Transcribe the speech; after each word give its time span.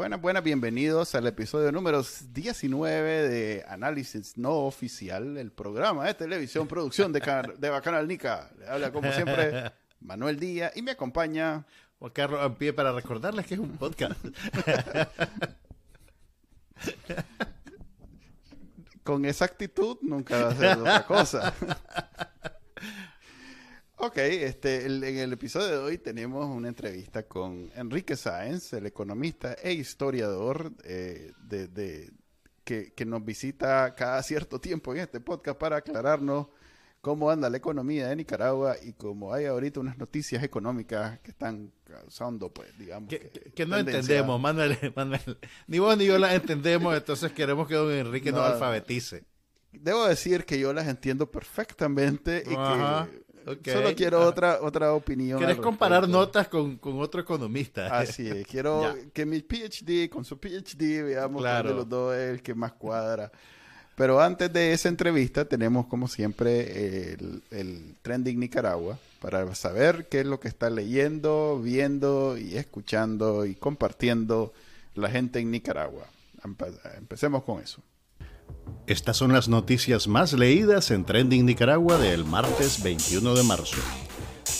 Buenas, 0.00 0.16
buenas, 0.18 0.42
bienvenidos 0.42 1.14
al 1.14 1.26
episodio 1.26 1.70
número 1.72 2.02
19 2.32 3.28
de 3.28 3.66
Análisis 3.68 4.38
No 4.38 4.60
Oficial, 4.60 5.36
el 5.36 5.52
programa 5.52 6.06
de 6.06 6.14
televisión, 6.14 6.66
producción 6.66 7.12
de, 7.12 7.20
de 7.58 7.68
Bacanal 7.68 8.08
Nica. 8.08 8.50
Le 8.58 8.66
habla 8.66 8.92
como 8.92 9.12
siempre 9.12 9.70
Manuel 10.00 10.40
Díaz 10.40 10.74
y 10.74 10.80
me 10.80 10.92
acompaña 10.92 11.66
Juan 11.98 12.12
Carlos 12.12 12.56
pie 12.56 12.72
para 12.72 12.92
recordarles 12.92 13.44
que 13.44 13.52
es 13.52 13.60
un 13.60 13.76
podcast. 13.76 14.18
Con 19.04 19.26
esa 19.26 19.44
actitud 19.44 19.98
nunca 20.00 20.44
va 20.44 20.48
a 20.48 20.54
ser 20.54 20.78
otra 20.78 21.04
cosa. 21.04 21.52
Ok, 24.02 24.16
este, 24.16 24.86
en 24.86 25.18
el 25.18 25.30
episodio 25.34 25.68
de 25.68 25.76
hoy 25.76 25.98
tenemos 25.98 26.46
una 26.46 26.68
entrevista 26.68 27.24
con 27.24 27.70
Enrique 27.76 28.16
Sáenz, 28.16 28.72
el 28.72 28.86
economista 28.86 29.52
e 29.62 29.74
historiador 29.74 30.72
eh, 30.84 31.32
de, 31.42 32.10
que, 32.64 33.04
nos 33.04 33.22
visita 33.22 33.94
cada 33.94 34.22
cierto 34.22 34.58
tiempo 34.58 34.94
en 34.94 35.00
este 35.00 35.20
podcast 35.20 35.58
para 35.58 35.76
aclararnos 35.76 36.46
cómo 37.02 37.30
anda 37.30 37.50
la 37.50 37.58
economía 37.58 38.08
de 38.08 38.16
Nicaragua 38.16 38.76
y 38.82 38.94
cómo 38.94 39.34
hay 39.34 39.44
ahorita 39.44 39.80
unas 39.80 39.98
noticias 39.98 40.42
económicas 40.42 41.18
que 41.18 41.32
están 41.32 41.70
causando, 41.84 42.48
pues, 42.48 42.76
digamos. 42.78 43.10
Que, 43.54 43.66
no 43.66 43.76
entendemos, 43.76 44.40
Manuel, 44.40 44.78
Manuel. 44.96 45.38
Ni 45.66 45.78
vos 45.78 45.98
ni 45.98 46.06
yo 46.06 46.18
las 46.18 46.32
entendemos, 46.32 46.96
entonces 46.96 47.32
queremos 47.32 47.68
que 47.68 47.74
don 47.74 47.92
Enrique 47.92 48.32
nos 48.32 48.50
alfabetice. 48.50 49.24
Debo 49.72 50.06
decir 50.06 50.46
que 50.46 50.58
yo 50.58 50.72
las 50.72 50.88
entiendo 50.88 51.30
perfectamente 51.30 52.42
y 52.46 52.48
que 52.48 53.20
Solo 53.64 53.94
quiero 53.94 54.20
otra, 54.26 54.58
otra 54.60 54.92
opinión. 54.92 55.38
¿Quieres 55.38 55.58
comparar 55.58 56.08
notas 56.08 56.48
con, 56.48 56.78
otro 56.82 57.20
economista? 57.20 57.98
Así 57.98 58.28
es. 58.28 58.46
Quiero 58.50 58.94
que 59.12 59.26
mi 59.26 59.40
PhD, 59.40 60.08
con 60.08 60.24
su 60.24 60.38
PhD, 60.38 61.04
veamos 61.04 61.42
cuál 61.42 61.66
de 61.66 61.74
los 61.74 61.88
dos 61.88 62.14
es 62.14 62.30
el 62.32 62.42
que 62.42 62.54
más 62.54 62.72
cuadra. 62.72 63.30
Pero 63.96 64.20
antes 64.20 64.50
de 64.52 64.72
esa 64.72 64.88
entrevista 64.88 65.44
tenemos, 65.44 65.86
como 65.86 66.08
siempre, 66.08 67.12
el, 67.12 67.42
el 67.50 67.96
Trending 68.02 68.38
Nicaragua 68.40 68.98
para 69.20 69.54
saber 69.54 70.08
qué 70.08 70.20
es 70.20 70.26
lo 70.26 70.40
que 70.40 70.48
está 70.48 70.70
leyendo, 70.70 71.60
viendo 71.62 72.38
y 72.38 72.56
escuchando 72.56 73.44
y 73.44 73.54
compartiendo 73.54 74.52
la 74.94 75.10
gente 75.10 75.38
en 75.38 75.50
Nicaragua. 75.50 76.06
Empecemos 76.96 77.44
con 77.44 77.60
eso. 77.60 77.82
Estas 78.86 79.16
son 79.16 79.32
las 79.32 79.48
noticias 79.48 80.08
más 80.08 80.32
leídas 80.32 80.90
en 80.90 81.04
Trending 81.04 81.46
Nicaragua 81.46 81.96
del 81.98 82.24
martes 82.24 82.82
21 82.82 83.34
de 83.34 83.42
marzo. 83.44 83.76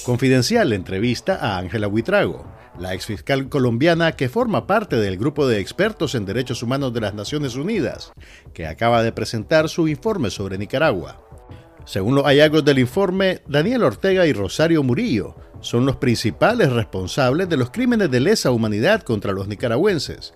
Confidencial 0.04 0.72
entrevista 0.72 1.36
a 1.36 1.58
Ángela 1.58 1.88
Huitrago, 1.88 2.46
la 2.78 2.94
exfiscal 2.94 3.48
colombiana 3.48 4.12
que 4.12 4.28
forma 4.28 4.66
parte 4.66 4.96
del 4.96 5.18
grupo 5.18 5.46
de 5.46 5.60
expertos 5.60 6.14
en 6.14 6.24
derechos 6.24 6.62
humanos 6.62 6.94
de 6.94 7.00
las 7.00 7.14
Naciones 7.14 7.56
Unidas, 7.56 8.12
que 8.54 8.66
acaba 8.66 9.02
de 9.02 9.12
presentar 9.12 9.68
su 9.68 9.88
informe 9.88 10.30
sobre 10.30 10.58
Nicaragua. 10.58 11.20
Según 11.84 12.14
los 12.14 12.24
hallazgos 12.24 12.64
del 12.64 12.78
informe, 12.78 13.42
Daniel 13.48 13.82
Ortega 13.82 14.26
y 14.26 14.32
Rosario 14.32 14.82
Murillo 14.82 15.34
son 15.60 15.84
los 15.84 15.96
principales 15.96 16.72
responsables 16.72 17.48
de 17.48 17.56
los 17.56 17.70
crímenes 17.70 18.10
de 18.10 18.20
lesa 18.20 18.50
humanidad 18.50 19.02
contra 19.02 19.32
los 19.32 19.48
nicaragüenses, 19.48 20.32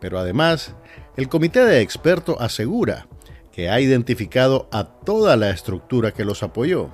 pero 0.00 0.18
además, 0.18 0.74
el 1.18 1.28
comité 1.28 1.64
de 1.64 1.80
expertos 1.80 2.36
asegura 2.38 3.08
que 3.50 3.68
ha 3.68 3.80
identificado 3.80 4.68
a 4.70 4.84
toda 4.84 5.36
la 5.36 5.50
estructura 5.50 6.12
que 6.12 6.24
los 6.24 6.44
apoyó. 6.44 6.90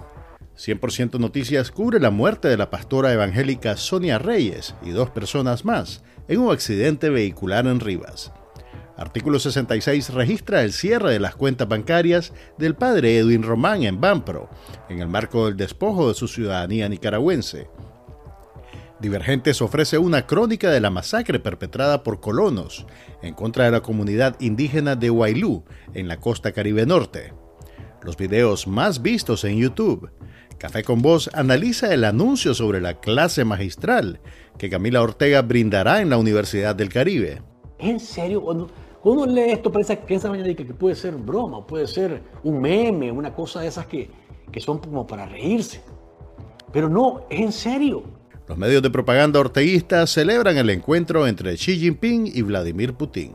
100% 0.57 1.19
Noticias 1.19 1.71
cubre 1.71 2.01
la 2.01 2.11
muerte 2.11 2.49
de 2.49 2.57
la 2.57 2.71
pastora 2.71 3.13
evangélica 3.13 3.77
Sonia 3.77 4.19
Reyes 4.19 4.75
y 4.83 4.93
dos 4.93 5.11
personas 5.11 5.67
más 5.67 6.03
en 6.27 6.41
un 6.41 6.51
accidente 6.51 7.11
vehicular 7.11 7.67
en 7.67 7.81
Rivas. 7.81 8.33
Artículo 8.97 9.39
66 9.39 10.15
registra 10.15 10.63
el 10.63 10.73
cierre 10.73 11.13
de 11.13 11.21
las 11.21 11.37
cuentas 11.37 11.69
bancarias 11.69 12.33
del 12.57 12.75
padre 12.77 13.19
Edwin 13.19 13.43
Román 13.43 13.83
en 13.83 14.01
Bampro, 14.01 14.49
en 14.89 15.01
el 15.01 15.09
marco 15.09 15.45
del 15.45 15.59
despojo 15.59 16.09
de 16.09 16.15
su 16.15 16.29
ciudadanía 16.29 16.89
nicaragüense. 16.89 17.69
Divergentes 19.05 19.61
ofrece 19.61 19.99
una 19.99 20.27
crónica 20.27 20.71
de 20.71 20.81
la 20.81 20.89
masacre 20.89 21.39
perpetrada 21.39 22.03
por 22.03 22.21
colonos 22.21 22.87
en 23.21 23.35
contra 23.35 23.67
de 23.67 23.71
la 23.71 23.83
comunidad 23.83 24.35
indígena 24.41 24.97
de 24.97 25.11
Huailú, 25.11 25.63
en 25.93 26.09
la 26.09 26.21
costa 26.21 26.53
caribe 26.53 26.87
norte. 26.87 27.35
Los 28.03 28.17
videos 28.17 28.67
más 28.67 29.03
vistos 29.03 29.45
en 29.45 29.59
YouTube. 29.59 30.11
Café 30.57 30.85
con 30.85 31.03
Voz 31.03 31.29
analiza 31.35 31.93
el 31.93 32.03
anuncio 32.03 32.55
sobre 32.55 32.81
la 32.81 32.99
clase 32.99 33.45
magistral 33.45 34.21
que 34.57 34.71
Camila 34.71 35.03
Ortega 35.03 35.43
brindará 35.43 36.01
en 36.01 36.09
la 36.09 36.17
Universidad 36.17 36.75
del 36.75 36.89
Caribe. 36.89 37.43
¿En 37.79 38.01
serio? 38.01 38.41
Cuando, 38.41 38.71
uno 39.03 39.27
lee 39.27 39.51
esto 39.51 39.71
piensa, 39.71 39.97
piensa 39.97 40.33
que 40.33 40.65
puede 40.65 40.97
ser 40.97 41.15
broma, 41.17 41.67
puede 41.67 41.87
ser 41.87 42.23
un 42.43 42.59
meme, 42.59 43.13
una 43.13 43.35
cosa 43.35 43.61
de 43.61 43.67
esas 43.67 43.85
que, 43.85 44.09
que 44.51 44.61
son 44.61 44.79
como 44.79 45.07
para 45.07 45.27
reírse. 45.27 45.83
Pero 46.73 46.89
no, 46.89 47.27
es 47.29 47.41
en 47.41 47.53
serio. 47.53 48.24
Los 48.47 48.59
medios 48.59 48.83
de 48.83 48.91
propaganda 48.91 49.41
orteguistas 49.41 50.11
celebran 50.11 50.59
el 50.59 50.69
encuentro 50.69 51.27
entre 51.27 51.55
Xi 51.55 51.79
Jinping 51.79 52.27
y 52.27 52.43
Vladimir 52.43 52.93
Putin. 52.93 53.33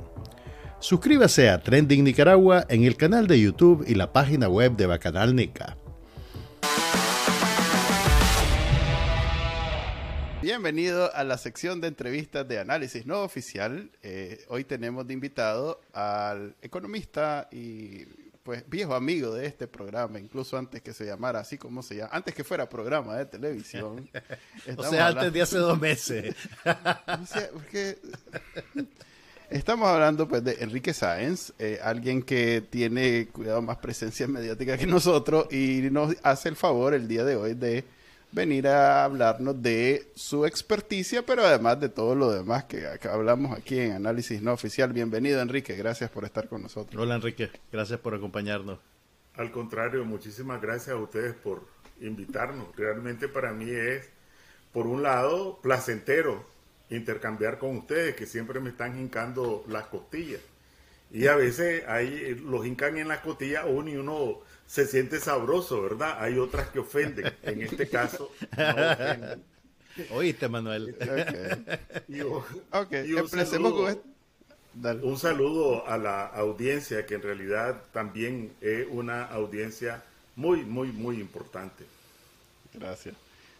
Suscríbase 0.80 1.50
a 1.50 1.64
Trending 1.64 2.04
Nicaragua 2.04 2.66
en 2.70 2.84
el 2.84 2.96
canal 2.96 3.26
de 3.26 3.42
YouTube 3.42 3.84
y 3.88 3.96
la 3.96 4.14
página 4.14 4.48
web 4.48 4.76
de 4.76 4.86
Bacanal 4.86 5.36
Nica. 5.36 5.78
Bienvenido 10.44 11.14
a 11.16 11.24
la 11.24 11.40
sección 11.40 11.82
de 11.82 11.88
entrevistas 11.88 12.48
de 12.48 12.60
análisis 12.60 13.08
no 13.08 13.24
oficial. 13.24 13.90
Eh, 14.04 14.46
hoy 14.48 14.64
tenemos 14.64 15.08
de 15.08 15.14
invitado 15.16 15.82
al 15.92 16.56
economista 16.62 17.50
y 17.52 18.06
pues 18.50 18.68
viejo 18.68 18.96
amigo 18.96 19.36
de 19.36 19.46
este 19.46 19.68
programa, 19.68 20.18
incluso 20.18 20.58
antes 20.58 20.82
que 20.82 20.92
se 20.92 21.06
llamara 21.06 21.40
así 21.40 21.60
como 21.60 21.84
se 21.84 21.98
llama, 21.98 22.10
antes 22.14 22.34
que 22.34 22.44
fuera 22.44 22.68
programa 22.68 23.16
de 23.16 23.28
televisión. 23.28 24.10
o 24.76 24.84
sea, 24.86 25.10
antes 25.10 25.32
de 25.32 25.42
hace 25.44 25.60
dos 25.60 25.80
meses. 25.80 26.34
estamos 29.52 29.88
hablando 29.88 30.28
pues 30.28 30.44
de 30.44 30.58
Enrique 30.62 30.96
Sáenz, 30.96 31.54
eh, 31.60 31.80
alguien 31.84 32.24
que 32.24 32.62
tiene 32.68 33.28
cuidado 33.28 33.62
más 33.62 33.78
presencia 33.78 34.28
mediática 34.28 34.80
que 34.80 34.88
nosotros 34.88 35.46
y 35.54 35.88
nos 35.92 36.16
hace 36.24 36.50
el 36.50 36.56
favor 36.56 36.96
el 36.96 37.08
día 37.08 37.24
de 37.24 37.36
hoy 37.36 37.54
de 37.54 37.84
venir 38.32 38.68
a 38.68 39.04
hablarnos 39.04 39.62
de 39.62 40.12
su 40.16 40.46
experticia, 40.46 41.26
pero 41.26 41.44
además 41.44 41.80
de 41.80 41.90
todo 41.90 42.16
lo 42.16 42.32
demás 42.32 42.66
que, 42.66 42.86
hablamos 43.10 43.58
aquí 43.58 43.80
en 43.80 43.94
Análisis 43.94 44.42
No 44.42 44.54
Oficial. 44.54 44.94
Bienvenido, 44.94 45.42
Enrique. 45.42 45.76
Gracias 45.76 46.10
por 46.10 46.26
estar 46.26 46.48
con 46.48 46.62
nosotros. 46.62 47.02
Hola, 47.02 47.16
Enrique. 47.16 47.50
Gracias 47.72 48.00
por 48.00 48.14
acompañarnos. 48.14 48.80
Al 49.36 49.52
contrario, 49.52 50.04
muchísimas 50.06 50.62
gracias 50.62 50.96
a 50.96 51.00
ustedes 51.00 51.34
por 51.34 51.66
invitarnos. 52.02 52.76
Realmente 52.76 53.28
para 53.28 53.52
mí 53.54 53.70
es, 53.70 54.10
por 54.72 54.86
un 54.86 55.02
lado, 55.02 55.60
placentero 55.62 56.46
intercambiar 56.90 57.60
con 57.60 57.78
ustedes, 57.78 58.16
que 58.16 58.26
siempre 58.26 58.60
me 58.60 58.70
están 58.70 59.00
hincando 59.00 59.64
las 59.68 59.86
costillas. 59.86 60.42
Y 61.12 61.28
a 61.28 61.36
veces 61.36 61.84
ahí 61.88 62.36
los 62.44 62.66
hincan 62.66 62.98
en 62.98 63.08
las 63.08 63.20
costillas 63.20 63.66
uno 63.68 63.90
y 63.90 63.98
uno 63.98 64.40
se 64.70 64.86
siente 64.86 65.20
sabroso, 65.20 65.82
¿verdad? 65.82 66.18
Hay 66.20 66.38
otras 66.38 66.70
que 66.70 66.78
ofenden. 66.78 67.34
En 67.42 67.64
este 67.64 67.90
caso, 67.90 68.32
no 68.56 70.16
Oíste, 70.16 70.48
Manuel. 70.48 70.96
Ok, 72.72 72.92
empecemos 72.92 73.74
con 73.74 73.90
esto. 73.90 74.04
Un 75.02 75.18
saludo 75.18 75.88
a 75.88 75.98
la 75.98 76.28
audiencia, 76.28 77.04
que 77.08 77.16
en 77.16 77.24
realidad 77.24 77.82
también 77.92 78.52
es 78.62 78.86
una 78.92 79.26
audiencia 79.26 80.04
muy, 80.36 80.64
muy, 80.64 80.92
muy 80.92 81.20
importante. 81.20 81.86
Gracias. 82.72 83.16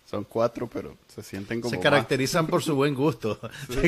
Son 0.08 0.24
cuatro, 0.24 0.70
pero 0.72 0.96
se 1.14 1.24
sienten 1.24 1.60
como. 1.60 1.74
Se 1.74 1.80
caracterizan 1.80 2.46
por 2.46 2.62
su 2.62 2.76
buen 2.76 2.94
gusto. 2.94 3.40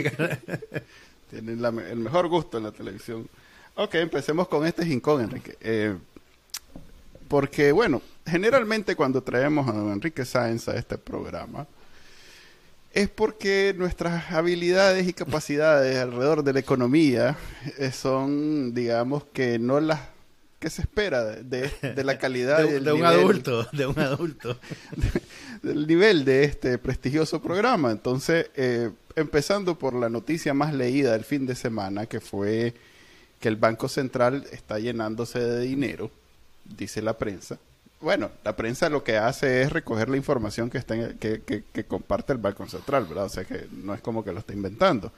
Tienen 1.30 1.64
el 1.64 1.98
mejor 1.98 2.28
gusto 2.28 2.58
en 2.58 2.64
la 2.64 2.72
televisión. 2.72 3.30
Ok, 3.76 3.94
empecemos 3.96 4.48
con 4.48 4.66
este 4.66 4.86
jincón, 4.86 5.22
Enrique. 5.22 5.56
Eh, 5.62 5.96
porque, 7.32 7.72
bueno, 7.72 8.02
generalmente 8.26 8.98
cuando 8.98 9.24
traemos 9.24 9.66
a 9.70 9.72
don 9.72 9.94
Enrique 9.94 10.26
Sáenz 10.26 10.68
a 10.68 10.76
este 10.76 10.98
programa, 10.98 11.66
es 12.92 13.08
porque 13.08 13.74
nuestras 13.78 14.34
habilidades 14.34 15.08
y 15.08 15.14
capacidades 15.14 15.98
alrededor 15.98 16.44
de 16.44 16.52
la 16.52 16.60
economía 16.60 17.38
eh, 17.78 17.94
son, 17.94 18.74
digamos, 18.74 19.24
que 19.32 19.60
no 19.60 19.80
las 19.80 20.02
que 20.60 20.70
se 20.70 20.82
espera 20.82 21.24
de, 21.24 21.72
la 22.04 22.20
calidad 22.20 22.66
de, 22.66 22.82
de 22.82 22.92
un 22.92 23.06
adulto, 23.06 23.66
de 23.72 23.88
un 23.88 23.98
adulto, 23.98 24.60
del 25.64 25.88
nivel 25.88 26.26
de 26.26 26.44
este 26.44 26.78
prestigioso 26.80 27.42
programa. 27.42 27.92
Entonces, 27.92 28.50
eh, 28.56 28.92
empezando 29.16 29.80
por 29.80 29.94
la 29.94 30.10
noticia 30.10 30.54
más 30.54 30.74
leída 30.74 31.14
del 31.14 31.24
fin 31.24 31.46
de 31.46 31.56
semana, 31.56 32.08
que 32.08 32.20
fue 32.20 32.74
que 33.40 33.48
el 33.48 33.56
Banco 33.56 33.88
Central 33.88 34.46
está 34.52 34.80
llenándose 34.80 35.40
de 35.40 35.62
dinero 35.62 36.12
dice 36.66 37.02
la 37.02 37.18
prensa. 37.18 37.58
Bueno, 38.00 38.32
la 38.44 38.56
prensa 38.56 38.90
lo 38.90 39.04
que 39.04 39.18
hace 39.18 39.62
es 39.62 39.72
recoger 39.72 40.10
la 40.10 40.18
información 40.18 40.70
que, 40.70 40.80
está 40.80 40.96
que, 41.20 41.86
comparte 41.88 42.34
el 42.34 42.40
Banco 42.40 42.68
Central, 42.68 43.06
¿verdad? 43.06 43.26
O 43.26 43.30
sea 43.30 43.46
que 43.46 43.68
no 43.72 43.94
es 43.94 44.02
como 44.02 44.24
que 44.24 44.32
lo 44.32 44.40
está 44.40 44.54
inventando. 44.54 45.12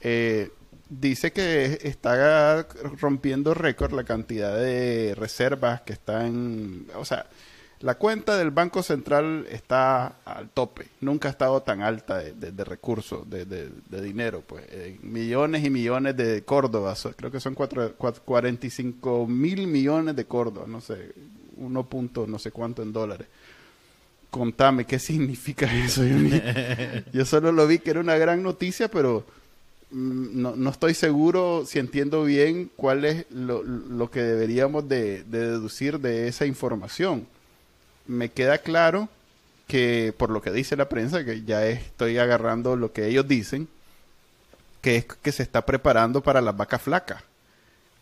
eh, 0.00 0.50
dice 0.88 1.32
que 1.32 1.78
está 1.82 2.66
rompiendo 3.00 3.54
récord 3.54 3.92
la 3.92 4.04
cantidad 4.04 4.54
de 4.56 5.14
reservas 5.16 5.82
que 5.82 5.92
están, 5.94 6.86
o 6.96 7.04
sea, 7.04 7.26
la 7.82 7.96
cuenta 7.96 8.36
del 8.36 8.50
Banco 8.50 8.82
Central 8.82 9.46
está 9.50 10.14
al 10.24 10.48
tope, 10.50 10.86
nunca 11.00 11.28
ha 11.28 11.32
estado 11.32 11.62
tan 11.62 11.82
alta 11.82 12.18
de, 12.18 12.64
recursos, 12.64 13.28
de, 13.28 13.70
dinero, 14.02 14.42
pues 14.46 14.64
millones 15.02 15.64
y 15.64 15.70
millones 15.70 16.16
de 16.16 16.42
Córdoba, 16.44 16.94
creo 17.16 17.30
que 17.30 17.40
son 17.40 17.54
cuatro, 17.54 17.94
45 17.96 19.26
mil 19.26 19.66
millones 19.66 20.14
de 20.14 20.24
Córdoba, 20.24 20.66
no 20.68 20.80
sé, 20.80 21.12
uno 21.56 21.84
punto 21.84 22.26
no 22.26 22.38
sé 22.38 22.50
cuánto 22.50 22.82
en 22.82 22.92
dólares. 22.92 23.26
Contame, 24.30 24.86
¿qué 24.86 24.98
significa 25.00 25.66
eso? 25.74 26.02
Yo, 27.12 27.24
solo 27.24 27.52
lo 27.52 27.66
vi 27.66 27.78
que 27.78 27.90
era 27.90 28.00
una 28.00 28.16
gran 28.16 28.42
noticia, 28.42 28.88
pero 28.88 29.26
mm, 29.90 30.40
no, 30.40 30.70
estoy 30.70 30.94
seguro 30.94 31.64
si 31.66 31.78
entiendo 31.78 32.24
bien 32.24 32.70
cuál 32.76 33.04
es 33.04 33.26
lo, 33.30 34.10
que 34.10 34.22
deberíamos 34.22 34.88
de, 34.88 35.24
deducir 35.24 35.98
de 35.98 36.28
esa 36.28 36.46
información. 36.46 37.26
Me 38.06 38.30
queda 38.30 38.58
claro 38.58 39.08
que, 39.66 40.14
por 40.16 40.30
lo 40.30 40.42
que 40.42 40.50
dice 40.50 40.76
la 40.76 40.88
prensa, 40.88 41.24
que 41.24 41.42
ya 41.42 41.66
estoy 41.66 42.18
agarrando 42.18 42.76
lo 42.76 42.92
que 42.92 43.06
ellos 43.06 43.26
dicen, 43.26 43.68
que 44.80 44.96
es 44.96 45.04
que 45.04 45.32
se 45.32 45.42
está 45.42 45.64
preparando 45.64 46.22
para 46.22 46.40
las 46.40 46.56
vacas 46.56 46.82
flacas. 46.82 47.22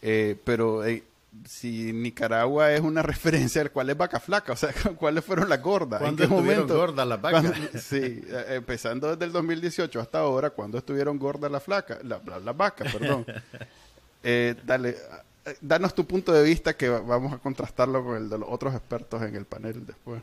Eh, 0.03 0.37
pero 0.45 0.85
eh, 0.85 1.05
si 1.47 1.93
Nicaragua 1.93 2.73
es 2.73 2.81
una 2.81 3.03
referencia 3.05 3.63
al 3.63 3.71
cual 3.71 3.91
es 3.91 3.97
vaca 3.97 4.21
flaca, 4.21 4.53
o 4.53 4.57
sea, 4.57 4.73
cuáles 4.97 5.25
fueron 5.25 5.49
las 5.49 5.63
gordas, 5.63 6.03
¿en 6.03 6.17
qué 6.17 6.27
momento 6.27 6.77
gordas 6.77 7.07
las 7.07 7.21
vacas? 7.21 7.53
sí, 7.83 8.23
eh, 8.27 8.45
empezando 8.51 9.11
desde 9.11 9.25
el 9.27 9.33
2018 9.33 10.01
hasta 10.01 10.21
ahora, 10.21 10.51
¿cuándo 10.51 10.79
estuvieron 10.79 11.19
gordas 11.19 11.51
las 11.51 11.63
flacas, 11.63 11.99
las 12.05 12.57
vacas, 12.57 12.93
perdón. 12.93 13.27
Eh, 14.23 14.55
dale, 14.65 14.97
danos 15.61 15.95
tu 15.95 16.07
punto 16.07 16.33
de 16.33 16.43
vista 16.43 16.77
que 16.77 16.89
vamos 16.89 17.33
a 17.33 17.39
contrastarlo 17.39 18.05
con 18.05 18.17
el 18.17 18.29
de 18.29 18.39
los 18.39 18.49
otros 18.51 18.75
expertos 18.75 19.23
en 19.23 19.37
el 19.37 19.45
panel 19.45 19.87
después. 19.87 20.23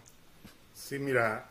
Sí, 0.74 1.00
mira, 1.00 1.50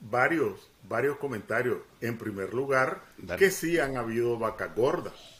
varios, 0.00 0.68
varios 0.88 1.18
comentarios. 1.18 1.78
En 2.00 2.18
primer 2.18 2.54
lugar, 2.54 3.02
que 3.38 3.50
sí 3.50 3.78
han 3.78 3.96
habido 3.96 4.38
vacas 4.38 4.74
gordas 4.74 5.34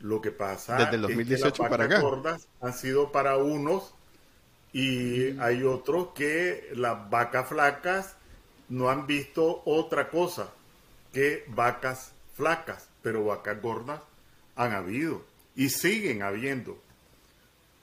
lo 0.00 0.20
que 0.20 0.30
pasa 0.30 0.76
Desde 0.76 0.96
el 0.96 1.02
2018 1.02 1.46
es 1.46 1.52
que 1.52 1.62
las 1.62 1.70
para 1.70 1.84
acá. 1.84 2.00
gordas 2.00 2.48
han 2.60 2.74
sido 2.74 3.12
para 3.12 3.36
unos 3.36 3.94
y 4.72 5.32
mm. 5.32 5.40
hay 5.40 5.62
otros 5.64 6.08
que 6.14 6.70
las 6.74 7.08
vacas 7.10 7.48
flacas 7.48 8.16
no 8.68 8.90
han 8.90 9.06
visto 9.06 9.62
otra 9.64 10.10
cosa 10.10 10.50
que 11.12 11.44
vacas 11.48 12.12
flacas, 12.34 12.88
pero 13.02 13.24
vacas 13.24 13.62
gordas 13.62 14.00
han 14.54 14.72
habido 14.72 15.22
y 15.56 15.70
siguen 15.70 16.22
habiendo. 16.22 16.78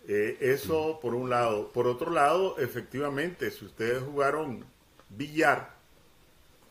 Eh, 0.07 0.37
eso 0.39 0.95
mm. 0.95 1.01
por 1.01 1.15
un 1.15 1.29
lado. 1.29 1.71
Por 1.71 1.87
otro 1.87 2.11
lado, 2.11 2.57
efectivamente, 2.59 3.51
si 3.51 3.65
ustedes 3.65 4.03
jugaron 4.03 4.63
billar, 5.09 5.73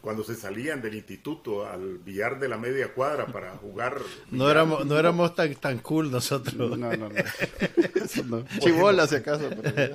cuando 0.01 0.25
se 0.25 0.35
salían 0.35 0.83
del 0.83 0.95
instituto 0.95 1.65
al 1.65 1.99
billar 1.99 2.39
de 2.39 2.49
la 2.49 2.59
media 2.59 2.93
cuadra 2.93 3.27
para 3.27 3.51
jugar. 3.59 3.99
No 4.31 4.51
éramos, 4.51 4.87
no 4.87 4.99
éramos 4.99 5.35
tan, 5.35 5.55
tan 5.57 5.79
cool 5.79 6.11
nosotros. 6.11 6.55
No, 6.55 6.77
no, 6.77 6.97
no. 6.97 7.09
Chibola, 8.59 9.07
si 9.07 9.17
acaso. 9.17 9.49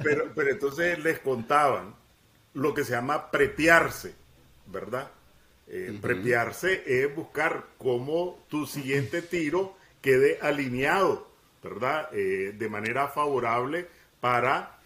Pero... 0.03 0.31
pero... 0.35 0.49
entonces 0.49 0.99
les 0.99 1.19
contaban 1.19 1.95
lo 2.53 2.73
que 2.73 2.83
se 2.83 2.93
llama 2.93 3.29
prepiarse, 3.29 4.15
¿verdad? 4.65 5.11
Eh, 5.67 5.97
prepiarse 6.01 6.83
es 6.85 7.13
buscar 7.13 7.65
cómo 7.77 8.45
tu 8.49 8.65
siguiente 8.65 9.21
tiro 9.21 9.76
quede 10.01 10.39
alineado, 10.41 11.27
¿verdad? 11.63 12.09
Eh, 12.13 12.53
de 12.57 12.69
manera 12.69 13.07
favorable 13.07 13.87
para 14.19 14.79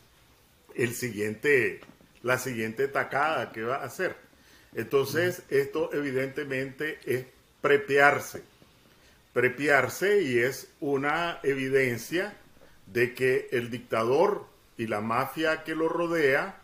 el 0.76 0.94
siguiente, 0.94 1.82
la 2.24 2.38
siguiente 2.38 2.88
tacada 2.88 3.52
que 3.52 3.64
va 3.64 3.78
a 3.78 3.86
hacer. 3.86 4.16
Entonces, 4.74 5.44
esto 5.50 5.90
evidentemente 5.94 7.00
es 7.06 7.26
prepiarse. 7.62 8.44
Prepiarse 9.34 10.22
y 10.22 10.40
es 10.40 10.70
una 10.80 11.40
evidencia 11.44 12.34
de 12.88 13.14
que 13.14 13.50
el 13.52 13.70
dictador 13.70 14.46
y 14.78 14.88
la 14.88 15.02
mafia 15.02 15.64
que 15.64 15.76
lo 15.76 15.88
rodea, 15.90 16.62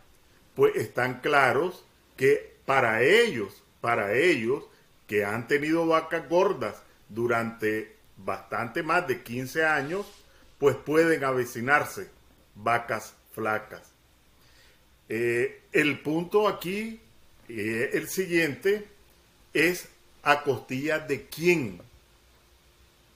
pues 0.55 0.75
están 0.75 1.21
claros 1.21 1.85
que 2.15 2.55
para 2.65 3.03
ellos, 3.03 3.63
para 3.79 4.13
ellos 4.13 4.65
que 5.07 5.23
han 5.23 5.47
tenido 5.47 5.87
vacas 5.87 6.27
gordas 6.27 6.83
durante 7.09 7.96
bastante 8.17 8.83
más 8.83 9.07
de 9.07 9.21
15 9.21 9.65
años, 9.65 10.05
pues 10.57 10.75
pueden 10.75 11.23
avecinarse 11.23 12.09
vacas 12.55 13.13
flacas. 13.33 13.83
Eh, 15.09 15.61
el 15.71 16.01
punto 16.01 16.47
aquí 16.47 16.99
eh, 17.49 17.91
el 17.93 18.09
siguiente 18.09 18.87
es 19.53 19.87
a 20.23 20.43
costilla 20.43 20.99
de 20.99 21.25
quién. 21.27 21.81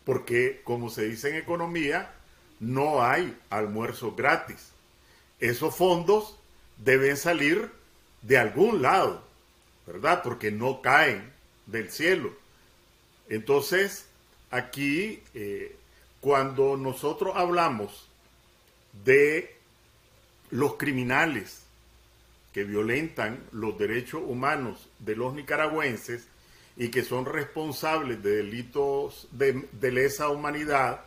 Porque, 0.06 0.62
como 0.63 0.89
se 0.89 1.06
dice 1.06 1.30
en 1.30 1.36
economía, 1.36 2.13
no 2.59 3.03
hay 3.03 3.38
almuerzo 3.50 4.15
gratis. 4.15 4.71
Esos 5.39 5.75
fondos 5.75 6.38
deben 6.77 7.18
salir 7.18 7.71
de 8.21 8.38
algún 8.38 8.81
lado, 8.81 9.24
¿verdad? 9.86 10.21
Porque 10.24 10.51
no 10.51 10.81
caen 10.81 11.31
del 11.65 11.92
cielo. 11.92 12.33
Entonces, 13.30 14.06
aquí, 14.51 15.24
eh, 15.33 15.75
cuando 16.19 16.77
nosotros 16.77 17.33
hablamos 17.36 18.07
de 19.03 19.56
los 20.51 20.75
criminales 20.75 21.63
que 22.53 22.65
violentan 22.65 23.43
los 23.51 23.77
derechos 23.79 24.22
humanos 24.25 24.89
de 25.00 25.15
los 25.15 25.34
nicaragüenses 25.34 26.27
y 26.75 26.89
que 26.89 27.03
son 27.03 27.25
responsables 27.25 28.22
de 28.22 28.38
delitos 28.38 29.27
de, 29.31 29.67
lesa 29.91 30.29
humanidad 30.29 31.01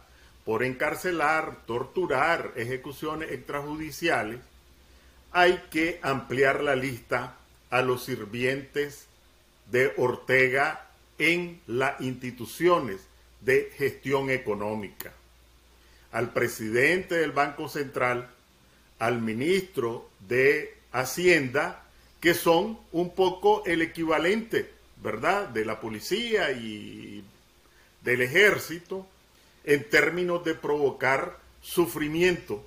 por 0.45 0.63
encarcelar, 0.63 1.65
torturar, 1.67 2.53
ejecuciones 2.57 3.31
extrajudiciales, 3.33 4.41
hay 5.33 5.63
que 5.71 6.01
ampliar 6.03 6.63
la 6.63 6.77
lista 6.77 7.37
a 7.71 7.83
los 7.83 8.05
sirvientes 8.05 9.07
de 9.71 9.93
Ortega 9.97 10.87
en 11.19 11.61
las 11.67 12.01
instituciones 12.01 13.07
de 13.45 13.71
gestión 13.77 14.31
económica, 14.31 15.13
al 16.13 16.33
presidente 16.33 17.17
del 17.17 17.33
Banco 17.33 17.69
Central, 17.69 18.31
al 18.99 19.21
ministro 19.21 20.09
de 20.29 20.75
Hacienda, 20.93 21.83
que 22.21 22.35
son 22.35 22.79
un 22.93 23.15
poco 23.15 23.63
el 23.67 23.83
equivalente, 23.83 24.71
¿verdad?, 25.03 25.49
de 25.49 25.65
la 25.65 25.81
policía 25.81 26.53
y 26.53 27.25
del 28.03 28.23
ejército 28.23 29.07
en 29.65 29.89
términos 29.89 30.45
de 30.45 30.55
provocar 30.55 31.39
sufrimiento 31.61 32.65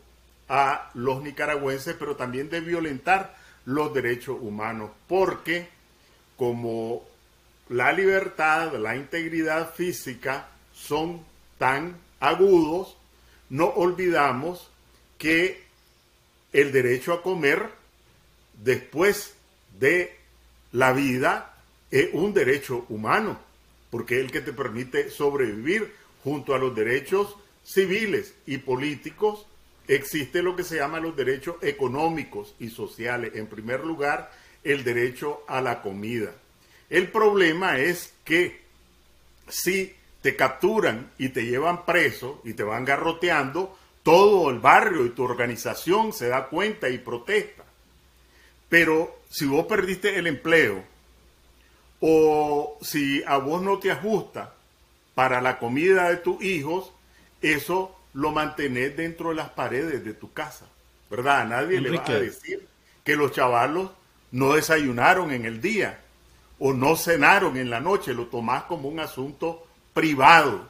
a 0.50 0.91
los 0.93 1.24
nicaragüenses, 1.24 1.96
pero 1.98 2.15
también 2.15 2.50
de 2.50 2.62
violentar 2.62 3.36
los 3.65 3.93
derechos 3.93 4.38
humanos, 4.41 4.91
porque 5.07 5.67
como 6.36 7.03
la 7.69 7.91
libertad, 7.91 8.74
la 8.75 8.96
integridad 8.96 9.74
física 9.74 10.48
son 10.77 11.22
tan 11.57 11.98
agudos, 12.19 12.98
no 13.50 13.67
olvidamos 13.67 14.69
que 15.17 15.63
el 16.53 16.72
derecho 16.72 17.13
a 17.13 17.22
comer 17.22 17.69
después 18.63 19.34
de 19.79 20.15
la 20.72 20.93
vida 20.93 21.55
es 21.91 22.10
un 22.13 22.34
derecho 22.34 22.86
humano, 22.89 23.39
porque 23.89 24.17
es 24.19 24.25
el 24.25 24.31
que 24.31 24.41
te 24.41 24.53
permite 24.53 25.10
sobrevivir 25.10 25.93
junto 26.24 26.53
a 26.53 26.60
los 26.60 26.75
derechos 26.75 27.36
civiles 27.63 28.34
y 28.46 28.57
políticos. 28.57 29.46
Existe 29.88 30.41
lo 30.41 30.55
que 30.55 30.63
se 30.63 30.77
llama 30.77 31.00
los 31.00 31.15
derechos 31.15 31.55
económicos 31.62 32.53
y 32.60 32.69
sociales. 32.69 33.34
En 33.36 33.48
primer 33.48 33.86
lugar, 33.86 34.31
el 34.63 34.84
derecho 34.84 35.43
a 35.48 35.62
la 35.62 35.81
comida. 35.81 36.34
El 36.89 37.10
problema 37.10 37.79
es 37.79 38.13
que 38.25 38.62
si 39.48 39.97
te 40.27 40.36
capturan 40.36 41.10
y 41.17 41.29
te 41.29 41.46
llevan 41.46 41.86
preso 41.86 42.41
y 42.43 42.51
te 42.51 42.63
van 42.63 42.84
garroteando, 42.84 43.77
todo 44.03 44.50
el 44.50 44.60
barrio 44.60 45.05
y 45.05 45.12
tu 45.12 45.24
organización 45.24 46.12
se 46.12 46.27
da 46.27 46.48
cuenta 46.50 46.89
y 46.89 46.98
protesta. 46.98 47.63
Pero 48.67 49.22
si 49.29 49.46
vos 49.46 49.67
perdiste 49.67 50.19
el 50.19 50.27
empleo 50.27 50.84
o 52.01 52.77
si 52.81 53.24
a 53.25 53.38
vos 53.38 53.62
no 53.62 53.79
te 53.79 53.89
ajusta 53.89 54.53
para 55.15 55.39
la 55.39 55.60
comida 55.60 56.10
de 56.10 56.17
tus 56.17 56.43
hijos, 56.43 56.91
eso 57.41 57.96
lo 58.12 58.31
mantenés 58.31 58.98
dentro 58.98 59.29
de 59.29 59.36
las 59.36 59.51
paredes 59.51 60.03
de 60.03 60.13
tu 60.13 60.34
casa. 60.34 60.67
¿Verdad? 61.10 61.39
A 61.39 61.46
nadie 61.46 61.79
le 61.79 61.98
va 61.98 62.03
a 62.05 62.19
decir 62.19 62.67
que 63.05 63.15
los 63.15 63.31
chavalos 63.31 63.91
no 64.31 64.55
desayunaron 64.55 65.31
en 65.31 65.46
el 65.46 65.62
día 65.62 66.01
o 66.60 66.74
no 66.74 66.98
cenaron 66.98 67.55
en 67.55 67.69
la 67.69 67.79
noche. 67.79 68.13
Lo 68.13 68.25
tomás 68.25 68.63
como 68.63 68.89
un 68.89 69.00
asunto 69.00 69.66
privado. 69.98 70.70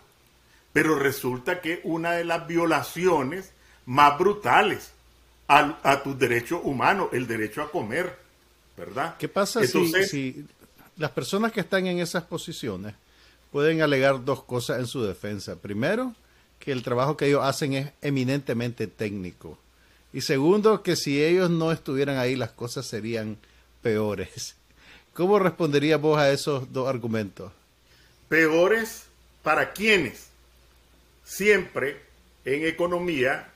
Pero 0.71 0.97
resulta 0.97 1.59
que 1.59 1.81
una 1.83 2.13
de 2.13 2.23
las 2.23 2.47
violaciones 2.47 3.51
más 3.85 4.17
brutales 4.17 4.91
a, 5.49 5.77
a 5.83 6.01
tus 6.01 6.17
derechos 6.17 6.61
humanos, 6.63 7.09
el 7.11 7.27
derecho 7.27 7.61
a 7.61 7.69
comer, 7.69 8.17
¿verdad? 8.77 9.17
¿Qué 9.17 9.27
pasa 9.27 9.67
si, 9.67 10.45
las 10.95 11.11
personas 11.11 11.51
que 11.51 11.59
están 11.59 11.87
en 11.87 11.99
esas 11.99 12.23
posiciones 12.23 12.95
pueden 13.51 13.81
alegar 13.81 14.23
dos 14.23 14.43
cosas 14.43 14.79
en 14.79 14.87
su 14.87 15.03
defensa? 15.03 15.57
Primero, 15.57 16.15
que 16.57 16.71
el 16.71 16.81
trabajo 16.81 17.17
que 17.17 17.27
ellos 17.27 17.43
hacen 17.43 17.73
es 17.73 17.91
eminentemente 18.01 18.87
técnico. 18.87 19.59
Y 20.13 20.21
segundo, 20.21 20.83
que 20.83 20.95
si 20.95 21.21
ellos 21.21 21.49
no 21.49 21.73
estuvieran 21.73 22.17
ahí, 22.17 22.37
las 22.37 22.51
cosas 22.51 22.85
serían 22.85 23.37
peores. 23.81 24.55
¿Cómo 25.13 25.37
responderías 25.37 25.99
vos 25.99 26.17
a 26.17 26.31
esos 26.31 26.71
dos 26.71 26.87
argumentos? 26.87 27.51
Peores 28.29 29.06
para 29.47 29.71
quienes 29.71 30.27
siempre 31.23 32.01
en 32.43 32.65
economía, 32.65 33.47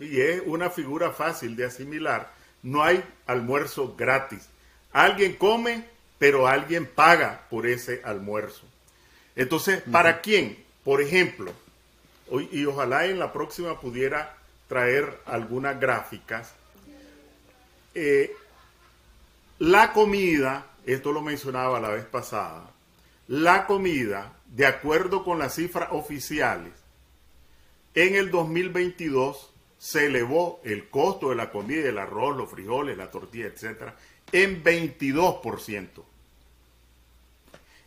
y 0.00 0.18
es 0.22 0.40
una 0.46 0.70
figura 0.70 1.10
fácil 1.10 1.54
de 1.54 1.66
asimilar, 1.66 2.32
no 2.62 2.82
hay 2.82 3.04
almuerzo 3.26 3.94
gratis. 3.94 4.48
Alguien 4.90 5.34
come, 5.34 5.84
pero 6.18 6.48
alguien 6.48 6.86
paga 6.86 7.42
por 7.50 7.66
ese 7.66 8.00
almuerzo. 8.06 8.62
Entonces, 9.36 9.82
¿para 9.92 10.22
quién? 10.22 10.64
Por 10.82 11.02
ejemplo, 11.02 11.52
y 12.50 12.64
ojalá 12.64 13.04
en 13.04 13.18
la 13.18 13.30
próxima 13.30 13.78
pudiera 13.78 14.38
traer 14.66 15.20
algunas 15.26 15.78
gráficas. 15.78 16.54
Eh, 17.94 18.34
la 19.58 19.92
comida, 19.92 20.68
esto 20.86 21.12
lo 21.12 21.20
mencionaba 21.20 21.80
la 21.80 21.90
vez 21.90 22.06
pasada, 22.06 22.70
la 23.28 23.66
comida, 23.66 24.32
de 24.46 24.66
acuerdo 24.66 25.24
con 25.24 25.38
las 25.38 25.54
cifras 25.54 25.88
oficiales, 25.92 26.72
en 27.94 28.14
el 28.14 28.30
2022 28.30 29.52
se 29.78 30.06
elevó 30.06 30.60
el 30.64 30.88
costo 30.88 31.30
de 31.30 31.36
la 31.36 31.50
comida, 31.50 31.88
el 31.88 31.98
arroz, 31.98 32.36
los 32.36 32.50
frijoles, 32.50 32.96
la 32.96 33.10
tortilla, 33.10 33.46
etcétera, 33.46 33.96
en 34.32 34.64
22%. 34.64 36.02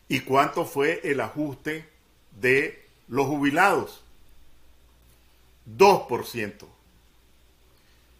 ¿Y 0.07 0.21
cuánto 0.21 0.65
fue 0.65 1.01
el 1.03 1.19
ajuste 1.19 1.89
de 2.39 2.87
los 3.07 3.27
jubilados? 3.27 4.03
2%. 5.75 6.67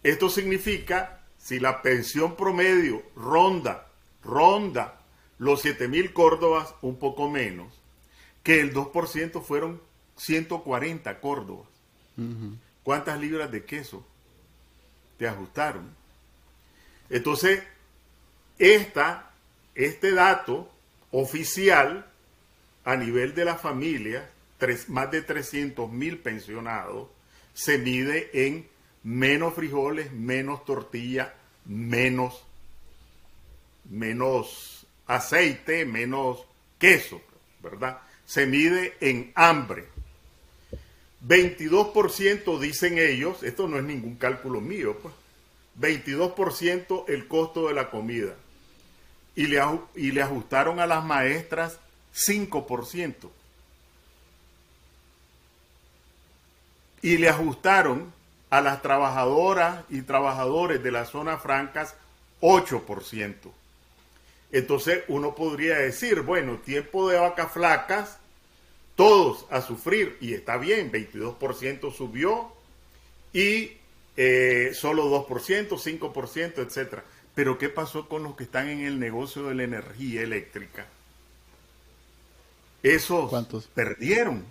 Esto 0.02 0.28
significa, 0.28 1.20
si 1.38 1.58
la 1.58 1.80
pensión 1.80 2.36
promedio 2.36 3.02
ronda, 3.16 3.86
ronda 4.22 5.00
los 5.38 5.62
7 5.62 5.88
mil 5.88 6.12
córdobas, 6.12 6.74
un 6.82 6.98
poco 6.98 7.30
menos, 7.30 7.72
que 8.48 8.62
el 8.62 8.72
2% 8.72 9.42
fueron 9.42 9.78
140 10.16 11.20
córdobas. 11.20 11.68
¿Cuántas 12.82 13.20
libras 13.20 13.52
de 13.52 13.66
queso 13.66 14.06
te 15.18 15.28
ajustaron? 15.28 15.94
Entonces, 17.10 17.62
esta, 18.58 19.32
este 19.74 20.12
dato 20.12 20.72
oficial 21.10 22.10
a 22.86 22.96
nivel 22.96 23.34
de 23.34 23.44
la 23.44 23.56
familia, 23.56 24.30
más 24.86 25.10
de 25.10 25.20
300 25.20 25.92
mil 25.92 26.16
pensionados, 26.16 27.08
se 27.52 27.76
mide 27.76 28.30
en 28.32 28.66
menos 29.02 29.52
frijoles, 29.52 30.10
menos 30.10 30.64
tortilla, 30.64 31.34
menos, 31.66 32.46
menos 33.90 34.86
aceite, 35.06 35.84
menos 35.84 36.46
queso, 36.78 37.20
¿verdad? 37.62 38.07
Se 38.28 38.44
mide 38.44 38.94
en 39.00 39.32
hambre. 39.34 39.88
22% 41.26 42.58
dicen 42.58 42.98
ellos, 42.98 43.42
esto 43.42 43.66
no 43.66 43.78
es 43.78 43.84
ningún 43.84 44.16
cálculo 44.16 44.60
mío, 44.60 44.98
pues, 45.02 45.14
22% 45.80 47.06
el 47.08 47.26
costo 47.26 47.68
de 47.68 47.74
la 47.74 47.90
comida. 47.90 48.34
Y 49.34 49.46
le, 49.46 49.62
y 49.94 50.12
le 50.12 50.20
ajustaron 50.20 50.78
a 50.78 50.86
las 50.86 51.02
maestras 51.06 51.78
5%. 52.14 53.30
Y 57.00 57.16
le 57.16 57.30
ajustaron 57.30 58.12
a 58.50 58.60
las 58.60 58.82
trabajadoras 58.82 59.84
y 59.88 60.02
trabajadores 60.02 60.82
de 60.82 60.90
las 60.90 61.08
zonas 61.08 61.42
francas 61.42 61.94
8%. 62.42 63.50
Entonces 64.50 65.04
uno 65.08 65.34
podría 65.34 65.76
decir, 65.78 66.22
bueno, 66.22 66.58
tiempo 66.58 67.08
de 67.08 67.18
vacas 67.18 67.52
flacas, 67.52 68.18
todos 68.96 69.46
a 69.50 69.60
sufrir, 69.60 70.16
y 70.20 70.34
está 70.34 70.56
bien, 70.56 70.90
22% 70.90 71.92
subió 71.94 72.52
y 73.32 73.72
eh, 74.16 74.72
solo 74.74 75.26
2%, 75.28 75.68
5%, 75.68 76.58
etcétera. 76.58 77.04
Pero 77.34 77.58
¿qué 77.58 77.68
pasó 77.68 78.08
con 78.08 78.24
los 78.24 78.34
que 78.34 78.44
están 78.44 78.68
en 78.68 78.80
el 78.80 78.98
negocio 78.98 79.44
de 79.44 79.54
la 79.54 79.62
energía 79.62 80.22
eléctrica? 80.22 80.86
Esos 82.82 83.30
¿Cuántos? 83.30 83.66
perdieron 83.66 84.44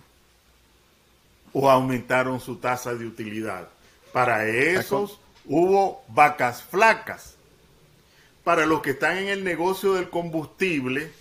o 1.52 1.70
aumentaron 1.70 2.40
su 2.40 2.56
tasa 2.56 2.94
de 2.94 3.06
utilidad. 3.06 3.68
Para 4.12 4.46
esos 4.46 5.18
hubo 5.44 6.02
vacas 6.08 6.62
flacas. 6.62 7.37
Para 8.48 8.64
los 8.64 8.80
que 8.80 8.92
están 8.92 9.18
en 9.18 9.28
el 9.28 9.44
negocio 9.44 9.92
del 9.92 10.08
combustible, 10.08 11.12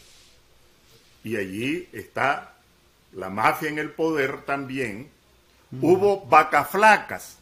y 1.25 1.36
allí 1.36 1.89
está 1.91 2.53
la 3.12 3.29
mafia 3.29 3.67
en 3.67 3.79
el 3.79 3.91
poder 3.91 4.46
también, 4.46 5.10
hubo 5.81 6.25
vacas 6.27 6.69
flacas. 6.69 7.38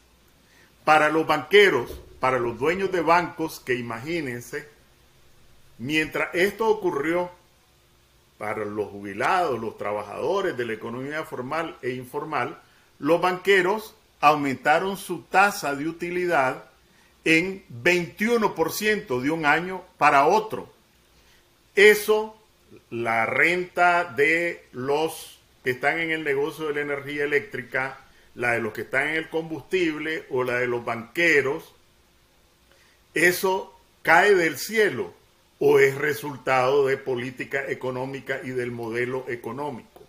Para 0.83 1.09
los 1.09 1.27
banqueros, 1.27 2.01
para 2.19 2.39
los 2.39 2.57
dueños 2.57 2.91
de 2.91 3.01
bancos, 3.01 3.59
que 3.59 3.75
imagínense, 3.75 4.67
mientras 5.77 6.33
esto 6.33 6.67
ocurrió, 6.67 7.29
para 8.39 8.65
los 8.65 8.89
jubilados, 8.89 9.59
los 9.59 9.77
trabajadores 9.77 10.57
de 10.57 10.65
la 10.65 10.73
economía 10.73 11.25
formal 11.25 11.77
e 11.83 11.91
informal, 11.91 12.59
los 12.97 13.21
banqueros 13.21 13.93
aumentaron 14.19 14.97
su 14.97 15.21
tasa 15.25 15.75
de 15.75 15.87
utilidad 15.87 16.71
en 17.25 17.65
21% 17.83 19.19
de 19.19 19.31
un 19.31 19.45
año 19.45 19.83
para 19.97 20.27
otro. 20.27 20.71
Eso, 21.75 22.39
la 22.89 23.25
renta 23.25 24.05
de 24.05 24.63
los 24.71 25.39
que 25.63 25.71
están 25.71 25.99
en 25.99 26.11
el 26.11 26.23
negocio 26.23 26.67
de 26.67 26.75
la 26.75 26.81
energía 26.81 27.23
eléctrica, 27.23 27.99
la 28.35 28.51
de 28.51 28.59
los 28.59 28.71
que 28.73 28.81
están 28.81 29.09
en 29.09 29.15
el 29.15 29.29
combustible 29.29 30.25
o 30.29 30.43
la 30.43 30.59
de 30.59 30.67
los 30.67 30.85
banqueros, 30.85 31.73
eso 33.15 33.73
cae 34.03 34.35
del 34.35 34.57
cielo 34.57 35.13
o 35.59 35.79
es 35.79 35.95
resultado 35.95 36.85
de 36.85 36.97
política 36.97 37.65
económica 37.67 38.41
y 38.43 38.49
del 38.49 38.71
modelo 38.71 39.25
económico. 39.27 40.01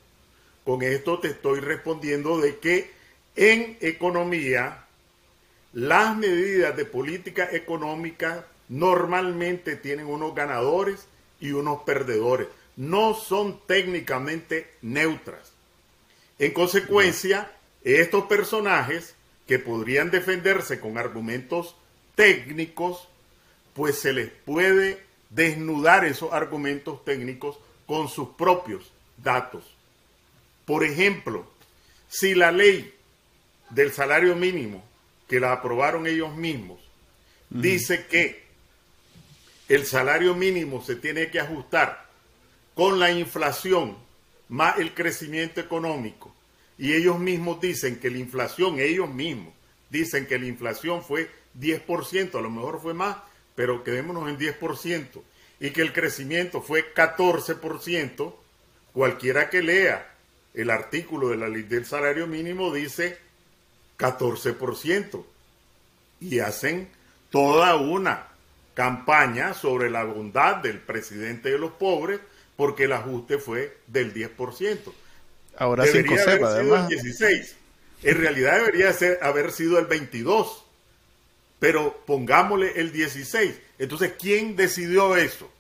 Con 0.65 0.83
esto 0.83 1.21
te 1.21 1.29
estoy 1.29 1.61
respondiendo 1.61 2.39
de 2.41 2.59
que 2.59 2.91
en 3.37 3.79
economía, 3.81 4.86
las 5.77 6.17
medidas 6.17 6.75
de 6.75 6.87
política 6.87 7.51
económica 7.53 8.47
normalmente 8.71 9.77
tienen 9.77 10.07
unos 10.07 10.35
ganadores 10.35 11.07
y 11.39 11.51
unos 11.51 11.83
perdedores. 11.83 12.49
No 12.77 13.13
son 13.13 13.61
técnicamente 13.67 14.71
neutras. 14.81 15.53
En 16.39 16.55
consecuencia, 16.55 17.53
estos 17.85 18.25
personajes 18.25 19.17
que 19.47 19.59
podrían 19.59 20.11
defenderse 20.11 20.81
con 20.81 20.97
argumentos 20.97 21.77
técnicos, 22.15 23.07
pues 23.75 23.99
se 23.99 24.15
les 24.15 24.31
puede 24.31 25.05
desnudar 25.29 26.07
esos 26.07 26.33
argumentos 26.33 27.05
técnicos 27.05 27.59
con 27.85 28.09
sus 28.09 28.31
propios 28.31 28.93
datos. 29.19 29.63
Por 30.65 30.85
ejemplo, 30.85 31.47
si 32.09 32.35
la 32.35 32.51
ley 32.51 32.95
del 33.69 33.93
salario 33.93 34.35
mínimo, 34.37 34.83
que 35.29 35.41
la 35.41 35.53
aprobaron 35.53 36.07
ellos 36.07 36.35
mismos, 36.35 36.81
dice 37.51 38.07
que 38.07 38.45
el 39.69 39.85
salario 39.87 40.35
mínimo 40.35 40.83
se 40.83 40.97
tiene 40.97 41.31
que 41.31 41.41
ajustar 41.41 42.07
con 42.75 42.99
la 42.99 43.11
inflación 43.11 43.97
más 44.49 44.79
el 44.79 44.95
crecimiento 44.95 45.61
económico. 45.61 46.35
Y 46.79 46.93
ellos 46.93 47.19
mismos 47.19 47.61
dicen 47.61 47.99
que 47.99 48.11
la 48.11 48.19
inflación, 48.19 48.79
ellos 48.79 49.09
mismos 49.09 49.53
dicen 49.91 50.27
que 50.27 50.39
la 50.39 50.47
inflación 50.47 51.03
fue 51.03 51.31
10%, 51.59 52.39
a 52.39 52.41
lo 52.41 52.51
mejor 52.51 52.81
fue 52.81 52.95
más, 52.95 53.17
pero 53.55 53.83
quedémonos 53.83 54.29
en 54.29 54.39
10%, 54.39 55.23
y 55.59 55.71
que 55.71 55.81
el 55.81 55.93
crecimiento 55.93 56.61
fue 56.61 56.93
14%, 56.95 58.35
cualquiera 58.93 59.49
que 59.49 59.63
lea 59.63 60.15
el 60.55 60.71
artículo 60.71 61.29
de 61.29 61.37
la 61.37 61.49
ley 61.49 61.63
del 61.63 61.85
salario 61.85 62.27
mínimo 62.27 62.73
dice 62.73 63.19
14%. 63.99 65.25
Y 66.21 66.39
hacen 66.41 66.89
toda 67.31 67.77
una 67.77 68.29
campaña 68.75 69.55
sobre 69.55 69.91
la 69.91 70.05
bondad 70.05 70.57
del 70.57 70.79
presidente 70.79 71.51
de 71.51 71.59
los 71.59 71.73
pobres 71.73 72.21
porque 72.57 72.85
el 72.85 72.93
ajuste 72.93 73.39
fue 73.39 73.79
del 73.87 74.15
10%. 74.15 74.79
Ahora 75.59 75.85
debería 75.85 76.19
5 76.19 76.23
haber 76.23 76.39
sido 76.39 76.49
además. 76.49 76.91
el 76.91 77.01
16. 77.03 77.57
En 78.03 78.19
realidad 78.19 78.57
debería 78.59 78.93
ser, 78.93 79.19
haber 79.23 79.53
sido 79.53 79.79
el 79.79 79.87
22. 79.87 80.65
Pero 81.59 82.03
pongámosle 82.07 82.79
el 82.81 82.93
16. 82.93 83.55
Entonces, 83.79 84.13
¿quién 84.19 84.57
decidió 84.57 85.17
eso? 85.17 85.51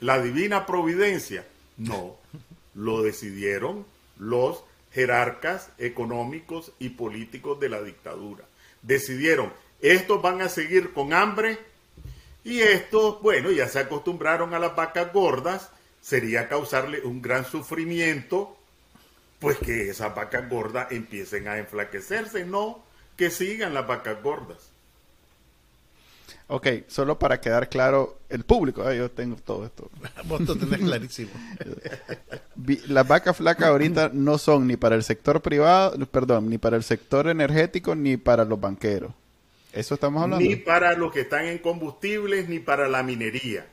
¿La 0.00 0.20
divina 0.20 0.66
providencia? 0.66 1.46
No. 1.76 2.16
Lo 2.74 3.02
decidieron 3.02 3.86
los 4.18 4.62
jerarcas 4.96 5.68
económicos 5.76 6.72
y 6.78 6.88
políticos 6.88 7.60
de 7.60 7.68
la 7.68 7.82
dictadura. 7.82 8.46
Decidieron, 8.80 9.52
estos 9.82 10.22
van 10.22 10.40
a 10.40 10.48
seguir 10.48 10.94
con 10.94 11.12
hambre 11.12 11.58
y 12.44 12.60
estos, 12.60 13.20
bueno, 13.20 13.50
ya 13.50 13.68
se 13.68 13.80
acostumbraron 13.80 14.54
a 14.54 14.58
las 14.58 14.74
vacas 14.74 15.12
gordas, 15.12 15.70
sería 16.00 16.48
causarle 16.48 17.02
un 17.02 17.20
gran 17.20 17.44
sufrimiento, 17.44 18.56
pues 19.38 19.58
que 19.58 19.90
esas 19.90 20.14
vacas 20.14 20.48
gordas 20.48 20.90
empiecen 20.90 21.46
a 21.46 21.58
enflaquecerse, 21.58 22.46
no 22.46 22.82
que 23.18 23.28
sigan 23.30 23.74
las 23.74 23.86
vacas 23.86 24.22
gordas. 24.22 24.70
Ok, 26.48 26.66
solo 26.86 27.18
para 27.18 27.40
quedar 27.40 27.68
claro, 27.68 28.18
el 28.28 28.44
público, 28.44 28.88
eh, 28.88 28.98
yo 28.98 29.10
tengo 29.10 29.36
todo 29.36 29.66
esto. 29.66 29.90
Vos 30.24 30.42
lo 30.42 30.56
tenés 30.56 30.78
clarísimo. 30.78 31.30
Las 32.88 33.06
vacas 33.08 33.36
flacas 33.36 33.68
ahorita 33.68 34.10
no 34.12 34.38
son 34.38 34.66
ni 34.66 34.76
para 34.76 34.94
el 34.94 35.02
sector 35.02 35.42
privado, 35.42 35.98
perdón, 36.06 36.48
ni 36.48 36.58
para 36.58 36.76
el 36.76 36.84
sector 36.84 37.28
energético, 37.28 37.94
ni 37.94 38.16
para 38.16 38.44
los 38.44 38.60
banqueros. 38.60 39.12
¿Eso 39.72 39.94
estamos 39.94 40.22
hablando? 40.22 40.44
Ni 40.44 40.56
para 40.56 40.94
los 40.94 41.12
que 41.12 41.20
están 41.20 41.44
en 41.46 41.58
combustibles, 41.58 42.48
ni 42.48 42.60
para 42.60 42.88
la 42.88 43.02
minería. 43.02 43.66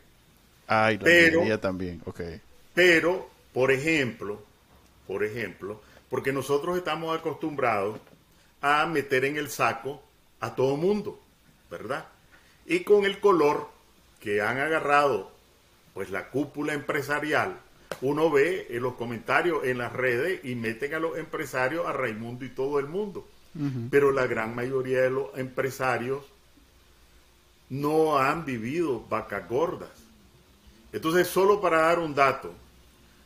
Ay, 0.68 0.98
la 0.98 1.04
pero- 1.04 1.40
minería 1.40 1.62
también, 1.62 2.02
ok. 2.06 2.22
Pero, 2.74 3.30
por 3.54 3.72
ejemplo, 3.72 4.42
por 5.08 5.24
ejemplo, 5.24 5.80
porque 6.10 6.34
nosotros 6.34 6.76
estamos 6.78 7.18
acostumbrados 7.18 8.00
a 8.62 8.86
meter 8.88 9.26
en 9.26 9.38
el 9.38 9.50
saco 9.50 10.02
a 10.40 10.56
todo 10.56 10.76
mundo, 10.76 11.20
¿verdad? 11.70 12.06
Y 12.66 12.82
con 12.82 13.06
el 13.06 13.20
color 13.20 13.70
que 14.20 14.42
han 14.42 14.60
agarrado, 14.60 15.32
pues 15.94 16.10
la 16.10 16.30
cúpula 16.30 16.74
empresarial, 16.74 17.60
uno 18.02 18.32
ve 18.32 18.68
en 18.70 18.82
los 18.82 18.96
comentarios 18.96 19.66
en 19.66 19.78
las 19.78 19.94
redes 19.94 20.44
y 20.44 20.56
meten 20.56 20.94
a 20.94 21.00
los 21.00 21.18
empresarios 21.18 21.86
a 21.86 21.94
Raimundo 21.94 22.46
y 22.46 22.50
todo 22.50 22.80
el 22.80 22.88
mundo. 22.88 23.28
Pero 23.92 24.12
la 24.12 24.26
gran 24.26 24.56
mayoría 24.56 25.04
de 25.04 25.12
los 25.12 25.38
empresarios 25.38 26.26
no 27.70 28.18
han 28.18 28.46
vivido 28.46 29.06
vacas 29.08 29.48
gordas. 29.48 29.92
Entonces, 30.92 31.28
solo 31.28 31.62
para 31.62 31.82
dar 31.82 32.00
un 32.00 32.16
dato, 32.16 32.54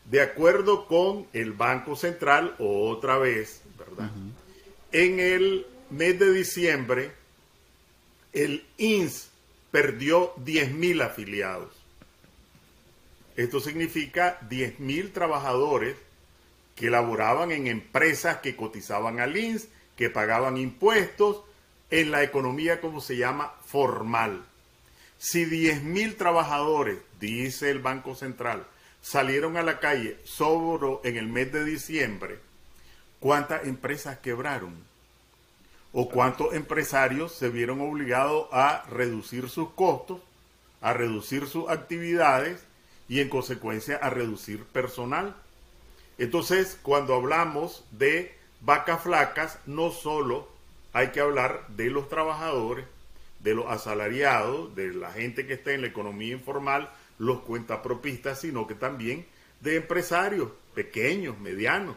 de 0.05 0.21
acuerdo 0.21 0.85
con 0.85 1.27
el 1.33 1.53
Banco 1.53 1.95
Central, 1.95 2.55
otra 2.59 3.17
vez, 3.17 3.61
¿verdad? 3.77 4.09
En 4.91 5.19
el 5.19 5.65
mes 5.89 6.19
de 6.19 6.31
diciembre, 6.31 7.11
el 8.43 8.65
INS 8.77 9.29
perdió 9.71 10.35
10.000 10.37 11.03
afiliados. 11.03 11.73
Esto 13.35 13.59
significa 13.59 14.39
10.000 14.49 15.11
trabajadores 15.11 15.95
que 16.75 16.89
laboraban 16.89 17.51
en 17.51 17.67
empresas 17.67 18.37
que 18.37 18.55
cotizaban 18.55 19.19
al 19.19 19.35
INS, 19.35 19.67
que 19.95 20.09
pagaban 20.09 20.57
impuestos, 20.57 21.41
en 21.89 22.11
la 22.11 22.21
economía 22.21 22.81
como 22.81 23.01
se 23.01 23.17
llama 23.17 23.53
formal. 23.65 24.45
Si 25.17 25.45
10.000 25.45 26.17
trabajadores, 26.17 26.99
dice 27.19 27.71
el 27.71 27.79
Banco 27.79 28.13
Central, 28.13 28.67
salieron 29.01 29.57
a 29.57 29.63
la 29.63 29.79
calle 29.79 30.19
solo 30.25 31.01
en 31.03 31.17
el 31.17 31.27
mes 31.27 31.51
de 31.51 31.63
diciembre, 31.63 32.39
¿cuántas 33.19 33.65
empresas 33.65 34.19
quebraron? 34.19 34.86
¿O 35.99 36.09
cuántos 36.09 36.53
empresarios 36.53 37.31
se 37.31 37.49
vieron 37.49 37.81
obligados 37.81 38.49
a 38.51 38.85
reducir 38.87 39.49
sus 39.49 39.71
costos, 39.71 40.21
a 40.79 40.93
reducir 40.93 41.47
sus 41.47 41.67
actividades 41.69 42.63
y 43.09 43.19
en 43.19 43.29
consecuencia 43.29 43.95
a 43.97 44.11
reducir 44.11 44.63
personal? 44.65 45.35
Entonces, 46.19 46.77
cuando 46.83 47.15
hablamos 47.15 47.83
de 47.89 48.31
vacas 48.61 49.01
flacas, 49.01 49.57
no 49.65 49.89
solo 49.89 50.47
hay 50.93 51.07
que 51.07 51.19
hablar 51.19 51.65
de 51.69 51.89
los 51.89 52.09
trabajadores, 52.09 52.85
de 53.39 53.55
los 53.55 53.65
asalariados, 53.65 54.75
de 54.75 54.93
la 54.93 55.11
gente 55.11 55.47
que 55.47 55.53
está 55.55 55.71
en 55.71 55.81
la 55.81 55.87
economía 55.87 56.33
informal, 56.33 56.91
los 57.17 57.39
cuentapropistas, 57.39 58.41
sino 58.41 58.67
que 58.67 58.75
también 58.75 59.25
de 59.61 59.77
empresarios 59.77 60.51
pequeños, 60.75 61.39
medianos, 61.39 61.95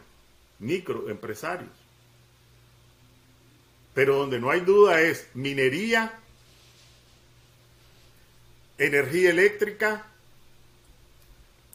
microempresarios. 0.58 1.79
Pero 3.94 4.16
donde 4.16 4.38
no 4.38 4.50
hay 4.50 4.61
duda 4.61 5.00
es 5.00 5.26
minería, 5.35 6.12
energía 8.79 9.31
eléctrica, 9.31 10.07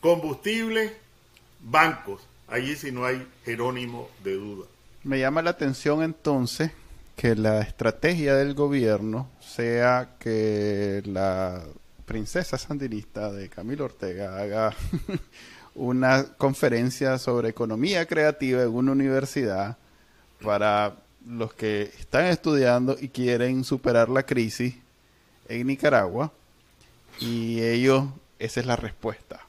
combustible, 0.02 0.94
bancos. 1.62 2.22
Allí 2.48 2.76
sí 2.76 2.92
no 2.92 3.06
hay 3.06 3.28
Jerónimo 3.44 4.10
de 4.24 4.34
duda. 4.36 4.68
Me 5.04 5.20
llama 5.20 5.42
la 5.42 5.52
atención 5.52 6.04
entonces 6.04 6.72
que 7.16 7.36
la 7.36 7.62
estrategia 7.62 8.36
del 8.36 8.54
gobierno 8.54 9.30
sea 9.40 10.16
que 10.20 11.02
la 11.06 11.64
princesa 12.06 12.58
sandinista 12.58 13.32
de 13.32 13.50
Camilo 13.50 13.86
Ortega 13.86 14.38
haga 14.38 14.74
una 15.76 16.26
conferencia 16.38 17.18
sobre 17.18 17.50
economía 17.50 18.06
creativa 18.06 18.64
en 18.64 18.70
una 18.70 18.92
universidad 18.92 19.78
para 20.42 20.96
los 21.28 21.54
que 21.54 21.92
están 22.00 22.26
estudiando 22.26 22.96
y 23.00 23.10
quieren 23.10 23.64
superar 23.64 24.10
la 24.10 24.24
crisis 24.24 24.76
en 25.48 25.68
Nicaragua 25.68 26.32
y 27.20 27.62
ellos, 27.62 28.06
esa 28.40 28.60
es 28.60 28.66
la 28.66 28.76
respuesta. 28.76 29.40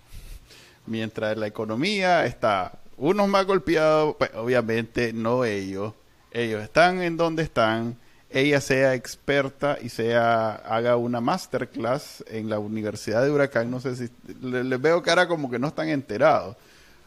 Mientras 0.86 1.36
la 1.36 1.46
economía 1.46 2.26
está 2.26 2.72
unos 2.96 3.28
más 3.28 3.44
golpeados, 3.44 4.16
pues 4.18 4.30
obviamente 4.34 5.12
no 5.12 5.44
ellos. 5.44 5.92
Ellos 6.30 6.62
están 6.62 7.02
en 7.02 7.16
donde 7.16 7.42
están. 7.42 7.96
Ella 8.30 8.60
sea 8.60 8.94
experta 8.94 9.78
y 9.82 9.88
sea 9.88 10.54
haga 10.56 10.96
una 10.96 11.20
masterclass 11.20 12.24
en 12.28 12.48
la 12.50 12.58
Universidad 12.58 13.22
de 13.24 13.30
Huracán. 13.30 13.70
No 13.70 13.80
sé 13.80 13.96
si 13.96 14.08
le- 14.40 14.64
les 14.64 14.80
veo 14.80 15.02
cara 15.02 15.26
como 15.28 15.50
que 15.50 15.58
no 15.58 15.68
están 15.68 15.88
enterados. 15.88 16.56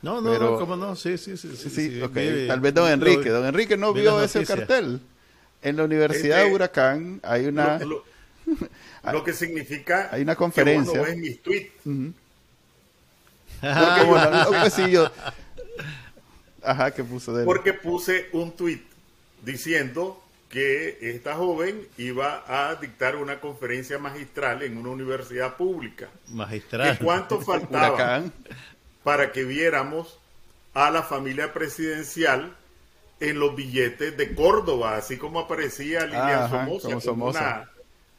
No, 0.02 0.22
no, 0.22 0.32
Pero- 0.32 0.52
no, 0.52 0.60
¿cómo 0.60 0.76
no? 0.76 0.96
Sí, 0.96 1.18
sí, 1.18 1.36
sí. 1.38 1.56
Sí, 1.56 1.70
sí, 1.70 1.92
sí, 1.92 2.48
Tal 2.48 2.60
vez 2.62 2.74
don 2.74 2.86
lo- 2.86 2.90
Enrique. 2.94 3.30
Don 3.30 3.46
Enrique 3.46 3.76
no 3.78 3.94
vi 3.94 4.02
vio 4.02 4.22
ese 4.24 4.40
noticias. 4.40 4.60
cartel. 4.60 5.02
En 5.62 5.76
la 5.76 5.84
Universidad 5.84 6.38
Este- 6.40 6.50
de 6.50 6.56
Huracán 6.56 7.20
hay 7.24 7.46
una... 7.48 7.80
Lo, 7.80 7.86
lo- 7.86 9.12
lo 9.12 9.24
que 9.24 9.34
significa 9.34 10.10
Hay 10.12 10.22
una 10.22 10.34
que 10.34 10.38
conferencia. 10.38 10.92
vos 11.00 11.08
no 11.08 11.14
ves 11.14 11.18
mis 11.18 11.42
tweets. 11.42 11.72
Porque, 13.62 14.04
bueno, 14.08 14.46
pues 14.48 14.74
sí, 14.74 14.90
yo- 14.90 15.12
Ajá, 16.64 16.92
que 16.92 17.04
puso 17.04 17.34
de 17.34 17.42
él. 17.42 17.46
Porque 17.46 17.74
puse 17.74 18.28
un 18.34 18.52
tweet 18.52 18.82
diciendo 19.44 20.22
que 20.50 20.98
esta 21.02 21.36
joven 21.36 21.88
iba 21.98 22.44
a 22.48 22.76
dictar 22.76 23.16
una 23.16 23.40
conferencia 23.40 23.98
magistral 24.00 24.62
en 24.64 24.78
una 24.78 24.90
universidad 24.90 25.56
pública. 25.58 26.10
Magistral. 26.30 26.98
¿Que 26.98 27.04
¿Cuánto 27.04 27.40
faltaba 27.42 27.94
Huracán. 27.94 28.34
Para 29.10 29.32
que 29.32 29.44
viéramos 29.44 30.20
a 30.76 30.92
la 30.92 31.02
familia 31.02 31.52
presidencial 31.52 32.56
en 33.20 33.40
los 33.40 33.56
billetes 33.56 34.16
de 34.16 34.36
Córdoba, 34.36 34.98
así 34.98 35.18
como 35.18 35.40
aparecía 35.40 36.06
Lilian 36.06 36.44
Ajá, 36.44 36.50
Somoza, 36.50 36.90
con 36.90 37.02
Somoza. 37.02 37.40
una, 37.40 37.72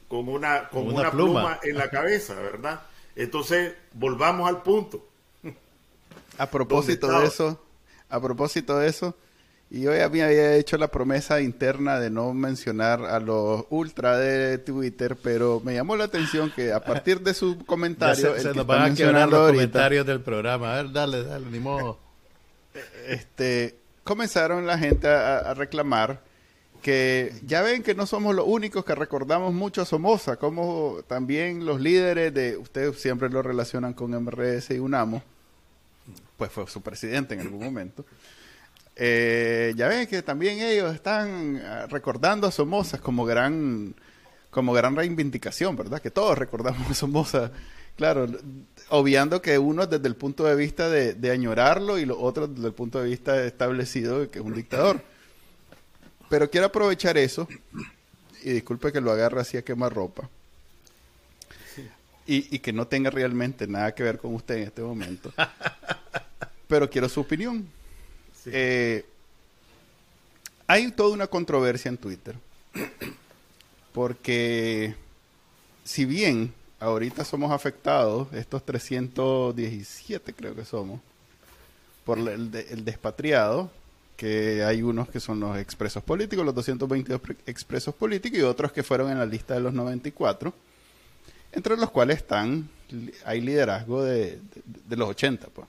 con 0.09 0.29
una, 0.29 0.69
con 0.69 0.87
una, 0.89 1.01
una 1.03 1.11
pluma. 1.13 1.41
pluma. 1.43 1.61
en 1.63 1.79
la 1.79 1.91
cabeza, 1.91 2.35
¿verdad? 2.35 2.81
Entonces, 3.15 3.73
volvamos 3.93 4.49
al 4.49 4.65
punto. 4.65 5.07
A 6.39 6.47
propósito 6.51 7.07
¿Dónde 7.07 7.23
de 7.23 7.29
eso, 7.29 7.65
a 8.09 8.21
propósito 8.21 8.77
de 8.77 8.89
eso, 8.89 9.15
y 9.71 9.83
yo 9.83 9.95
ya 9.95 10.09
me 10.09 10.23
había 10.23 10.57
hecho 10.57 10.77
la 10.77 10.89
promesa 10.89 11.41
interna 11.41 12.01
de 12.01 12.11
no 12.11 12.35
mencionar 12.35 13.05
a 13.05 13.21
los 13.21 13.67
ultra 13.71 14.19
de 14.19 14.59
Twitter, 14.59 15.17
pero 15.23 15.63
me 15.65 15.75
llamó 15.75 15.97
la 15.97 16.05
atención 16.05 16.51
que 16.51 16.73
a 16.73 16.81
partir 16.81 17.21
de 17.21 17.35
su 17.35 17.57
comentario, 17.67 18.35
se, 18.35 18.41
se 18.41 18.55
nos 18.55 18.67
van 18.67 18.93
a 18.93 18.95
quebrar 18.97 19.29
los 19.29 19.39
ahorita, 19.39 19.55
comentarios 19.55 20.07
del 20.07 20.21
programa. 20.23 20.73
A 20.75 20.83
ver, 20.83 20.93
dale, 20.93 21.23
dale, 21.23 21.47
ni 21.47 21.61
modo. 21.61 22.01
este, 23.07 23.77
comenzaron 24.03 24.67
la 24.67 24.77
gente 24.77 25.07
a, 25.07 25.39
a 25.39 25.55
reclamar 25.55 26.21
que 26.83 27.33
ya 27.47 27.63
ven 27.63 27.85
que 27.85 27.95
no 27.95 28.07
somos 28.07 28.35
los 28.35 28.47
únicos 28.49 28.85
que 28.85 28.95
recordamos 28.97 29.53
mucho 29.55 29.83
a 29.83 29.85
Somoza, 29.85 30.37
como 30.37 30.99
también 31.07 31.65
los 31.65 31.81
líderes 31.81 32.35
de, 32.35 32.57
ustedes 32.57 32.99
siempre 32.99 33.29
lo 33.29 33.43
relacionan 33.43 33.93
con 33.93 34.11
MRS 34.11 34.71
y 34.71 34.79
UNAMO, 34.79 35.23
pues 36.37 36.51
fue 36.51 36.67
su 36.67 36.81
presidente 36.83 37.35
en 37.35 37.41
algún 37.41 37.63
momento. 37.63 38.05
Eh, 39.03 39.73
ya 39.77 39.89
ven 39.89 40.07
que 40.07 40.21
también 40.21 40.61
ellos 40.61 40.95
están 40.95 41.57
ah, 41.65 41.87
recordando 41.89 42.47
a 42.47 42.51
Somoza 42.51 42.99
como 42.99 43.25
gran, 43.25 43.95
como 44.51 44.75
gran 44.75 44.95
reivindicación, 44.95 45.75
¿verdad? 45.75 46.03
Que 46.03 46.11
todos 46.11 46.37
recordamos 46.37 46.87
a 46.91 46.93
Somoza 46.93 47.51
claro, 47.97 48.27
obviando 48.91 49.41
que 49.41 49.59
uno 49.59 49.87
desde 49.87 50.07
el 50.07 50.17
punto 50.17 50.45
de 50.45 50.55
vista 50.55 50.91
de, 50.91 51.15
de 51.15 51.31
añorarlo 51.31 51.99
y 51.99 52.05
los 52.05 52.19
otros 52.21 52.55
desde 52.55 52.67
el 52.67 52.75
punto 52.75 53.01
de 53.01 53.09
vista 53.09 53.43
establecido 53.43 54.21
de 54.21 54.29
que 54.29 54.39
es 54.39 54.45
un 54.45 54.55
dictador. 54.55 55.03
Pero 56.29 56.51
quiero 56.51 56.67
aprovechar 56.67 57.17
eso, 57.17 57.49
y 58.43 58.53
disculpe 58.53 58.93
que 58.93 59.01
lo 59.01 59.13
agarre 59.13 59.41
así 59.41 59.57
a 59.57 59.63
quemar 59.63 59.95
ropa, 59.95 60.29
y, 62.27 62.55
y 62.55 62.59
que 62.59 62.75
no 62.75 62.87
tenga 62.87 63.09
realmente 63.09 63.67
nada 63.67 63.95
que 63.95 64.03
ver 64.03 64.19
con 64.19 64.35
usted 64.35 64.57
en 64.57 64.63
este 64.65 64.83
momento, 64.83 65.33
pero 66.69 66.91
quiero 66.91 67.09
su 67.09 67.21
opinión. 67.21 67.80
Eh, 68.47 69.05
hay 70.67 70.91
toda 70.93 71.13
una 71.15 71.27
controversia 71.27 71.89
en 71.89 71.97
Twitter, 71.99 72.37
porque 73.93 74.95
si 75.85 76.05
bien 76.05 76.53
ahorita 76.79 77.25
somos 77.25 77.51
afectados, 77.53 78.33
estos 78.33 78.65
317 78.65 80.33
creo 80.35 80.55
que 80.55 80.65
somos, 80.65 81.01
por 82.05 82.19
el, 82.19 82.51
de- 82.51 82.67
el 82.71 82.85
despatriado, 82.85 83.71
que 84.17 84.63
hay 84.65 84.83
unos 84.83 85.09
que 85.09 85.19
son 85.21 85.41
los 85.41 85.57
expresos 85.59 86.03
políticos, 86.03 86.45
los 86.45 86.55
222 86.55 87.21
pre- 87.21 87.37
expresos 87.47 87.95
políticos 87.95 88.39
y 88.39 88.43
otros 88.43 88.71
que 88.73 88.83
fueron 88.83 89.11
en 89.11 89.19
la 89.19 89.27
lista 89.27 89.55
de 89.55 89.61
los 89.61 89.73
94, 89.73 90.53
entre 91.53 91.77
los 91.77 91.91
cuales 91.91 92.19
están, 92.19 92.69
hay 93.25 93.41
liderazgo 93.41 94.03
de, 94.05 94.37
de- 94.37 94.41
de 94.65 94.97
los 94.97 95.09
80, 95.09 95.49
pues. 95.49 95.67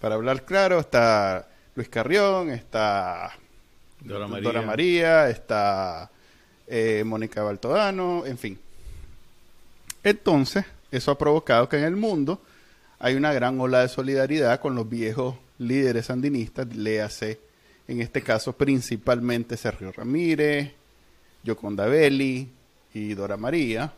Para 0.00 0.14
hablar 0.14 0.44
claro, 0.44 0.78
está 0.78 1.48
Luis 1.78 1.90
Carrión, 1.90 2.50
está 2.50 3.38
Dora 4.00 4.26
María. 4.26 4.48
Dora 4.48 4.62
María, 4.62 5.30
está 5.30 6.10
eh, 6.66 7.04
Mónica 7.06 7.44
Baltodano, 7.44 8.26
en 8.26 8.36
fin. 8.36 8.58
Entonces, 10.02 10.64
eso 10.90 11.12
ha 11.12 11.16
provocado 11.16 11.68
que 11.68 11.78
en 11.78 11.84
el 11.84 11.94
mundo 11.94 12.42
hay 12.98 13.14
una 13.14 13.32
gran 13.32 13.60
ola 13.60 13.82
de 13.82 13.88
solidaridad 13.88 14.58
con 14.58 14.74
los 14.74 14.90
viejos 14.90 15.36
líderes 15.58 16.06
sandinistas, 16.06 16.66
léase 16.74 17.38
en 17.86 18.00
este 18.00 18.22
caso 18.22 18.54
principalmente 18.54 19.56
Sergio 19.56 19.92
Ramírez, 19.92 20.72
Yoconda 21.44 21.86
Belli 21.86 22.48
y 22.92 23.14
Dora 23.14 23.36
María. 23.36 23.92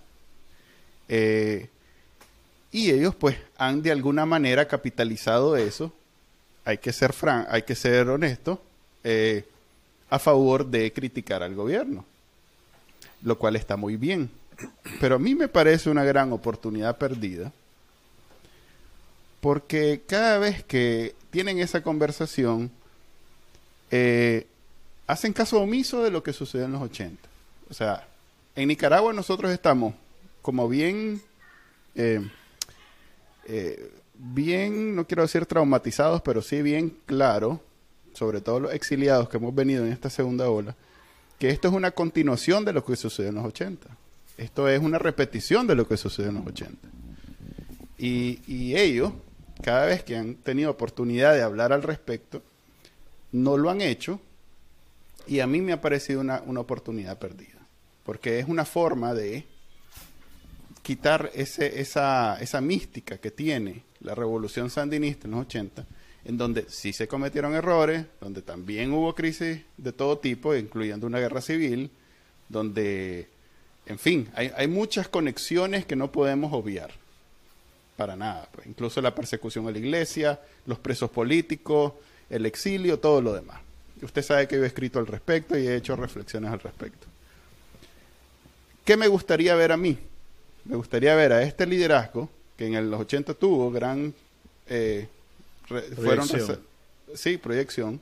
Eh, 1.08 1.70
y 2.72 2.90
ellos 2.90 3.14
pues 3.14 3.38
han 3.56 3.80
de 3.80 3.90
alguna 3.90 4.26
manera 4.26 4.68
capitalizado 4.68 5.56
eso, 5.56 5.94
hay 6.70 6.78
que 6.78 6.92
ser 6.92 7.12
fran 7.12 7.46
hay 7.50 7.62
que 7.62 7.74
ser 7.74 8.08
honesto, 8.08 8.62
eh, 9.02 9.44
a 10.08 10.18
favor 10.18 10.66
de 10.66 10.92
criticar 10.92 11.42
al 11.42 11.54
gobierno, 11.54 12.04
lo 13.22 13.38
cual 13.38 13.56
está 13.56 13.76
muy 13.76 13.96
bien. 13.96 14.30
Pero 15.00 15.16
a 15.16 15.18
mí 15.18 15.34
me 15.34 15.48
parece 15.48 15.90
una 15.90 16.04
gran 16.04 16.32
oportunidad 16.32 16.98
perdida, 16.98 17.52
porque 19.40 20.02
cada 20.06 20.38
vez 20.38 20.62
que 20.64 21.14
tienen 21.30 21.58
esa 21.58 21.82
conversación, 21.82 22.70
eh, 23.90 24.46
hacen 25.06 25.32
caso 25.32 25.60
omiso 25.60 26.02
de 26.02 26.10
lo 26.10 26.22
que 26.22 26.32
sucedió 26.32 26.66
en 26.66 26.72
los 26.72 26.82
80. 26.82 27.28
O 27.68 27.74
sea, 27.74 28.06
en 28.54 28.68
Nicaragua 28.68 29.12
nosotros 29.12 29.50
estamos 29.50 29.94
como 30.42 30.68
bien, 30.68 31.22
eh, 31.94 32.20
bien, 34.20 34.94
no 34.94 35.06
quiero 35.06 35.22
decir 35.22 35.46
traumatizados, 35.46 36.20
pero 36.22 36.42
sí 36.42 36.62
bien 36.62 36.96
claro, 37.06 37.60
sobre 38.12 38.40
todo 38.40 38.60
los 38.60 38.74
exiliados 38.74 39.28
que 39.28 39.38
hemos 39.38 39.54
venido 39.54 39.84
en 39.84 39.92
esta 39.92 40.10
segunda 40.10 40.50
ola, 40.50 40.76
que 41.38 41.48
esto 41.50 41.68
es 41.68 41.74
una 41.74 41.90
continuación 41.92 42.64
de 42.64 42.72
lo 42.72 42.84
que 42.84 42.96
sucedió 42.96 43.30
en 43.30 43.36
los 43.36 43.46
80. 43.46 43.88
Esto 44.36 44.68
es 44.68 44.80
una 44.80 44.98
repetición 44.98 45.66
de 45.66 45.74
lo 45.74 45.88
que 45.88 45.96
sucedió 45.96 46.30
en 46.30 46.36
los 46.36 46.46
80. 46.46 46.88
Y, 47.98 48.40
y 48.46 48.76
ellos, 48.76 49.12
cada 49.62 49.86
vez 49.86 50.02
que 50.02 50.16
han 50.16 50.34
tenido 50.36 50.70
oportunidad 50.70 51.34
de 51.34 51.42
hablar 51.42 51.72
al 51.72 51.82
respecto, 51.82 52.42
no 53.32 53.56
lo 53.56 53.70
han 53.70 53.80
hecho 53.80 54.20
y 55.26 55.40
a 55.40 55.46
mí 55.46 55.60
me 55.60 55.72
ha 55.72 55.80
parecido 55.80 56.20
una, 56.20 56.42
una 56.46 56.60
oportunidad 56.60 57.18
perdida. 57.18 57.58
Porque 58.04 58.38
es 58.38 58.48
una 58.48 58.64
forma 58.64 59.14
de 59.14 59.36
quitar 60.90 61.30
ese, 61.34 61.80
esa, 61.80 62.36
esa 62.40 62.60
mística 62.60 63.18
que 63.18 63.30
tiene 63.30 63.84
la 64.00 64.16
revolución 64.16 64.70
sandinista 64.70 65.28
en 65.28 65.30
los 65.30 65.42
80, 65.42 65.86
en 66.24 66.36
donde 66.36 66.66
sí 66.68 66.92
se 66.92 67.06
cometieron 67.06 67.54
errores, 67.54 68.06
donde 68.20 68.42
también 68.42 68.92
hubo 68.92 69.14
crisis 69.14 69.60
de 69.76 69.92
todo 69.92 70.18
tipo, 70.18 70.52
incluyendo 70.52 71.06
una 71.06 71.20
guerra 71.20 71.42
civil, 71.42 71.92
donde, 72.48 73.28
en 73.86 74.00
fin, 74.00 74.30
hay, 74.34 74.66
muchas 74.66 75.06
conexiones 75.06 75.86
que 75.86 75.94
no 75.94 76.10
podemos 76.10 76.52
obviar. 76.52 76.90
Para 77.96 78.16
nada. 78.16 78.48
pues. 78.50 78.66
Incluso 78.66 79.00
la 79.00 79.14
persecución 79.14 79.68
a 79.68 79.70
la 79.70 79.78
iglesia, 79.78 80.40
los 80.66 80.80
presos 80.80 81.08
políticos, 81.08 81.92
el 82.28 82.46
exilio, 82.46 82.98
todo 82.98 83.22
lo 83.22 83.32
demás. 83.32 83.60
Usted 84.02 84.22
sabe 84.22 84.48
que 84.48 84.56
yo 84.56 84.64
he 84.64 84.66
escrito 84.66 84.98
al 84.98 85.06
respecto 85.06 85.56
y 85.56 85.68
he 85.68 85.76
hecho 85.76 85.94
reflexiones 85.94 86.50
al 86.50 86.58
respecto. 86.58 87.06
¿Qué 88.84 88.96
me 88.96 89.06
gustaría 89.06 89.54
ver 89.54 89.70
a 89.70 89.76
mí? 89.76 90.09
Me 90.70 90.76
gustaría 90.76 91.14
ver 91.16 91.32
a 91.32 91.42
este 91.42 91.66
liderazgo, 91.66 92.28
que 92.56 92.66
en 92.66 92.90
los 92.90 93.00
80 93.00 93.34
tuvo 93.34 93.70
gran... 93.72 94.14
eh, 94.68 95.08
re- 95.68 95.82
fueron 95.96 96.28
sí, 97.14 97.38
proyección, 97.38 98.00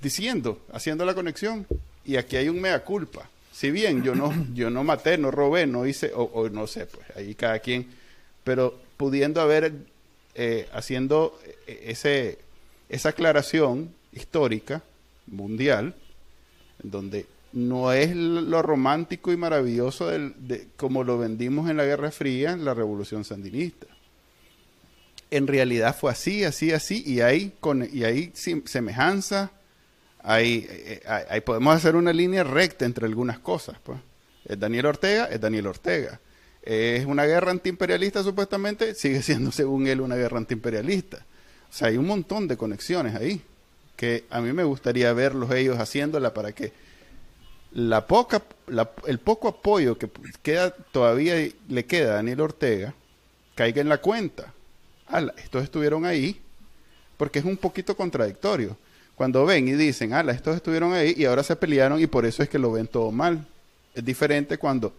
diciendo, 0.00 0.58
haciendo 0.72 1.04
la 1.04 1.14
conexión, 1.14 1.66
y 2.04 2.16
aquí 2.16 2.36
hay 2.36 2.48
un 2.48 2.60
mea 2.62 2.82
culpa. 2.82 3.28
Si 3.52 3.70
bien 3.70 4.02
yo 4.02 4.14
no, 4.14 4.32
yo 4.54 4.70
no 4.70 4.84
maté, 4.84 5.18
no 5.18 5.30
robé, 5.30 5.66
no 5.66 5.86
hice, 5.86 6.12
o, 6.14 6.22
o 6.22 6.48
no 6.48 6.66
sé, 6.66 6.86
pues 6.86 7.04
ahí 7.14 7.34
cada 7.34 7.58
quien, 7.58 7.88
pero 8.42 8.74
pudiendo 8.96 9.42
haber, 9.42 9.72
eh, 10.34 10.66
haciendo 10.72 11.38
eh, 11.66 11.84
ese, 11.88 12.38
esa 12.88 13.10
aclaración 13.10 13.92
histórica, 14.12 14.82
mundial, 15.26 15.94
donde 16.82 17.26
no 17.52 17.92
es 17.92 18.14
lo 18.14 18.62
romántico 18.62 19.32
y 19.32 19.36
maravilloso 19.36 20.08
del- 20.08 20.34
de, 20.38 20.68
como 20.76 21.02
lo 21.04 21.18
vendimos 21.18 21.68
en 21.70 21.76
la 21.76 21.84
Guerra 21.84 22.10
Fría, 22.10 22.52
en 22.52 22.64
la 22.64 22.74
Revolución 22.74 23.24
Sandinista. 23.24 23.86
En 25.30 25.46
realidad 25.46 25.96
fue 25.98 26.10
así, 26.10 26.44
así, 26.44 26.72
así, 26.72 27.02
y 27.06 27.20
hay, 27.20 27.52
con, 27.60 27.88
y 27.92 28.04
hay 28.04 28.32
sim- 28.34 28.66
semejanza, 28.66 29.50
hay, 30.22 30.66
eh, 30.68 31.02
hay- 31.06 31.24
hay- 31.28 31.40
podemos 31.40 31.74
hacer 31.76 31.94
una 31.96 32.12
línea 32.12 32.42
recta 32.44 32.84
entre 32.84 33.06
algunas 33.06 33.38
cosas. 33.38 33.76
Pues. 33.82 33.98
Es 34.44 34.58
Daniel 34.58 34.86
Ortega, 34.86 35.26
es 35.26 35.40
Daniel 35.40 35.68
Ortega. 35.68 36.20
Es 36.62 37.06
una 37.06 37.24
guerra 37.24 37.52
antiimperialista, 37.52 38.22
supuestamente, 38.22 38.94
sigue 38.94 39.22
siendo, 39.22 39.50
según 39.52 39.86
él, 39.86 40.00
una 40.00 40.16
guerra 40.16 40.38
antiimperialista. 40.38 41.24
O 41.70 41.72
sea, 41.72 41.88
hay 41.88 41.96
un 41.96 42.06
montón 42.06 42.48
de 42.48 42.56
conexiones 42.56 43.14
ahí 43.14 43.40
que 43.96 44.24
a 44.30 44.40
mí 44.40 44.52
me 44.52 44.64
gustaría 44.64 45.12
verlos 45.12 45.50
ellos 45.52 45.78
haciéndola 45.78 46.34
para 46.34 46.52
que 46.52 46.72
la 47.72 48.06
poca, 48.06 48.42
la- 48.66 48.90
el 49.06 49.18
poco 49.18 49.48
apoyo 49.48 49.96
que 49.98 50.08
queda 50.42 50.70
todavía 50.70 51.34
le 51.68 51.84
queda 51.86 52.12
a 52.12 52.14
Daniel 52.16 52.40
Ortega 52.40 52.94
caiga 53.54 53.80
en 53.80 53.88
la 53.88 53.98
cuenta. 53.98 54.52
Ala, 55.06 55.34
estos 55.38 55.62
estuvieron 55.64 56.04
ahí, 56.06 56.40
porque 57.16 57.40
es 57.40 57.44
un 57.44 57.56
poquito 57.56 57.96
contradictorio. 57.96 58.76
Cuando 59.14 59.44
ven 59.44 59.68
y 59.68 59.72
dicen, 59.72 60.14
ala, 60.14 60.32
estos 60.32 60.56
estuvieron 60.56 60.94
ahí 60.94 61.14
y 61.16 61.26
ahora 61.26 61.42
se 61.42 61.56
pelearon 61.56 62.00
y 62.00 62.06
por 62.06 62.24
eso 62.24 62.42
es 62.42 62.48
que 62.48 62.58
lo 62.58 62.72
ven 62.72 62.86
todo 62.86 63.12
mal. 63.12 63.46
Es 63.94 64.04
diferente 64.04 64.56
cuando 64.56 64.94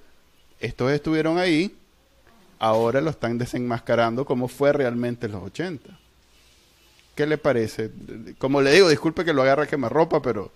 estos 0.60 0.92
estuvieron 0.92 1.40
ahí, 1.40 1.76
ahora 2.60 3.02
lo 3.02 3.10
están 3.10 3.38
desenmascarando 3.40 4.24
como 4.26 4.48
fue 4.48 4.72
realmente 4.74 5.26
en 5.26 5.32
los 5.32 5.44
80. 5.44 5.98
¿Qué 7.16 7.26
le 7.26 7.38
parece? 7.38 7.90
Como 8.38 8.62
le 8.62 8.72
digo, 8.74 8.90
disculpe 8.90 9.26
que 9.26 9.34
lo 9.34 9.42
agarre 9.42 9.64
a 9.64 9.68
quemarropa, 9.68 10.22
pero, 10.22 10.52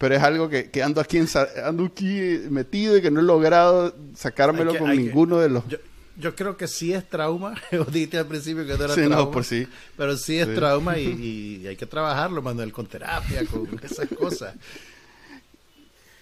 pero 0.00 0.14
es 0.14 0.22
algo 0.22 0.48
que, 0.48 0.70
que 0.70 0.82
ando, 0.82 0.98
aquí 0.98 1.18
en 1.18 1.28
ando 1.62 1.84
aquí 1.84 2.40
metido 2.48 2.96
y 2.96 3.02
que 3.02 3.10
no 3.10 3.20
he 3.20 3.22
logrado 3.22 3.94
sacármelo 4.16 4.72
que- 4.72 4.78
con 4.78 4.90
que- 4.90 4.96
ninguno 4.96 5.36
de 5.38 5.50
los... 5.50 5.68
Yo, 5.68 5.76
yo 6.16 6.34
creo 6.34 6.56
que 6.56 6.66
sí 6.68 6.94
es 6.94 7.06
trauma. 7.06 7.54
Dijiste 7.92 8.16
al 8.16 8.26
principio 8.26 8.64
que 8.66 8.78
no 8.78 8.84
era 8.86 8.94
Sí, 8.94 9.02
no, 9.02 9.08
trauma. 9.10 9.30
pues 9.30 9.46
sí. 9.46 9.68
Pero 9.98 10.16
sí 10.16 10.38
es 10.38 10.48
Sí. 10.48 10.54
trauma 10.54 10.96
y, 10.96 11.04
y 11.62 11.66
hay 11.66 11.76
que 11.76 11.84
trabajarlo, 11.84 12.40
Manuel, 12.40 12.72
con 12.72 12.86
terapia, 12.86 13.44
con 13.44 13.68
esas 13.84 14.08
cosas. 14.08 14.54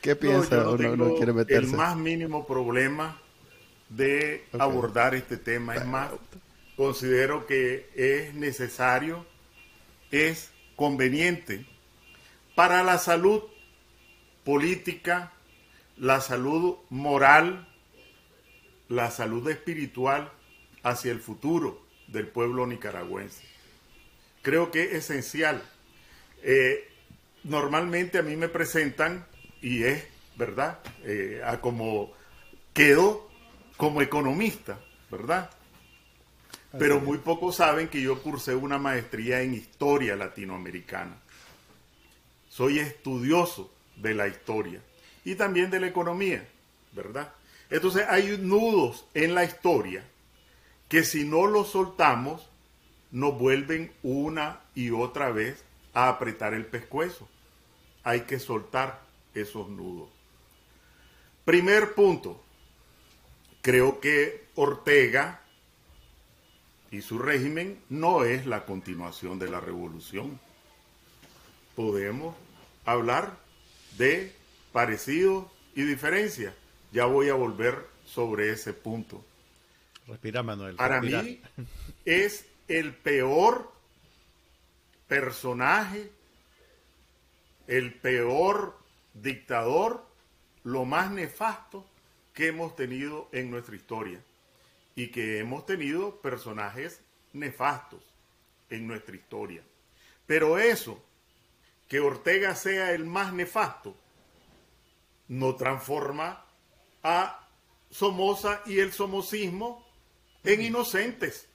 ¿Qué 0.00 0.16
piensa? 0.16 0.56
no 0.56 0.70
¿O 0.70 0.76
no, 0.76 0.96
no 0.96 1.14
quiere 1.14 1.30
el 1.30 1.36
meterse? 1.36 1.76
más 1.76 1.96
mínimo 1.96 2.46
problema 2.48 3.20
de 3.88 4.44
abordar 4.58 5.14
este 5.14 5.36
tema. 5.36 5.76
Es 5.76 5.86
más, 5.86 6.10
considero 6.76 7.46
que 7.46 7.88
es 7.94 8.34
necesario, 8.34 9.24
es 10.10 10.50
conveniente 10.76 11.64
para 12.56 12.82
la 12.82 12.98
salud 12.98 13.40
política, 14.48 15.30
la 15.98 16.22
salud 16.22 16.76
moral, 16.88 17.68
la 18.88 19.10
salud 19.10 19.46
espiritual 19.50 20.32
hacia 20.82 21.12
el 21.12 21.20
futuro 21.20 21.82
del 22.06 22.28
pueblo 22.28 22.66
nicaragüense. 22.66 23.44
Creo 24.40 24.70
que 24.70 24.84
es 24.84 24.92
esencial. 24.94 25.62
Eh, 26.42 26.88
normalmente 27.44 28.16
a 28.16 28.22
mí 28.22 28.36
me 28.36 28.48
presentan, 28.48 29.26
y 29.60 29.82
es 29.82 30.02
verdad, 30.38 30.78
eh, 31.04 31.42
a 31.44 31.60
como 31.60 32.14
quedo 32.72 33.28
como 33.76 34.00
economista, 34.00 34.80
¿verdad? 35.10 35.50
pero 36.78 37.00
muy 37.00 37.18
pocos 37.18 37.56
saben 37.56 37.88
que 37.88 38.00
yo 38.00 38.22
cursé 38.22 38.54
una 38.54 38.78
maestría 38.78 39.42
en 39.42 39.52
historia 39.52 40.16
latinoamericana. 40.16 41.18
Soy 42.48 42.78
estudioso 42.78 43.74
de 44.00 44.14
la 44.14 44.28
historia 44.28 44.80
y 45.24 45.34
también 45.34 45.70
de 45.70 45.80
la 45.80 45.88
economía, 45.88 46.46
¿verdad? 46.92 47.32
Entonces 47.70 48.06
hay 48.08 48.38
nudos 48.38 49.06
en 49.14 49.34
la 49.34 49.44
historia 49.44 50.04
que 50.88 51.04
si 51.04 51.24
no 51.24 51.46
los 51.46 51.70
soltamos, 51.70 52.48
nos 53.10 53.38
vuelven 53.38 53.92
una 54.02 54.60
y 54.74 54.90
otra 54.90 55.30
vez 55.30 55.64
a 55.92 56.08
apretar 56.08 56.54
el 56.54 56.66
pescuezo. 56.66 57.28
Hay 58.04 58.22
que 58.22 58.38
soltar 58.38 59.02
esos 59.34 59.68
nudos. 59.68 60.08
Primer 61.44 61.94
punto, 61.94 62.42
creo 63.62 64.00
que 64.00 64.46
Ortega 64.54 65.42
y 66.90 67.02
su 67.02 67.18
régimen 67.18 67.82
no 67.88 68.24
es 68.24 68.46
la 68.46 68.64
continuación 68.64 69.38
de 69.38 69.50
la 69.50 69.60
revolución. 69.60 70.40
Podemos 71.76 72.34
hablar 72.84 73.36
de 73.98 74.32
parecido 74.72 75.50
y 75.74 75.82
diferencia. 75.82 76.54
Ya 76.92 77.04
voy 77.04 77.28
a 77.28 77.34
volver 77.34 77.86
sobre 78.06 78.50
ese 78.50 78.72
punto. 78.72 79.22
Respira, 80.06 80.42
Manuel. 80.42 80.76
Para 80.76 81.02
mí 81.02 81.42
es 82.04 82.46
el 82.68 82.94
peor 82.94 83.70
personaje, 85.06 86.10
el 87.66 87.92
peor 87.94 88.78
dictador, 89.12 90.06
lo 90.64 90.84
más 90.84 91.10
nefasto 91.10 91.84
que 92.32 92.48
hemos 92.48 92.74
tenido 92.76 93.28
en 93.32 93.50
nuestra 93.50 93.76
historia. 93.76 94.20
Y 94.94 95.08
que 95.08 95.38
hemos 95.38 95.66
tenido 95.66 96.16
personajes 96.20 97.00
nefastos 97.32 98.02
en 98.70 98.86
nuestra 98.86 99.14
historia. 99.14 99.62
Pero 100.26 100.58
eso, 100.58 101.02
que 101.88 102.00
Ortega 102.00 102.54
sea 102.54 102.92
el 102.92 103.04
más 103.06 103.32
nefasto, 103.32 103.96
no 105.28 105.56
transforma 105.56 106.44
a 107.02 107.48
Somoza 107.90 108.62
y 108.66 108.80
el 108.80 108.92
somocismo 108.92 109.86
en 110.44 110.62
inocentes. 110.62 111.48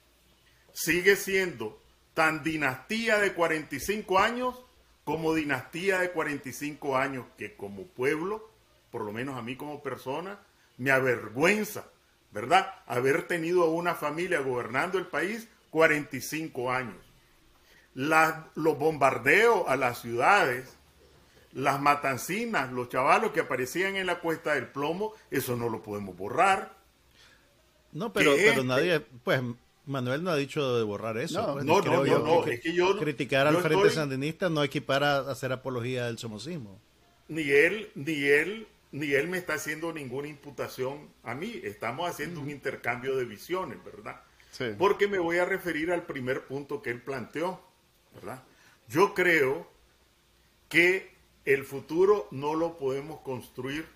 Sigue 0.72 1.16
siendo 1.16 1.80
tan 2.14 2.42
dinastía 2.42 3.18
de 3.18 3.32
45 3.32 4.18
años 4.18 4.60
como 5.04 5.34
dinastía 5.34 5.98
de 5.98 6.10
45 6.10 6.96
años 6.96 7.26
que 7.36 7.56
como 7.56 7.86
pueblo, 7.86 8.50
por 8.90 9.04
lo 9.04 9.12
menos 9.12 9.36
a 9.36 9.42
mí 9.42 9.54
como 9.54 9.82
persona, 9.82 10.40
me 10.78 10.90
avergüenza, 10.90 11.86
¿verdad? 12.32 12.74
Haber 12.86 13.28
tenido 13.28 13.70
una 13.70 13.94
familia 13.94 14.40
gobernando 14.40 14.98
el 14.98 15.06
país 15.06 15.48
45 15.70 16.72
años. 16.72 17.13
Los 17.94 18.78
bombardeos 18.78 19.64
a 19.68 19.76
las 19.76 20.00
ciudades, 20.00 20.76
las 21.52 21.80
matancinas, 21.80 22.72
los 22.72 22.88
chavalos 22.88 23.32
que 23.32 23.40
aparecían 23.40 23.96
en 23.96 24.06
la 24.06 24.20
cuesta 24.20 24.54
del 24.54 24.68
plomo, 24.68 25.14
eso 25.30 25.56
no 25.56 25.68
lo 25.68 25.82
podemos 25.82 26.16
borrar. 26.16 26.76
No, 27.92 28.12
pero, 28.12 28.32
pero 28.34 28.50
este 28.50 28.64
nadie, 28.64 29.00
pues 29.00 29.40
Manuel 29.86 30.22
no 30.24 30.30
ha 30.30 30.36
dicho 30.36 30.76
de 30.76 30.82
borrar 30.82 31.18
eso. 31.18 31.40
No, 31.40 31.52
pues, 31.54 31.64
no, 31.64 31.80
no, 31.80 32.04
no, 32.04 32.46
es 32.46 32.60
que 32.60 32.72
yo 32.72 32.98
criticar 32.98 33.46
al 33.46 33.58
Frente 33.58 33.90
Sandinista 33.90 34.48
no 34.48 34.64
equipara 34.64 35.18
a 35.18 35.30
hacer 35.30 35.52
apología 35.52 36.06
del 36.06 36.18
somocismo. 36.18 36.80
Ni 37.28 37.50
él, 37.50 37.90
ni 37.94 38.24
él, 38.24 38.66
ni 38.92 39.12
él 39.12 39.28
me 39.28 39.38
está 39.38 39.54
haciendo 39.54 39.92
ninguna 39.92 40.28
imputación 40.28 41.08
a 41.22 41.34
mí. 41.34 41.60
Estamos 41.62 42.08
haciendo 42.08 42.40
un 42.40 42.50
intercambio 42.50 43.16
de 43.16 43.24
visiones, 43.24 43.78
¿verdad? 43.84 44.20
Sí. 44.50 44.66
Porque 44.78 45.06
me 45.06 45.18
voy 45.18 45.38
a 45.38 45.44
referir 45.44 45.92
al 45.92 46.02
primer 46.02 46.46
punto 46.46 46.80
que 46.80 46.90
él 46.90 47.00
planteó, 47.00 47.60
¿verdad? 48.14 48.42
Yo 48.88 49.14
creo 49.14 49.66
que 50.68 51.14
el 51.44 51.64
futuro 51.64 52.28
no 52.30 52.54
lo 52.54 52.76
podemos 52.76 53.20
construir 53.20 53.86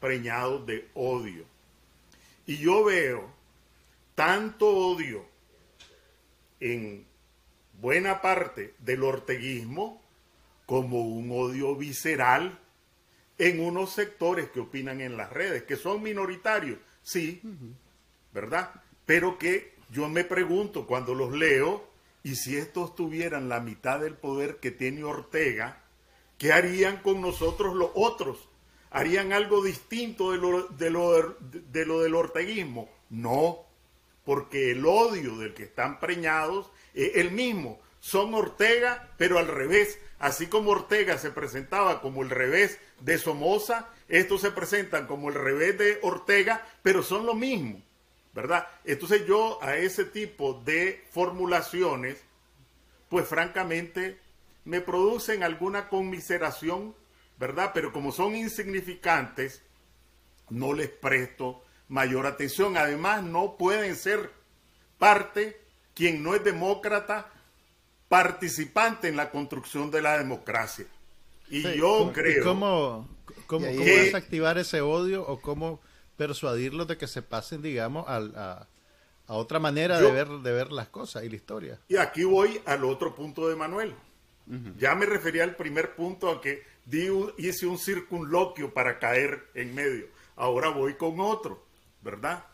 preñado 0.00 0.64
de 0.64 0.88
odio. 0.94 1.44
Y 2.46 2.58
yo 2.58 2.84
veo 2.84 3.30
tanto 4.14 4.68
odio 4.68 5.24
en 6.60 7.06
buena 7.80 8.20
parte 8.20 8.74
del 8.78 9.02
orteguismo 9.02 10.02
como 10.66 11.02
un 11.02 11.30
odio 11.30 11.74
visceral 11.76 12.58
en 13.38 13.60
unos 13.60 13.92
sectores 13.92 14.50
que 14.50 14.60
opinan 14.60 15.00
en 15.00 15.16
las 15.16 15.30
redes, 15.30 15.64
que 15.64 15.76
son 15.76 16.02
minoritarios, 16.02 16.78
sí, 17.02 17.42
¿verdad? 18.32 18.70
Pero 19.06 19.38
que 19.38 19.74
yo 19.90 20.08
me 20.08 20.24
pregunto 20.24 20.86
cuando 20.86 21.14
los 21.14 21.32
leo, 21.32 21.91
y 22.22 22.36
si 22.36 22.56
estos 22.56 22.94
tuvieran 22.94 23.48
la 23.48 23.60
mitad 23.60 24.00
del 24.00 24.14
poder 24.14 24.56
que 24.56 24.70
tiene 24.70 25.04
Ortega, 25.04 25.82
¿qué 26.38 26.52
harían 26.52 26.98
con 26.98 27.20
nosotros 27.20 27.74
los 27.74 27.90
otros? 27.94 28.48
¿Harían 28.90 29.32
algo 29.32 29.62
distinto 29.62 30.32
de 30.32 30.38
lo, 30.38 30.68
de 30.68 30.90
lo, 30.90 31.36
de 31.40 31.86
lo 31.86 32.00
del 32.00 32.14
orteguismo? 32.14 32.90
No, 33.10 33.66
porque 34.24 34.70
el 34.70 34.84
odio 34.86 35.36
del 35.38 35.54
que 35.54 35.64
están 35.64 35.98
preñados 35.98 36.70
es 36.94 37.16
el 37.16 37.30
mismo. 37.30 37.80
Son 38.00 38.34
Ortega, 38.34 39.10
pero 39.16 39.38
al 39.38 39.48
revés. 39.48 39.98
Así 40.18 40.46
como 40.46 40.70
Ortega 40.70 41.18
se 41.18 41.30
presentaba 41.30 42.00
como 42.00 42.22
el 42.22 42.30
revés 42.30 42.78
de 43.00 43.18
Somoza, 43.18 43.88
estos 44.08 44.42
se 44.42 44.50
presentan 44.50 45.06
como 45.06 45.28
el 45.28 45.34
revés 45.34 45.78
de 45.78 45.98
Ortega, 46.02 46.66
pero 46.82 47.02
son 47.02 47.26
lo 47.26 47.34
mismo, 47.34 47.82
¿verdad? 48.32 48.66
Entonces 48.84 49.26
yo 49.26 49.58
a 49.62 49.76
ese 49.76 50.04
tipo 50.04 50.60
de 50.64 51.04
formulaciones, 51.10 52.22
pues 53.08 53.26
francamente 53.26 54.18
me 54.64 54.80
producen 54.80 55.42
alguna 55.42 55.88
conmiseración, 55.88 56.94
¿verdad? 57.38 57.72
Pero 57.74 57.92
como 57.92 58.12
son 58.12 58.34
insignificantes, 58.34 59.62
no 60.48 60.72
les 60.72 60.88
presto 60.88 61.62
mayor 61.88 62.26
atención. 62.26 62.76
Además, 62.76 63.22
no 63.22 63.56
pueden 63.56 63.96
ser 63.96 64.30
parte 64.98 65.60
quien 65.94 66.22
no 66.22 66.34
es 66.34 66.42
demócrata, 66.42 67.30
participante 68.08 69.08
en 69.08 69.16
la 69.16 69.30
construcción 69.30 69.90
de 69.90 70.02
la 70.02 70.18
democracia. 70.18 70.86
Y 71.48 71.62
yo 71.76 72.10
creo... 72.14 72.44
¿Cómo, 72.44 73.08
cómo, 73.46 73.66
desactivar 73.66 74.56
ese 74.58 74.80
odio 74.80 75.26
o 75.26 75.40
cómo 75.40 75.80
persuadirlos 76.26 76.86
de 76.86 76.96
que 76.96 77.06
se 77.06 77.22
pasen, 77.22 77.62
digamos, 77.62 78.04
a, 78.08 78.66
otra 79.26 79.58
manera 79.58 79.98
de, 80.00 80.10
ver, 80.10 80.28
de 80.28 80.52
ver 80.52 80.72
las 80.72 80.88
cosas 80.88 81.24
y 81.24 81.28
la 81.28 81.36
historia? 81.36 81.78
Y 81.88 81.96
aquí 81.96 82.24
voy 82.24 82.60
al 82.66 82.84
otro 82.84 83.14
punto 83.14 83.48
de 83.48 83.56
Manuel. 83.56 83.94
Ya 84.76 84.94
me 84.94 85.06
refería 85.06 85.44
al 85.44 85.54
primer 85.56 85.94
punto 85.94 86.28
a 86.28 86.40
que 86.40 86.64
di, 86.84 87.08
hice 87.38 87.66
un 87.66 87.78
circunloquio 87.78 88.74
para 88.74 88.98
caer 88.98 89.48
en 89.54 89.74
medio. 89.74 90.06
Ahora 90.36 90.68
voy 90.68 90.94
con 90.94 91.20
otro. 91.20 91.64
¿verdad? 92.02 92.44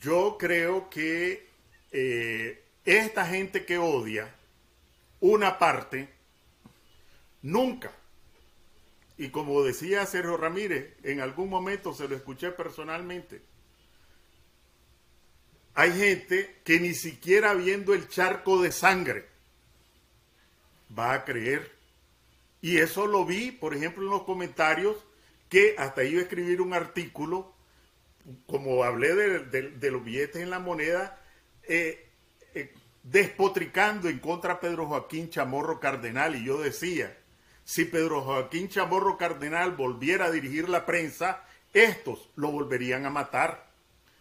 Yo 0.00 0.36
creo 0.38 0.88
que 0.88 1.48
eh, 1.90 2.64
esta 2.84 3.26
gente 3.26 3.66
que 3.66 3.78
odia, 3.78 4.34
una 5.20 5.58
parte, 5.58 6.08
nunca, 7.42 7.92
y 9.20 9.28
como 9.28 9.62
decía 9.62 10.06
Sergio 10.06 10.38
Ramírez, 10.38 10.94
en 11.02 11.20
algún 11.20 11.50
momento 11.50 11.92
se 11.92 12.08
lo 12.08 12.16
escuché 12.16 12.52
personalmente, 12.52 13.42
hay 15.74 15.92
gente 15.92 16.62
que 16.64 16.80
ni 16.80 16.94
siquiera 16.94 17.52
viendo 17.52 17.92
el 17.92 18.08
charco 18.08 18.62
de 18.62 18.72
sangre 18.72 19.26
va 20.98 21.12
a 21.12 21.26
creer. 21.26 21.70
Y 22.62 22.78
eso 22.78 23.06
lo 23.06 23.26
vi, 23.26 23.52
por 23.52 23.74
ejemplo, 23.74 24.04
en 24.04 24.08
los 24.08 24.22
comentarios, 24.22 24.96
que 25.50 25.74
hasta 25.76 26.02
iba 26.02 26.20
a 26.20 26.22
escribir 26.22 26.62
un 26.62 26.72
artículo 26.72 27.52
como 28.46 28.84
hablé 28.84 29.14
de, 29.14 29.90
los 29.90 30.02
billetes 30.02 30.40
en 30.40 30.48
la 30.48 30.60
moneda, 30.60 31.20
eh, 31.64 32.08
eh, 32.54 32.72
despotricando 33.02 34.08
en 34.08 34.18
contra 34.18 34.54
de 34.54 34.60
Pedro 34.60 34.86
Joaquín 34.86 35.28
Chamorro 35.28 35.78
Cardenal. 35.78 36.36
Y 36.36 36.46
yo 36.46 36.58
decía, 36.58 37.19
si 37.64 37.84
Pedro 37.84 38.22
Joaquín 38.22 38.68
Chamorro 38.68 39.16
Cardenal 39.16 39.72
volviera 39.72 40.26
a 40.26 40.30
dirigir 40.30 40.68
la 40.68 40.86
prensa, 40.86 41.44
estos 41.72 42.30
lo 42.36 42.50
volverían 42.50 43.06
a 43.06 43.10
matar. 43.10 43.70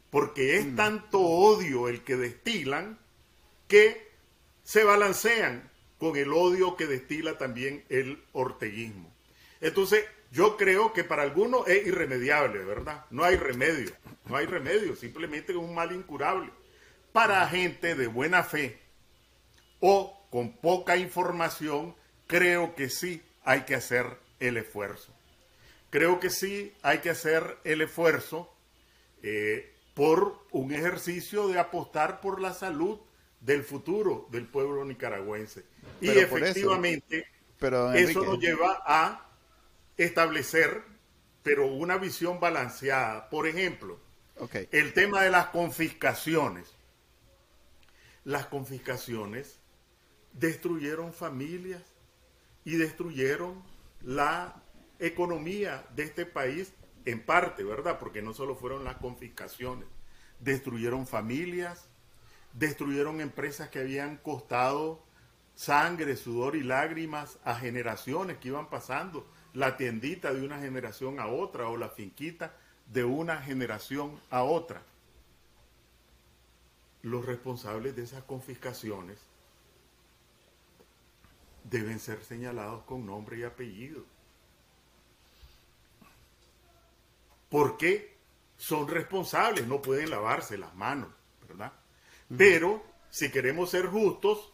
Porque 0.10 0.58
es 0.58 0.66
mm. 0.66 0.76
tanto 0.76 1.20
odio 1.20 1.88
el 1.88 2.04
que 2.04 2.16
destilan 2.16 3.00
que 3.68 4.10
se 4.64 4.84
balancean 4.84 5.70
con 5.98 6.16
el 6.16 6.32
odio 6.34 6.76
que 6.76 6.88
destila 6.88 7.38
también 7.38 7.84
el 7.90 8.24
orteguismo. 8.32 9.14
Entonces, 9.62 10.06
yo 10.32 10.58
creo 10.58 10.94
que 10.94 11.04
para 11.04 11.24
algunos 11.24 11.68
es 11.68 11.86
irremediable, 11.86 12.64
¿verdad? 12.64 13.06
No 13.10 13.24
hay 13.24 13.36
remedio, 13.36 13.92
no 14.26 14.36
hay 14.36 14.46
remedio, 14.46 14.96
simplemente 14.96 15.52
es 15.52 15.58
un 15.58 15.74
mal 15.74 15.92
incurable. 15.92 16.52
Para 17.12 17.48
gente 17.48 17.96
de 17.96 18.08
buena 18.08 18.44
fe 18.44 18.80
o 19.80 20.28
con 20.30 20.56
poca 20.58 20.98
información, 20.98 21.96
creo 22.28 22.76
que 22.76 22.90
sí 22.90 23.24
hay 23.50 23.62
que 23.62 23.74
hacer 23.74 24.06
el 24.40 24.58
esfuerzo. 24.58 25.12
Creo 25.90 26.20
que 26.20 26.30
sí 26.30 26.72
hay 26.84 27.00
que 27.00 27.10
hacer 27.10 27.58
el 27.64 27.82
esfuerzo 27.82 28.54
eh, 29.24 29.74
por 29.96 30.46
un 30.52 30.72
ejercicio 30.72 31.48
de 31.48 31.58
apostar 31.58 32.22
por 32.22 32.40
la 32.40 32.54
salud 32.54 33.00
del 33.42 33.64
futuro 33.64 34.28
del 34.30 34.46
pueblo 34.46 34.86
nicaragüense. 34.86 35.66
y 36.00 36.10
efectivamente, 36.10 37.26
pero, 37.58 37.92
eso 37.92 38.24
nos 38.24 38.40
lleva 38.40 38.84
a 38.86 39.28
establecer, 39.98 40.84
pero 41.42 41.66
una 41.66 41.98
visión 41.98 42.40
balanceada. 42.40 43.32
Por 43.32 43.48
ejemplo, 43.48 44.00
el 44.72 44.94
tema 44.94 45.24
de 45.24 45.32
las 45.32 45.48
confiscaciones. 45.48 46.76
Las 48.26 48.46
confiscaciones 48.46 49.58
destruyeron 50.34 51.14
familias 51.14 51.82
y 52.66 52.76
destruyeron 52.76 53.62
la 54.02 54.62
economía 55.00 55.86
de 55.96 56.04
este 56.04 56.26
país 56.26 56.74
en 57.06 57.26
parte, 57.26 57.64
¿verdad? 57.64 58.00
Porque 58.00 58.22
no 58.22 58.34
solo 58.34 58.56
fueron 58.56 58.84
las 58.84 58.98
confiscaciones, 58.98 59.88
destruyeron 60.40 61.08
familias, 61.08 61.88
destruyeron 62.54 63.22
empresas 63.22 63.70
que 63.70 63.80
habían 63.80 64.18
costado 64.18 65.04
sangre, 65.56 66.16
sudor 66.16 66.56
y 66.56 66.64
lágrimas 66.64 67.38
a 67.44 67.56
generaciones 67.56 68.38
que 68.38 68.50
iban 68.50 68.70
pasando, 68.70 69.28
la 69.54 69.78
tiendita 69.78 70.34
de 70.34 70.42
una 70.42 70.60
generación 70.60 71.20
a 71.20 71.28
otra 71.28 71.68
o 71.68 71.78
la 71.78 71.90
finquita 71.90 72.56
de 72.88 73.04
una 73.04 73.42
generación 73.42 74.20
a 74.30 74.44
otra. 74.44 74.82
Los 77.02 77.26
responsables 77.26 77.96
de 77.96 78.04
esas 78.04 78.24
confiscaciones 78.24 79.29
deben 81.70 82.00
ser 82.00 82.24
señalados 82.24 82.84
con 82.84 83.06
nombre 83.06 83.40
y 83.40 83.44
apellido. 83.44 84.04
Porque 87.50 88.18
son 88.58 88.88
responsables, 88.88 89.68
no 89.68 89.82
pueden 89.82 90.10
lavarse 90.10 90.58
las 90.58 90.76
manos, 90.76 91.10
¿verdad? 91.48 91.74
Pero 92.38 92.84
si 93.10 93.32
queremos 93.32 93.72
ser 93.72 93.88
justos, 93.88 94.54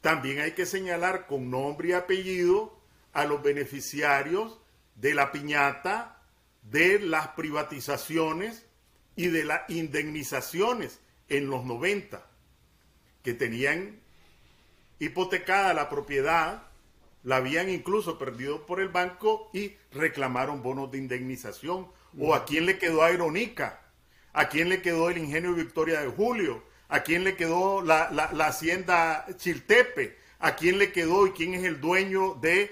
también 0.00 0.40
hay 0.40 0.52
que 0.52 0.66
señalar 0.66 1.26
con 1.26 1.50
nombre 1.50 1.88
y 1.88 1.92
apellido 1.92 2.78
a 3.12 3.24
los 3.24 3.42
beneficiarios 3.42 4.58
de 4.94 5.14
la 5.14 5.32
piñata, 5.32 6.22
de 6.62 6.98
las 7.00 7.28
privatizaciones 7.28 8.66
y 9.16 9.28
de 9.28 9.44
las 9.44 9.68
indemnizaciones 9.68 11.00
en 11.28 11.50
los 11.50 11.64
90, 11.64 12.24
que 13.22 13.34
tenían 13.34 14.00
hipotecada 14.98 15.74
la 15.74 15.88
propiedad, 15.88 16.62
la 17.22 17.36
habían 17.36 17.68
incluso 17.68 18.18
perdido 18.18 18.66
por 18.66 18.80
el 18.80 18.88
banco 18.88 19.50
y 19.52 19.76
reclamaron 19.92 20.62
bonos 20.62 20.90
de 20.90 20.98
indemnización. 20.98 21.88
¿O 22.18 22.34
a 22.34 22.44
quién 22.44 22.66
le 22.66 22.78
quedó 22.78 23.02
Aeronica? 23.02 23.80
¿A 24.32 24.48
quién 24.48 24.68
le 24.68 24.82
quedó 24.82 25.10
el 25.10 25.18
ingenio 25.18 25.52
Victoria 25.52 26.00
de 26.00 26.08
Julio? 26.08 26.62
¿A 26.88 27.02
quién 27.02 27.24
le 27.24 27.36
quedó 27.36 27.82
la, 27.82 28.04
hacienda 28.46 29.26
Chiltepe? 29.36 30.16
¿A 30.38 30.56
quién 30.56 30.78
le 30.78 30.92
quedó 30.92 31.26
y 31.26 31.32
quién 31.32 31.54
es 31.54 31.64
el 31.64 31.80
dueño 31.80 32.34
de 32.34 32.70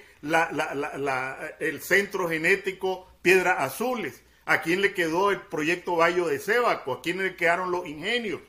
el 1.61 1.81
centro 1.83 2.29
genético 2.29 3.09
Piedra 3.21 3.65
Azules? 3.65 4.23
¿A 4.47 4.63
quién 4.63 4.81
le 4.81 4.95
quedó 4.95 5.33
el 5.33 5.41
proyecto 5.43 5.97
Bayo 5.97 6.27
de 6.29 6.39
Sébaco? 6.39 6.93
¿A 6.93 7.03
quién 7.03 7.19
le 7.19 7.37
quedaron 7.37 7.71
los 7.71 7.87
ingenios? 7.87 8.41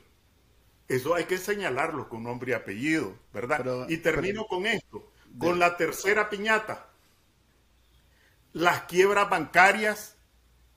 Eso 0.88 1.14
hay 1.14 1.24
que 1.24 1.36
señalarlo 1.36 2.08
con 2.08 2.22
nombre 2.22 2.52
y 2.52 2.54
apellido, 2.54 3.14
¿verdad? 3.32 3.86
y 3.90 3.98
termino 3.98 4.46
con 4.46 4.64
esto, 4.64 5.12
con 5.38 5.58
la 5.58 5.76
tercera 5.76 6.30
piñata. 6.30 6.88
Las 8.54 8.84
quiebras 8.84 9.28
bancarias 9.28 10.16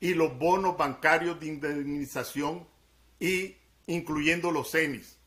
y 0.02 0.14
los 0.14 0.38
bonos 0.38 0.78
bancarios 0.78 1.40
de 1.40 1.48
indemnización 1.48 2.68
y 3.20 3.56
incluyendo 3.88 4.52
los 4.52 4.72
CENIS. 4.72 5.18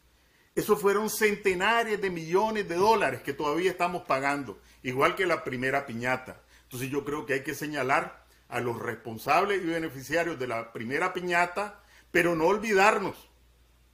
Eso 0.54 0.76
fueron 0.76 1.08
centenares 1.08 2.00
de 2.00 2.10
millones 2.10 2.68
de 2.68 2.76
dólares 2.76 3.22
que 3.22 3.32
todavía 3.32 3.70
estamos 3.70 4.02
pagando, 4.02 4.60
igual 4.82 5.16
que 5.16 5.26
la 5.26 5.42
primera 5.42 5.86
piñata. 5.86 6.42
Entonces 6.64 6.90
yo 6.90 7.04
creo 7.04 7.24
que 7.24 7.34
hay 7.34 7.42
que 7.42 7.54
señalar 7.54 8.24
a 8.48 8.60
los 8.60 8.78
responsables 8.78 9.62
y 9.62 9.66
beneficiarios 9.66 10.38
de 10.38 10.46
la 10.46 10.72
primera 10.72 11.14
piñata, 11.14 11.82
pero 12.10 12.36
no 12.36 12.44
olvidarnos 12.44 13.30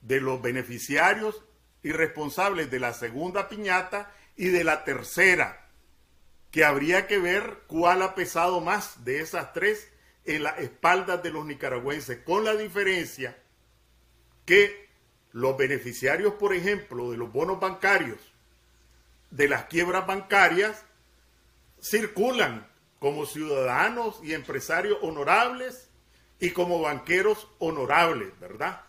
de 0.01 0.19
los 0.19 0.41
beneficiarios 0.41 1.43
y 1.83 1.91
responsables 1.91 2.69
de 2.69 2.79
la 2.79 2.93
segunda 2.93 3.49
piñata 3.49 4.11
y 4.35 4.47
de 4.49 4.63
la 4.63 4.83
tercera, 4.83 5.69
que 6.51 6.65
habría 6.65 7.07
que 7.07 7.17
ver 7.17 7.59
cuál 7.67 8.01
ha 8.01 8.15
pesado 8.15 8.61
más 8.61 9.03
de 9.03 9.21
esas 9.21 9.53
tres 9.53 9.91
en 10.25 10.43
las 10.43 10.59
espaldas 10.59 11.23
de 11.23 11.31
los 11.31 11.45
nicaragüenses, 11.45 12.19
con 12.19 12.43
la 12.43 12.55
diferencia 12.55 13.37
que 14.45 14.89
los 15.31 15.57
beneficiarios, 15.57 16.33
por 16.33 16.53
ejemplo, 16.53 17.11
de 17.11 17.17
los 17.17 17.31
bonos 17.31 17.59
bancarios, 17.59 18.19
de 19.29 19.47
las 19.47 19.65
quiebras 19.65 20.05
bancarias, 20.05 20.83
circulan 21.81 22.67
como 22.99 23.25
ciudadanos 23.25 24.19
y 24.23 24.33
empresarios 24.33 24.97
honorables 25.01 25.89
y 26.39 26.51
como 26.51 26.81
banqueros 26.81 27.47
honorables, 27.59 28.37
¿verdad? 28.39 28.83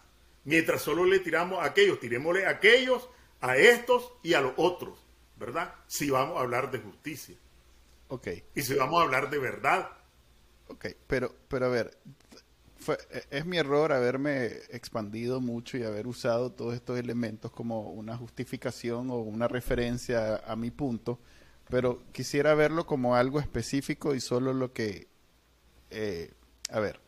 Mientras 0.45 0.83
solo 0.83 1.05
le 1.05 1.21
tiramos 1.21 1.61
a 1.61 1.67
aquellos, 1.67 2.01
tirémosle 2.01 2.47
a 2.47 2.51
aquellos, 2.51 3.09
a 3.41 3.57
estos 3.57 4.13
y 4.23 4.35
a 4.35 4.41
los 4.41 4.53
otros, 4.57 4.99
¿verdad? 5.37 5.75
Si 5.87 6.11
vamos 6.11 6.37
a 6.37 6.41
hablar 6.41 6.71
de 6.71 6.79
justicia. 6.79 7.37
Ok. 8.09 8.29
Y 8.55 8.63
si 8.63 8.75
vamos 8.75 9.01
a 9.01 9.05
hablar 9.05 9.31
de 9.31 9.39
verdad. 9.39 9.91
Ok, 10.69 10.87
pero, 11.07 11.35
pero 11.49 11.67
a 11.67 11.69
ver, 11.69 11.99
e, 12.89 13.25
es 13.31 13.47
mi 13.47 13.59
error 13.59 13.93
haberme 13.93 14.47
expandido 14.71 15.41
mucho 15.41 15.77
y 15.77 15.85
haber 15.85 16.07
usado 16.07 16.51
todos 16.51 16.75
estos 16.75 16.99
elementos 16.99 17.51
como 17.53 17.91
una 17.91 18.17
justificación 18.17 19.11
o 19.11 19.19
una 19.19 19.49
referencia 19.49 20.37
a, 20.37 20.53
a 20.53 20.57
mi 20.57 20.71
punto, 20.71 21.21
pero 21.69 22.03
quisiera 22.13 22.55
verlo 22.55 22.87
como 22.87 23.15
algo 23.15 23.41
específico 23.41 24.15
y 24.15 24.21
solo 24.21 24.53
lo 24.53 24.73
que... 24.73 25.09
Eh, 25.91 26.33
a 26.71 26.81
ver, 26.81 27.01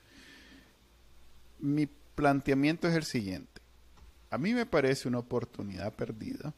mi 1.58 1.88
planteamiento 2.14 2.88
es 2.88 2.94
el 2.94 3.04
siguiente. 3.04 3.60
A 4.30 4.38
mí 4.38 4.54
me 4.54 4.66
parece 4.66 5.08
una 5.08 5.18
oportunidad 5.18 5.92
perdida 5.94 6.54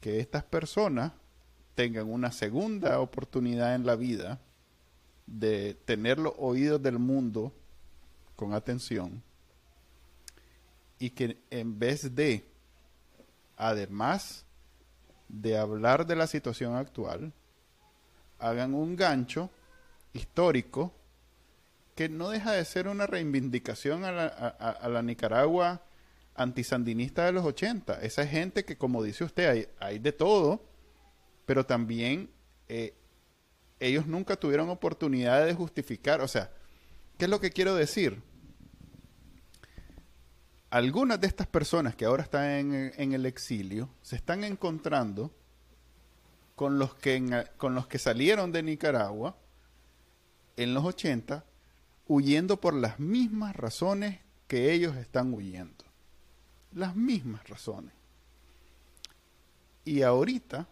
que 0.00 0.20
estas 0.20 0.44
personas 0.44 1.12
tengan 1.74 2.10
una 2.10 2.32
segunda 2.32 3.00
oportunidad 3.00 3.74
en 3.74 3.84
la 3.84 3.96
vida 3.96 4.40
de 5.26 5.74
tener 5.84 6.18
los 6.18 6.32
oídos 6.38 6.82
del 6.82 6.98
mundo 6.98 7.52
con 8.36 8.54
atención 8.54 9.22
y 10.98 11.10
que 11.10 11.38
en 11.50 11.78
vez 11.78 12.14
de, 12.14 12.48
además 13.56 14.44
de 15.28 15.58
hablar 15.58 16.06
de 16.06 16.16
la 16.16 16.26
situación 16.26 16.74
actual, 16.74 17.32
hagan 18.38 18.74
un 18.74 18.96
gancho 18.96 19.50
histórico 20.12 20.94
que 21.96 22.10
no 22.10 22.28
deja 22.28 22.52
de 22.52 22.64
ser 22.66 22.88
una 22.88 23.06
reivindicación 23.06 24.04
a 24.04 24.12
la, 24.12 24.26
a, 24.26 24.88
la 24.88 25.02
Nicaragua 25.02 25.82
antisandinista 26.34 27.24
de 27.24 27.32
los 27.32 27.44
80. 27.44 28.02
Esa 28.02 28.26
gente 28.26 28.66
que, 28.66 28.76
como 28.76 29.02
dice 29.02 29.24
usted, 29.24 29.48
hay, 29.48 29.68
hay 29.80 29.98
de 29.98 30.12
todo, 30.12 30.62
pero 31.46 31.64
también 31.64 32.30
eh, 32.68 32.94
ellos 33.80 34.06
nunca 34.06 34.36
tuvieron 34.36 34.68
oportunidad 34.68 35.46
de 35.46 35.54
justificar. 35.54 36.20
O 36.20 36.28
sea, 36.28 36.52
¿qué 37.16 37.24
es 37.24 37.30
lo 37.30 37.40
que 37.40 37.50
quiero 37.50 37.74
decir? 37.74 38.22
Algunas 40.68 41.18
de 41.18 41.28
estas 41.28 41.46
personas 41.46 41.96
que 41.96 42.04
ahora 42.04 42.22
están 42.22 42.44
en, 42.44 42.92
en 42.94 43.12
el 43.14 43.24
exilio 43.24 43.88
se 44.02 44.16
están 44.16 44.44
encontrando 44.44 45.34
con 46.54 46.78
los 46.78 46.94
que, 46.94 47.46
con 47.56 47.74
los 47.74 47.86
que 47.86 47.98
salieron 47.98 48.52
de 48.52 48.62
Nicaragua 48.62 49.38
en 50.58 50.74
los 50.74 50.84
80 50.84 51.42
huyendo 52.06 52.60
por 52.60 52.74
las 52.74 52.98
mismas 52.98 53.54
razones 53.56 54.20
que 54.46 54.72
ellos 54.72 54.96
están 54.96 55.32
huyendo. 55.34 55.84
Las 56.72 56.94
mismas 56.94 57.48
razones. 57.48 57.92
Y 59.84 60.02
ahorita, 60.02 60.68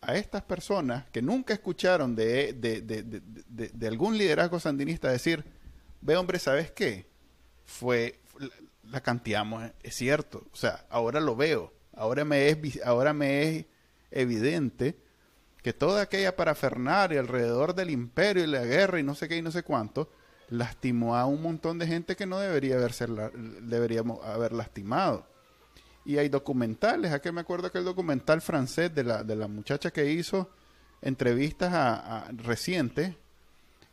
a 0.00 0.16
estas 0.16 0.42
personas 0.42 1.06
que 1.10 1.22
nunca 1.22 1.54
escucharon 1.54 2.14
de, 2.14 2.52
de, 2.52 3.86
algún 3.86 4.18
liderazgo 4.18 4.60
sandinista 4.60 5.10
decir, 5.10 5.44
ve 6.00 6.16
hombre, 6.16 6.38
¿sabes 6.38 6.70
qué? 6.70 7.06
Fue, 7.64 8.20
la 8.84 9.00
canteamos, 9.00 9.70
es 9.82 9.94
cierto. 9.94 10.46
O 10.52 10.56
sea, 10.56 10.86
ahora 10.90 11.20
lo 11.20 11.36
veo. 11.36 11.72
Ahora 11.94 12.24
me 12.24 12.48
es, 12.48 12.80
ahora 12.84 13.12
me 13.12 13.48
es 13.48 13.66
evidente 14.10 14.96
que 15.62 15.72
toda 15.72 16.02
aquella 16.02 16.36
parafernaria 16.36 17.20
alrededor 17.20 17.74
del 17.74 17.90
imperio 17.90 18.44
y 18.44 18.46
la 18.46 18.64
guerra 18.64 19.00
y 19.00 19.02
no 19.02 19.14
sé 19.14 19.28
qué 19.28 19.36
y 19.36 19.42
no 19.42 19.50
sé 19.50 19.62
cuánto, 19.64 20.10
lastimó 20.48 21.16
a 21.16 21.26
un 21.26 21.42
montón 21.42 21.78
de 21.78 21.86
gente 21.86 22.16
que 22.16 22.26
no 22.26 22.38
debería 22.38 22.76
haberse 22.76 23.06
deberíamos 23.62 24.24
haber 24.24 24.52
lastimado. 24.52 25.26
Y 26.04 26.16
hay 26.16 26.28
documentales, 26.28 27.12
a 27.12 27.20
que 27.20 27.32
me 27.32 27.42
acuerdo 27.42 27.70
que 27.70 27.78
el 27.78 27.84
documental 27.84 28.40
francés 28.40 28.94
de 28.94 29.04
la, 29.04 29.22
de 29.22 29.36
la 29.36 29.46
muchacha 29.46 29.90
que 29.90 30.10
hizo 30.10 30.50
entrevistas 31.02 31.72
a, 31.72 32.28
recientes 32.32 33.14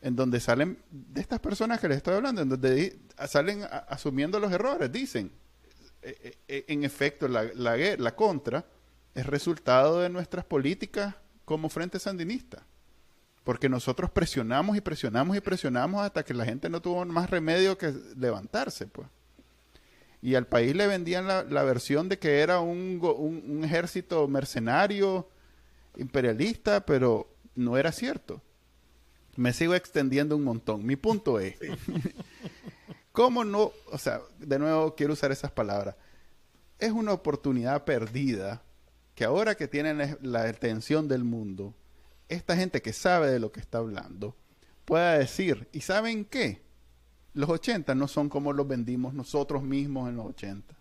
en 0.02 0.16
donde 0.16 0.40
salen 0.40 0.80
de 0.90 1.20
estas 1.20 1.40
personas 1.40 1.80
que 1.80 1.88
les 1.88 1.98
estoy 1.98 2.16
hablando, 2.16 2.42
en 2.42 2.50
donde 2.50 3.00
salen 3.28 3.64
asumiendo 3.90 4.40
los 4.40 4.52
errores, 4.52 4.92
dicen, 4.92 5.32
e, 6.02 6.38
e, 6.48 6.56
e, 6.56 6.66
en 6.68 6.84
efecto, 6.84 7.28
la, 7.28 7.44
la, 7.56 7.76
la 7.76 8.16
contra 8.16 8.66
es 9.14 9.26
resultado 9.26 10.02
de 10.02 10.10
nuestras 10.10 10.46
políticas 10.46 11.16
como 11.44 11.70
Frente 11.70 12.00
Sandinista. 12.00 12.66
Porque 13.46 13.70
nosotros 13.70 14.12
presionamos 14.12 14.76
y 14.76 14.82
presionamos 14.82 15.38
y 15.38 15.40
presionamos 15.40 16.04
hasta 16.04 16.26
que 16.26 16.34
la 16.34 16.44
gente 16.44 16.70
no 16.70 16.82
tuvo 16.82 17.06
más 17.06 17.30
remedio 17.30 17.78
que 17.78 17.94
levantarse, 18.18 18.88
pues. 18.88 19.08
Y 20.22 20.34
al 20.34 20.48
país 20.48 20.76
le 20.76 20.88
vendían 20.88 21.28
la, 21.28 21.64
versión 21.64 22.10
de 22.10 22.18
que 22.18 22.40
era 22.40 22.60
un, 22.60 23.00
un, 23.00 23.64
ejército 23.64 24.28
mercenario, 24.28 25.30
imperialista, 25.98 26.84
pero 26.84 27.32
no 27.54 27.78
era 27.78 27.92
cierto. 27.92 28.42
Me 29.36 29.54
sigo 29.54 29.76
extendiendo 29.76 30.36
un 30.36 30.44
montón. 30.44 30.84
Mi 30.84 30.96
punto 30.96 31.40
es, 31.40 31.56
¿cómo 33.12 33.46
no? 33.46 33.72
O 33.92 33.98
sea, 34.00 34.22
de 34.40 34.58
nuevo 34.58 34.96
quiero 34.96 35.14
usar 35.14 35.32
esas 35.32 35.52
palabras. 35.52 35.96
Es 36.80 36.92
una 36.92 37.14
oportunidad 37.14 37.86
perdida 37.86 38.64
que 39.14 39.26
ahora 39.26 39.54
que 39.54 39.68
tienen 39.68 40.18
la 40.24 40.42
atención 40.46 41.08
del 41.08 41.24
mundo, 41.24 41.76
esta 42.30 42.56
gente 42.56 42.82
que 42.82 42.94
sabe 42.94 43.30
de 43.30 43.40
lo 43.40 43.52
que 43.52 43.60
está 43.60 43.80
hablando 43.80 44.36
pueda 44.86 45.18
decir, 45.18 45.68
¿y 45.72 45.82
saben 45.82 46.26
qué? 46.26 46.64
Los 47.34 47.50
80 47.50 47.96
no 47.96 48.08
son 48.08 48.30
como 48.30 48.54
los 48.54 48.68
vendimos 48.68 49.14
nosotros 49.14 49.64
mismos 49.64 50.10
en 50.10 50.18
los 50.18 50.28
80. 50.28 50.76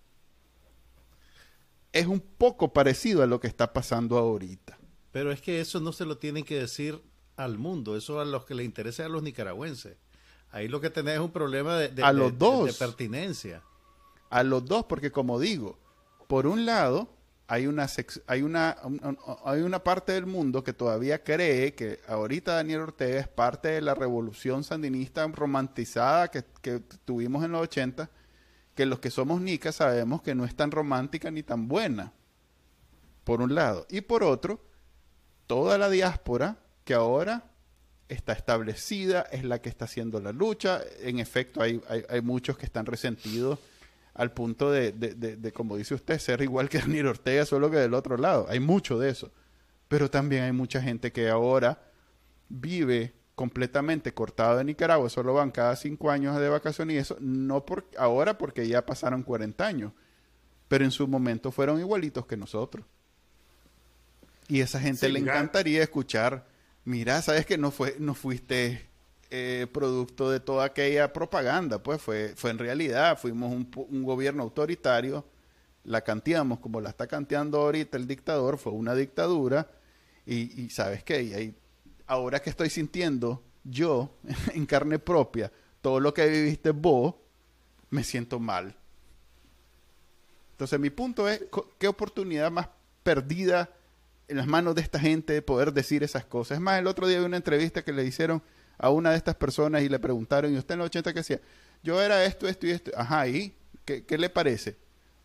Es 1.92 2.06
un 2.06 2.20
poco 2.20 2.72
parecido 2.72 3.22
a 3.22 3.26
lo 3.26 3.40
que 3.40 3.46
está 3.46 3.72
pasando 3.72 4.18
ahorita. 4.18 4.78
Pero 5.10 5.32
es 5.32 5.40
que 5.40 5.60
eso 5.60 5.80
no 5.80 5.92
se 5.92 6.04
lo 6.04 6.18
tienen 6.18 6.44
que 6.44 6.58
decir 6.58 7.00
al 7.36 7.58
mundo, 7.58 7.96
eso 7.96 8.20
a 8.20 8.24
los 8.24 8.44
que 8.44 8.54
le 8.54 8.64
interesa 8.64 9.04
a 9.04 9.08
los 9.08 9.22
nicaragüenses. 9.22 9.96
Ahí 10.50 10.68
lo 10.68 10.80
que 10.80 10.90
tenés 10.90 11.14
es 11.14 11.20
un 11.20 11.32
problema 11.32 11.76
de, 11.76 12.02
a 12.02 12.12
los 12.12 12.38
dos. 12.38 12.66
de 12.66 12.72
pertinencia. 12.72 13.62
A 14.30 14.42
los 14.42 14.64
dos, 14.64 14.84
porque 14.84 15.10
como 15.10 15.40
digo, 15.40 15.78
por 16.28 16.46
un 16.46 16.64
lado, 16.66 17.13
hay 17.46 17.66
una, 17.66 17.86
hay 18.26 18.42
una, 18.42 18.76
hay 19.44 19.60
una 19.60 19.84
parte 19.84 20.12
del 20.12 20.24
mundo 20.24 20.64
que 20.64 20.72
todavía 20.72 21.22
cree 21.22 21.74
que 21.74 22.00
ahorita 22.08 22.54
Daniel 22.54 22.80
Ortega 22.80 23.20
es 23.20 23.28
parte 23.28 23.68
de 23.68 23.82
la 23.82 23.94
revolución 23.94 24.64
sandinista 24.64 25.26
romantizada 25.26 26.30
que, 26.30 26.42
tuvimos 27.04 27.44
en 27.44 27.52
los 27.52 27.62
80, 27.62 28.08
que 28.74 28.86
los 28.86 28.98
que 28.98 29.10
somos 29.10 29.42
nicas 29.42 29.76
sabemos 29.76 30.22
que 30.22 30.34
no 30.34 30.46
es 30.46 30.54
tan 30.54 30.70
romántica 30.70 31.30
ni 31.30 31.42
tan 31.42 31.68
buena, 31.68 32.12
por 33.24 33.42
un 33.42 33.54
lado. 33.54 33.86
Y 33.90 34.00
por 34.00 34.24
otro, 34.24 34.64
toda 35.46 35.76
la 35.76 35.90
diáspora 35.90 36.56
que 36.84 36.94
ahora 36.94 37.50
está 38.08 38.32
establecida, 38.32 39.22
es 39.32 39.44
la 39.44 39.60
que 39.60 39.68
está 39.68 39.84
haciendo 39.84 40.18
la 40.20 40.32
lucha. 40.32 40.80
En 41.00 41.18
efecto, 41.18 41.60
hay, 41.60 41.82
hay, 41.88 42.04
hay 42.08 42.20
muchos 42.22 42.56
que 42.56 42.64
están 42.64 42.86
resentidos 42.86 43.58
al 44.14 44.32
punto 44.32 44.70
de, 44.70 44.92
de, 44.92 45.52
como 45.52 45.76
dice 45.76 45.94
usted, 45.94 46.18
ser 46.18 46.40
igual 46.42 46.68
que 46.68 46.78
Daniel 46.80 47.08
Ortega, 47.08 47.44
solo 47.44 47.70
que 47.70 47.76
del 47.76 47.94
otro 47.94 48.16
lado. 48.16 48.46
Hay 48.48 48.60
mucho 48.60 48.98
de 48.98 49.10
eso. 49.10 49.32
Pero 49.88 50.10
también 50.10 50.44
hay 50.44 50.52
mucha 50.52 50.80
gente 50.80 51.12
que 51.12 51.28
ahora 51.28 51.82
vive 52.48 53.14
completamente 53.34 54.14
cortado 54.14 54.58
de 54.58 54.64
Nicaragua, 54.64 55.10
solo 55.10 55.34
van 55.34 55.50
cada 55.50 55.74
cinco 55.76 56.10
años 56.10 56.38
de 56.38 56.48
vacaciones 56.48 56.94
y 56.94 56.98
eso 56.98 57.16
no 57.20 57.66
por 57.66 57.88
ahora 57.98 58.38
porque 58.38 58.68
ya 58.68 58.86
pasaron 58.86 59.24
40 59.24 59.66
años, 59.66 59.92
pero 60.68 60.84
en 60.84 60.92
su 60.92 61.08
momento 61.08 61.50
fueron 61.50 61.80
igualitos 61.80 62.26
que 62.26 62.36
nosotros. 62.36 62.86
Y 64.46 64.60
esa 64.60 64.78
gente 64.78 65.08
le 65.08 65.18
encantaría 65.18 65.82
escuchar, 65.82 66.46
mira, 66.84 67.20
sabes 67.22 67.44
que 67.44 67.58
no 67.58 67.70
fue, 67.70 67.96
no 67.98 68.14
fuiste 68.14 68.88
eh, 69.36 69.66
producto 69.66 70.30
de 70.30 70.38
toda 70.38 70.64
aquella 70.64 71.12
propaganda, 71.12 71.82
pues 71.82 72.00
fue, 72.00 72.34
fue 72.36 72.52
en 72.52 72.58
realidad, 72.58 73.18
fuimos 73.18 73.52
un, 73.52 74.04
gobierno 74.04 74.44
autoritario, 74.44 75.24
la 75.82 76.02
canteamos 76.02 76.60
como 76.60 76.80
la 76.80 76.90
está 76.90 77.08
canteando 77.08 77.60
ahorita 77.60 77.96
el 77.96 78.06
dictador, 78.06 78.58
fue 78.58 78.70
una 78.70 78.94
dictadura, 78.94 79.68
y, 80.24 80.70
sabes 80.70 81.02
qué, 81.02 81.20
y 81.24 81.54
ahora 82.06 82.40
que 82.40 82.48
estoy 82.48 82.70
sintiendo 82.70 83.42
yo 83.64 84.14
en 84.54 84.66
carne 84.66 85.00
propia 85.00 85.50
todo 85.82 85.98
lo 85.98 86.14
que 86.14 86.28
viviste 86.28 86.70
vos, 86.70 87.16
me 87.90 88.04
siento 88.04 88.38
mal. 88.38 88.76
Entonces 90.52 90.78
mi 90.78 90.90
punto 90.90 91.28
es, 91.28 91.42
¿qué 91.80 91.88
oportunidad 91.88 92.52
más 92.52 92.68
perdida 93.02 93.68
en 94.28 94.36
las 94.36 94.46
manos 94.46 94.76
de 94.76 94.82
esta 94.82 95.00
gente 95.00 95.32
de 95.32 95.42
poder 95.42 95.72
decir 95.72 96.04
esas 96.04 96.24
cosas? 96.24 96.58
Es 96.58 96.62
más, 96.62 96.78
el 96.78 96.86
otro 96.86 97.08
día 97.08 97.18
vi 97.18 97.24
una 97.24 97.36
entrevista 97.36 97.82
que 97.82 97.92
le 97.92 98.04
hicieron 98.04 98.40
a 98.78 98.90
una 98.90 99.10
de 99.10 99.16
estas 99.16 99.36
personas 99.36 99.82
y 99.82 99.88
le 99.88 99.98
preguntaron, 99.98 100.52
¿y 100.52 100.58
usted 100.58 100.74
en 100.74 100.78
los 100.78 100.86
80 100.86 101.12
qué 101.12 101.20
hacía? 101.20 101.40
Yo 101.82 102.00
era 102.00 102.24
esto, 102.24 102.48
esto 102.48 102.66
y 102.66 102.70
esto. 102.70 102.90
Ajá, 102.96 103.28
¿y 103.28 103.54
qué, 103.84 104.04
le 104.18 104.30
parece? 104.30 104.76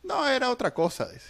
No, 0.04 0.28
era 0.28 0.50
otra 0.50 0.74
cosa, 0.74 1.10
dice. 1.10 1.30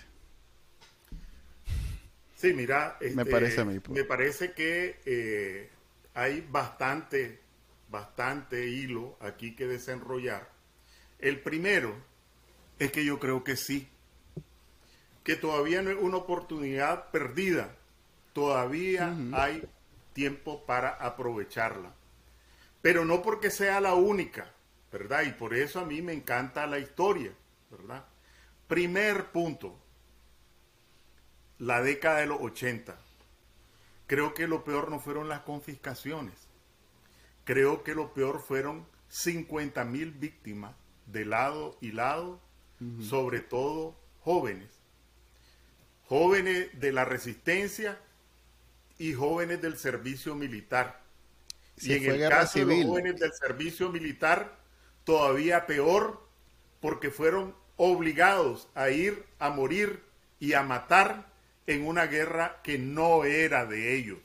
Sí, 2.36 2.54
mira, 2.54 2.98
me 3.02 3.08
este, 3.08 3.26
parece 3.26 3.62
a 3.62 3.66
mí. 3.66 3.80
Pues. 3.80 4.00
Me 4.00 4.06
parece 4.06 4.54
que 4.54 5.00
eh, 5.06 5.70
hay 6.14 6.42
bastante, 6.50 7.40
bastante 7.90 8.68
hilo 8.68 9.18
aquí 9.20 9.56
que 9.56 9.68
desenrollar. 9.68 10.50
El 11.20 11.42
primero 11.42 11.96
es 12.80 12.92
que 12.92 13.04
yo 13.04 13.20
creo 13.20 13.44
que 13.44 13.58
sí, 13.58 13.90
que 15.24 15.36
todavía 15.36 15.82
no 15.82 15.92
es 15.92 15.98
una 16.00 16.18
oportunidad 16.18 17.12
perdida, 17.12 17.76
todavía 18.34 19.14
hay 19.34 19.68
tiempo 20.14 20.66
para 20.66 20.90
aprovecharla 20.92 21.94
pero 22.82 23.06
no 23.06 23.22
porque 23.22 23.50
sea 23.50 23.82
la 23.82 23.94
única, 23.94 24.52
¿verdad? 24.92 25.24
Y 25.24 25.32
por 25.32 25.54
eso 25.54 25.80
a 25.80 25.86
mí 25.86 26.02
me 26.02 26.14
encanta 26.14 26.68
la 26.68 26.80
historia, 26.80 27.32
¿verdad? 27.70 28.06
Primer 28.68 29.32
punto, 29.32 29.78
la 31.58 31.82
década 31.82 32.20
de 32.20 32.28
los 32.28 32.40
80. 32.42 32.98
Creo 34.08 34.34
que 34.34 34.48
lo 34.48 34.64
peor 34.64 34.90
no 34.90 35.00
fueron 35.00 35.30
las 35.30 35.42
confiscaciones. 35.42 36.36
Creo 37.44 37.84
que 37.84 37.94
lo 37.94 38.14
peor 38.14 38.42
fueron 38.42 38.88
50 39.10 39.84
mil 39.86 40.12
víctimas 40.12 40.76
de 41.06 41.26
lado 41.26 41.78
y 41.82 41.92
lado, 41.92 42.40
sobre 43.02 43.42
todo 43.42 43.96
jóvenes. 44.22 44.70
Jóvenes 46.06 46.80
de 46.80 46.92
la 46.92 47.06
resistencia 47.06 48.00
y 48.98 49.14
jóvenes 49.14 49.62
del 49.62 49.78
servicio 49.78 50.36
militar 50.36 51.02
y 51.82 51.94
en 51.94 52.06
el 52.06 52.30
caso 52.30 52.60
de 52.60 52.66
los 52.66 52.86
jóvenes 52.86 53.20
del 53.20 53.34
servicio 53.34 53.90
militar, 53.90 54.58
todavía 55.04 55.66
peor, 55.66 56.22
porque 56.80 57.10
fueron 57.10 57.56
obligados 57.78 58.68
a 58.76 58.90
ir 58.90 59.26
a 59.40 59.50
morir 59.50 60.04
y 60.40 60.54
a 60.54 60.64
matar 60.64 61.32
en 61.68 61.88
una 61.88 62.08
guerra 62.08 62.60
que 62.64 62.78
no 62.78 63.24
era 63.24 63.66
de 63.66 63.96
ellos. 63.96 64.20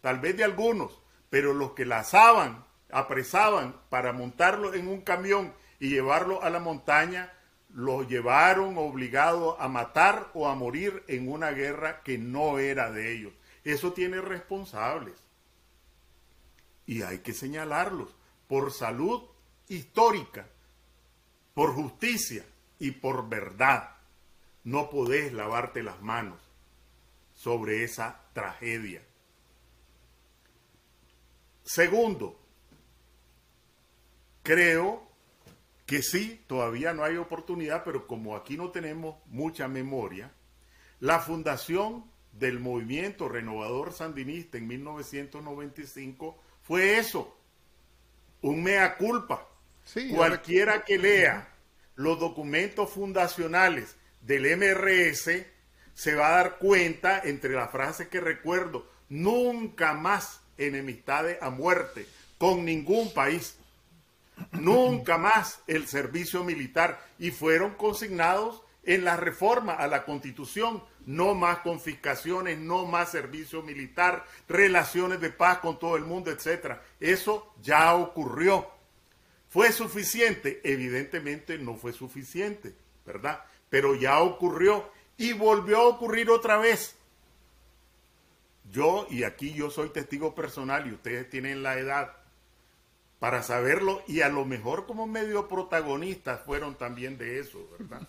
Tal 0.00 0.20
vez 0.20 0.36
de 0.36 0.44
algunos, 0.44 1.00
pero 1.30 1.54
los 1.54 1.72
que 1.72 1.86
lazaban, 1.86 2.64
apresaban 2.90 3.76
para 3.88 4.12
montarlo 4.12 4.74
en 4.74 4.88
un 4.88 5.00
camión 5.00 5.52
y 5.80 5.88
llevarlo 5.88 6.42
a 6.42 6.50
la 6.50 6.60
montaña, 6.60 7.32
los 7.70 8.06
llevaron 8.08 8.76
obligados 8.76 9.56
a 9.58 9.68
matar 9.68 10.28
o 10.34 10.48
a 10.48 10.54
morir 10.54 11.02
en 11.08 11.28
una 11.28 11.50
guerra 11.50 12.02
que 12.02 12.18
no 12.18 12.58
era 12.58 12.90
de 12.90 13.12
ellos. 13.12 13.32
Eso 13.64 13.92
tiene 13.92 14.20
responsables 14.20 15.21
y 16.86 17.02
hay 17.02 17.18
que 17.18 17.32
señalarlos 17.32 18.14
por 18.48 18.72
salud 18.72 19.22
histórica, 19.68 20.46
por 21.54 21.74
justicia 21.74 22.44
y 22.78 22.90
por 22.92 23.28
verdad. 23.28 23.96
No 24.64 24.90
podés 24.90 25.32
lavarte 25.32 25.82
las 25.82 26.00
manos 26.02 26.40
sobre 27.34 27.84
esa 27.84 28.20
tragedia. 28.32 29.02
Segundo, 31.64 32.38
creo 34.42 35.02
que 35.86 36.02
sí, 36.02 36.42
todavía 36.46 36.92
no 36.92 37.04
hay 37.04 37.16
oportunidad, 37.16 37.84
pero 37.84 38.06
como 38.06 38.36
aquí 38.36 38.56
no 38.56 38.70
tenemos 38.70 39.16
mucha 39.26 39.68
memoria, 39.68 40.32
la 41.00 41.20
fundación 41.20 42.04
del 42.32 42.60
movimiento 42.60 43.28
renovador 43.28 43.92
sandinista 43.92 44.58
en 44.58 44.66
1995 44.68 46.41
fue 46.62 46.98
eso, 46.98 47.36
un 48.40 48.62
mea 48.62 48.96
culpa. 48.96 49.48
Cualquiera 50.14 50.84
que 50.84 50.96
lea 50.96 51.48
los 51.96 52.18
documentos 52.18 52.90
fundacionales 52.90 53.96
del 54.20 54.56
MRS 54.56 55.44
se 55.94 56.14
va 56.14 56.28
a 56.28 56.36
dar 56.36 56.58
cuenta, 56.58 57.20
entre 57.24 57.54
las 57.54 57.70
frases 57.70 58.08
que 58.08 58.20
recuerdo, 58.20 58.88
nunca 59.08 59.92
más 59.92 60.40
enemistades 60.56 61.42
a 61.42 61.50
muerte 61.50 62.06
con 62.38 62.64
ningún 62.64 63.12
país. 63.12 63.56
Nunca 64.52 65.18
más 65.18 65.60
el 65.66 65.86
servicio 65.86 66.42
militar 66.42 67.04
y 67.18 67.30
fueron 67.30 67.74
consignados 67.74 68.62
en 68.84 69.04
la 69.04 69.16
reforma 69.16 69.74
a 69.74 69.86
la 69.86 70.04
constitución 70.04 70.82
no 71.06 71.34
más 71.34 71.58
confiscaciones, 71.58 72.58
no 72.58 72.86
más 72.86 73.10
servicio 73.10 73.62
militar, 73.62 74.24
relaciones 74.48 75.20
de 75.20 75.30
paz 75.30 75.58
con 75.58 75.78
todo 75.78 75.96
el 75.96 76.04
mundo, 76.04 76.30
etc. 76.30 76.78
Eso 77.00 77.54
ya 77.62 77.94
ocurrió. 77.94 78.68
¿Fue 79.48 79.72
suficiente? 79.72 80.60
Evidentemente 80.64 81.58
no 81.58 81.74
fue 81.74 81.92
suficiente, 81.92 82.74
¿verdad? 83.04 83.44
Pero 83.68 83.94
ya 83.94 84.20
ocurrió 84.20 84.90
y 85.16 85.32
volvió 85.32 85.78
a 85.78 85.88
ocurrir 85.88 86.30
otra 86.30 86.56
vez. 86.56 86.96
Yo, 88.70 89.06
y 89.10 89.24
aquí 89.24 89.52
yo 89.52 89.70
soy 89.70 89.90
testigo 89.90 90.34
personal 90.34 90.86
y 90.86 90.92
ustedes 90.92 91.28
tienen 91.28 91.62
la 91.62 91.78
edad 91.78 92.16
para 93.18 93.42
saberlo 93.42 94.02
y 94.08 94.22
a 94.22 94.28
lo 94.28 94.44
mejor 94.44 94.86
como 94.86 95.06
medio 95.06 95.46
protagonistas 95.46 96.40
fueron 96.44 96.74
también 96.76 97.18
de 97.18 97.38
eso, 97.38 97.68
¿verdad? 97.78 98.02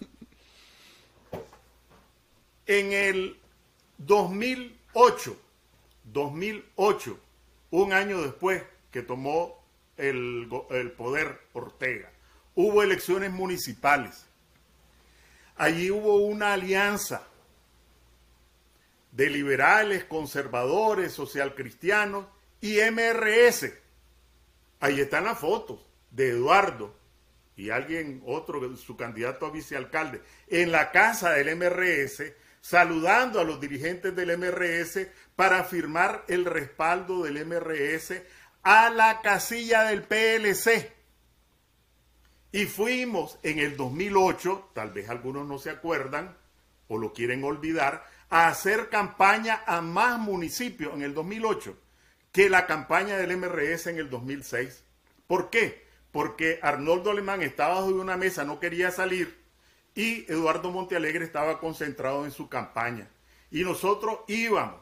En 2.65 2.93
el 2.93 3.39
2008, 3.97 5.37
2008, 6.05 7.19
un 7.71 7.93
año 7.93 8.21
después 8.21 8.63
que 8.91 9.01
tomó 9.01 9.63
el, 9.97 10.49
el 10.69 10.91
poder 10.91 11.39
Ortega, 11.53 12.11
hubo 12.55 12.83
elecciones 12.83 13.31
municipales. 13.31 14.25
Allí 15.55 15.91
hubo 15.91 16.17
una 16.17 16.53
alianza 16.53 17.27
de 19.11 19.29
liberales, 19.29 20.05
conservadores, 20.05 21.13
socialcristianos 21.13 22.25
y 22.61 22.77
MRS. 22.79 23.71
Ahí 24.79 24.99
están 24.99 25.25
las 25.25 25.39
fotos 25.39 25.85
de 26.11 26.29
Eduardo 26.29 26.95
y 27.55 27.69
alguien 27.69 28.23
otro, 28.25 28.75
su 28.77 28.97
candidato 28.97 29.45
a 29.45 29.51
vicealcalde, 29.51 30.21
en 30.47 30.71
la 30.71 30.91
casa 30.91 31.31
del 31.31 31.55
MRS 31.55 32.33
saludando 32.63 33.41
a 33.41 33.43
los 33.43 33.59
dirigentes 33.59 34.15
del 34.15 34.37
MRS 34.37 35.07
para 35.35 35.65
firmar 35.65 36.23
el 36.29 36.45
respaldo 36.45 37.23
del 37.23 37.45
MRS 37.45 38.21
a 38.63 38.89
la 38.89 39.19
casilla 39.21 39.83
del 39.83 40.03
PLC. 40.03 40.93
Y 42.53 42.65
fuimos 42.65 43.37
en 43.43 43.59
el 43.59 43.75
2008, 43.75 44.71
tal 44.73 44.91
vez 44.91 45.09
algunos 45.09 45.45
no 45.45 45.59
se 45.59 45.71
acuerdan 45.71 46.37
o 46.87 46.97
lo 46.97 47.11
quieren 47.11 47.43
olvidar, 47.43 48.05
a 48.29 48.47
hacer 48.47 48.87
campaña 48.87 49.61
a 49.65 49.81
más 49.81 50.17
municipios 50.17 50.93
en 50.93 51.01
el 51.01 51.13
2008 51.13 51.77
que 52.31 52.49
la 52.49 52.65
campaña 52.65 53.17
del 53.17 53.35
MRS 53.35 53.87
en 53.87 53.97
el 53.97 54.09
2006. 54.09 54.85
¿Por 55.27 55.49
qué? 55.49 55.85
Porque 56.13 56.59
Arnoldo 56.61 57.11
Alemán 57.11 57.41
estaba 57.41 57.75
bajo 57.75 57.87
una 57.87 58.15
mesa, 58.15 58.45
no 58.45 58.61
quería 58.61 58.89
salir 58.89 59.42
y 59.95 60.31
Eduardo 60.31 60.71
Montealegre 60.71 61.25
estaba 61.25 61.59
concentrado 61.59 62.25
en 62.25 62.31
su 62.31 62.49
campaña. 62.49 63.07
Y 63.51 63.63
nosotros 63.63 64.19
íbamos 64.27 64.81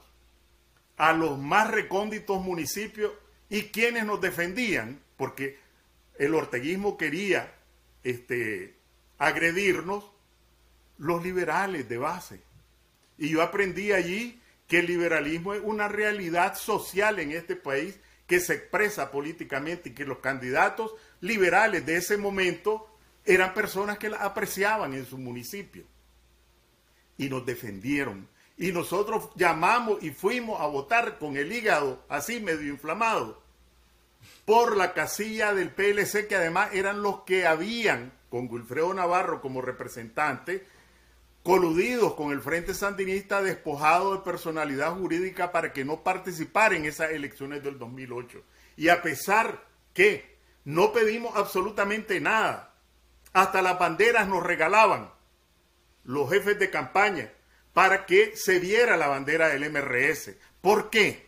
a 0.98 1.14
los 1.14 1.38
más 1.38 1.70
recónditos 1.70 2.42
municipios 2.42 3.12
y 3.50 3.64
quienes 3.64 4.06
nos 4.06 4.22
defendían, 4.22 5.02
porque 5.18 5.60
el 6.18 6.34
orteguismo 6.34 6.98
quería 6.98 7.54
este, 8.04 8.76
agredirnos, 9.18 10.06
los 10.98 11.24
liberales 11.24 11.90
de 11.90 11.98
base. 11.98 12.42
Y 13.18 13.30
yo 13.30 13.42
aprendí 13.42 13.92
allí 13.92 14.40
que 14.68 14.80
el 14.80 14.86
liberalismo 14.86 15.54
es 15.54 15.62
una 15.64 15.88
realidad 15.88 16.56
social 16.56 17.20
en 17.20 17.32
este 17.32 17.56
país 17.56 18.00
que 18.28 18.40
se 18.40 18.54
expresa 18.54 19.12
políticamente 19.12 19.90
y 19.90 19.94
que 19.94 20.06
los 20.06 20.20
candidatos 20.20 20.94
liberales 21.20 21.86
de 21.86 21.98
ese 21.98 22.18
momento 22.18 22.88
eran 23.26 23.54
personas 23.54 23.98
que 23.98 24.10
la 24.10 24.18
apreciaban 24.18 24.94
en 24.94 25.06
su 25.06 25.18
municipio 25.18 25.84
y 27.18 27.30
nos 27.30 27.46
defendieron. 27.46 28.28
Y 28.58 28.72
nosotros 28.72 29.30
llamamos 29.36 30.04
y 30.04 30.12
fuimos 30.12 30.62
a 30.62 30.68
votar 30.68 31.18
con 31.18 31.38
el 31.38 31.52
hígado 31.52 32.04
así 32.10 32.40
medio 32.40 32.72
inflamado 32.72 33.42
por 34.46 34.76
la 34.76 34.94
casilla 34.94 35.54
del 35.54 35.72
PLC, 35.72 36.28
que 36.28 36.36
además 36.36 36.70
eran 36.74 37.02
los 37.02 37.22
que 37.22 37.48
habían, 37.48 38.12
con 38.30 38.50
Wilfredo 38.50 38.94
Navarro 38.94 39.42
como 39.42 39.62
representante, 39.62 40.66
coludidos 41.44 42.14
con 42.14 42.32
el 42.32 42.42
Frente 42.42 42.74
Sandinista, 42.74 43.42
despojado 43.42 44.16
de 44.16 44.24
personalidad 44.24 44.96
jurídica 44.96 45.52
para 45.52 45.74
que 45.74 45.86
no 45.86 46.04
participara 46.04 46.76
en 46.76 46.86
esas 46.86 47.12
elecciones 47.12 47.64
del 47.64 47.80
2008. 47.80 48.44
Y 48.78 48.90
a 48.90 49.02
pesar 49.02 49.64
que 49.94 50.38
no 50.66 50.94
pedimos 50.94 51.36
absolutamente 51.36 52.20
nada, 52.20 52.71
hasta 53.34 53.62
las 53.62 53.80
banderas 53.80 54.28
nos 54.28 54.44
regalaban 54.44 55.12
los 56.04 56.30
jefes 56.30 56.60
de 56.60 56.70
campaña 56.70 57.32
para 57.74 58.06
que 58.06 58.36
se 58.36 58.60
viera 58.60 58.98
la 58.98 59.08
bandera 59.08 59.50
del 59.50 59.70
MRS. 59.72 60.36
¿Por 60.62 60.90
qué? 60.90 61.28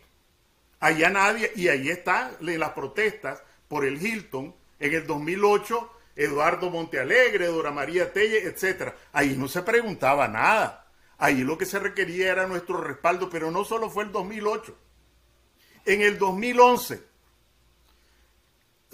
Allá 0.80 1.08
nadie, 1.08 1.50
y 1.56 1.68
ahí 1.68 1.88
está 1.88 2.32
las 2.40 2.70
protestas 2.70 3.42
por 3.68 3.86
el 3.86 4.04
Hilton 4.04 4.54
en 4.78 4.94
el 4.94 5.06
2008, 5.06 5.90
Eduardo 6.16 6.70
Montealegre, 6.70 7.46
Dora 7.46 7.70
María 7.70 8.12
Telle, 8.12 8.46
etc. 8.46 8.92
Ahí 9.12 9.36
no 9.36 9.48
se 9.48 9.62
preguntaba 9.62 10.28
nada. 10.28 10.86
Ahí 11.16 11.42
lo 11.42 11.56
que 11.56 11.64
se 11.64 11.78
requería 11.78 12.30
era 12.30 12.46
nuestro 12.46 12.76
respaldo, 12.76 13.30
pero 13.30 13.50
no 13.50 13.64
solo 13.64 13.88
fue 13.88 14.04
el 14.04 14.12
2008. 14.12 14.76
En 15.86 16.02
el 16.02 16.18
2011 16.18 17.13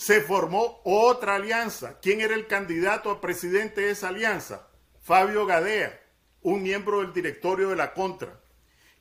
se 0.01 0.23
formó 0.23 0.81
otra 0.83 1.35
alianza. 1.35 1.99
¿Quién 2.01 2.23
era 2.23 2.35
el 2.35 2.47
candidato 2.47 3.11
a 3.11 3.21
presidente 3.21 3.83
de 3.83 3.91
esa 3.91 4.09
alianza? 4.09 4.67
Fabio 5.03 5.45
Gadea, 5.45 6.01
un 6.41 6.63
miembro 6.63 7.03
del 7.03 7.13
directorio 7.13 7.69
de 7.69 7.77
la 7.77 7.93
Contra. 7.93 8.41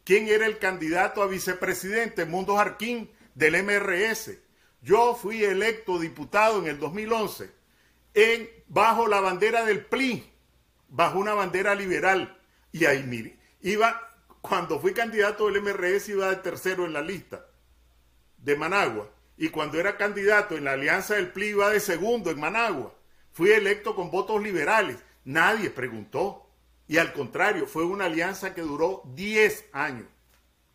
¿Quién 0.03 0.27
era 0.27 0.45
el 0.45 0.59
candidato 0.59 1.23
a 1.23 1.27
vicepresidente? 1.27 2.25
Mundo 2.25 2.57
Jarquín, 2.57 3.09
del 3.33 3.63
MRS. 3.63 4.39
Yo 4.81 5.15
fui 5.15 5.41
electo 5.41 5.99
diputado 5.99 6.59
en 6.59 6.67
el 6.67 6.79
2011 6.79 7.49
en, 8.13 8.49
bajo 8.67 9.07
la 9.07 9.21
bandera 9.21 9.63
del 9.63 9.85
PLI, 9.85 10.29
bajo 10.89 11.17
una 11.17 11.33
bandera 11.33 11.75
liberal. 11.75 12.41
Y 12.73 12.83
ahí, 12.83 13.03
mire, 13.03 13.39
iba, 13.61 14.01
cuando 14.41 14.81
fui 14.81 14.93
candidato 14.93 15.49
del 15.49 15.61
MRS, 15.61 16.09
iba 16.09 16.29
de 16.29 16.35
tercero 16.35 16.83
en 16.83 16.91
la 16.91 17.01
lista 17.01 17.45
de 18.37 18.57
Managua 18.57 19.09
y 19.41 19.47
cuando 19.49 19.79
era 19.79 19.95
candidato 19.95 20.57
en 20.57 20.65
la 20.65 20.73
alianza 20.73 21.15
del 21.15 21.31
PLI 21.31 21.47
iba 21.47 21.69
de 21.69 21.79
segundo 21.79 22.29
en 22.29 22.41
Managua. 22.41 22.93
Fui 23.31 23.51
electo 23.51 23.95
con 23.95 24.11
votos 24.11 24.43
liberales. 24.43 24.97
Nadie 25.23 25.69
preguntó. 25.69 26.45
Y 26.89 26.97
al 26.97 27.13
contrario, 27.13 27.65
fue 27.65 27.85
una 27.85 28.05
alianza 28.05 28.53
que 28.53 28.61
duró 28.61 29.01
10 29.15 29.69
años 29.71 30.07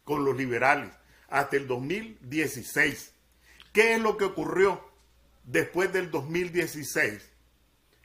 con 0.03 0.25
los 0.25 0.35
liberales, 0.35 0.91
hasta 1.29 1.57
el 1.57 1.67
2016. 1.67 3.13
¿Qué 3.75 3.95
es 3.95 4.01
lo 4.01 4.17
que 4.17 4.25
ocurrió 4.25 4.83
después 5.43 5.93
del 5.93 6.11
2016? 6.11 7.33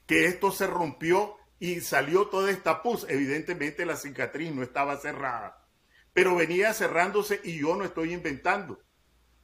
Que 0.06 0.26
esto 0.26 0.52
se 0.52 0.68
rompió 0.68 1.38
y 1.60 1.80
salió 1.80 2.28
toda 2.28 2.52
esta 2.52 2.84
pus. 2.84 3.06
Evidentemente 3.08 3.86
la 3.86 3.96
cicatriz 3.96 4.54
no 4.54 4.62
estaba 4.62 4.98
cerrada, 4.98 5.66
pero 6.12 6.36
venía 6.36 6.74
cerrándose 6.74 7.40
y 7.46 7.62
yo 7.62 7.78
no 7.78 7.86
estoy 7.86 8.12
inventando. 8.12 8.82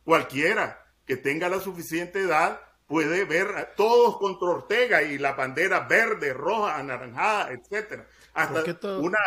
Cualquiera 0.04 0.85
que 1.06 1.18
tenga 1.18 1.50
la 1.50 1.60
suficiente 1.60 2.22
edad 2.22 2.60
puede 2.88 3.26
ver 3.26 3.48
a 3.58 3.76
todos 3.76 4.18
contra 4.18 4.50
Ortega 4.50 5.04
y 5.04 5.18
la 5.18 5.34
bandera 5.34 5.82
verde, 5.82 6.34
roja, 6.34 6.78
anaranjada, 6.78 7.52
etcétera. 7.52 8.08
Hasta 8.34 8.98
una, 8.98 9.18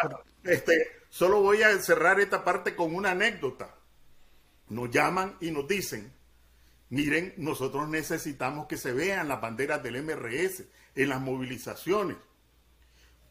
este, 0.44 1.02
solo 1.08 1.40
voy 1.40 1.62
a 1.62 1.76
cerrar 1.80 2.20
esta 2.20 2.44
parte 2.44 2.76
con 2.76 2.94
una 2.94 3.12
anécdota. 3.12 3.74
Nos 4.68 4.90
llaman 4.90 5.36
y 5.40 5.50
nos 5.50 5.66
dicen, 5.66 6.12
miren, 6.90 7.34
nosotros 7.36 7.88
necesitamos 7.88 8.66
que 8.66 8.76
se 8.76 8.92
vean 8.92 9.28
las 9.28 9.40
banderas 9.40 9.82
del 9.82 10.02
MRS 10.02 10.64
en 10.94 11.08
las 11.08 11.20
movilizaciones. 11.20 12.16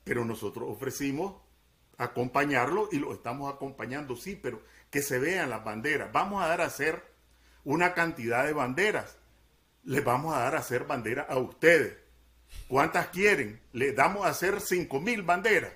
Pero 0.03 0.25
nosotros 0.25 0.67
ofrecimos 0.69 1.35
acompañarlo 1.97 2.89
y 2.91 2.99
lo 2.99 3.13
estamos 3.13 3.53
acompañando, 3.53 4.15
sí, 4.15 4.35
pero 4.41 4.61
que 4.89 5.01
se 5.01 5.19
vean 5.19 5.49
las 5.49 5.63
banderas. 5.63 6.11
Vamos 6.11 6.43
a 6.43 6.47
dar 6.47 6.61
a 6.61 6.65
hacer 6.65 7.16
una 7.67 7.93
cantidad 7.93 8.45
de 8.45 8.53
banderas. 8.53 9.17
Les 9.83 10.01
vamos 10.01 10.33
a 10.33 10.39
dar 10.39 10.55
a 10.55 10.59
hacer 10.59 10.85
banderas 10.85 11.29
a 11.29 11.37
ustedes. 11.37 11.97
¿Cuántas 12.69 13.07
quieren? 13.07 13.59
Les 13.73 13.93
damos 13.93 14.25
a 14.25 14.29
hacer 14.29 14.61
cinco 14.61 15.01
mil 15.01 15.21
banderas. 15.21 15.73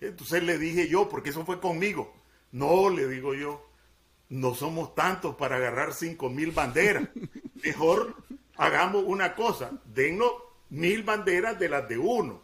Entonces 0.00 0.42
le 0.42 0.58
dije 0.58 0.88
yo, 0.88 1.08
porque 1.08 1.30
eso 1.30 1.46
fue 1.46 1.60
conmigo. 1.60 2.12
No, 2.50 2.90
le 2.90 3.06
digo 3.06 3.32
yo, 3.32 3.64
no 4.28 4.56
somos 4.56 4.96
tantos 4.96 5.36
para 5.36 5.56
agarrar 5.56 5.94
cinco 5.94 6.30
mil 6.30 6.50
banderas. 6.50 7.08
Mejor 7.62 8.16
hagamos 8.56 9.04
una 9.06 9.36
cosa, 9.36 9.70
denos 9.84 10.32
mil 10.68 11.04
banderas 11.04 11.60
de 11.60 11.68
las 11.68 11.88
de 11.88 11.96
uno 11.96 12.42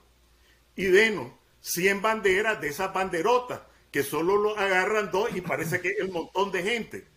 y 0.76 0.84
denos 0.84 1.32
cien 1.60 2.02
banderas 2.02 2.60
de 2.60 2.68
esas 2.68 2.94
banderotas 2.94 3.62
que 3.90 4.04
solo 4.04 4.36
lo 4.36 4.56
agarran 4.56 5.10
dos 5.10 5.34
y 5.34 5.40
parece 5.40 5.80
que 5.80 5.88
es 5.88 5.98
el 5.98 6.12
montón 6.12 6.52
de 6.52 6.62
gente 6.62 7.10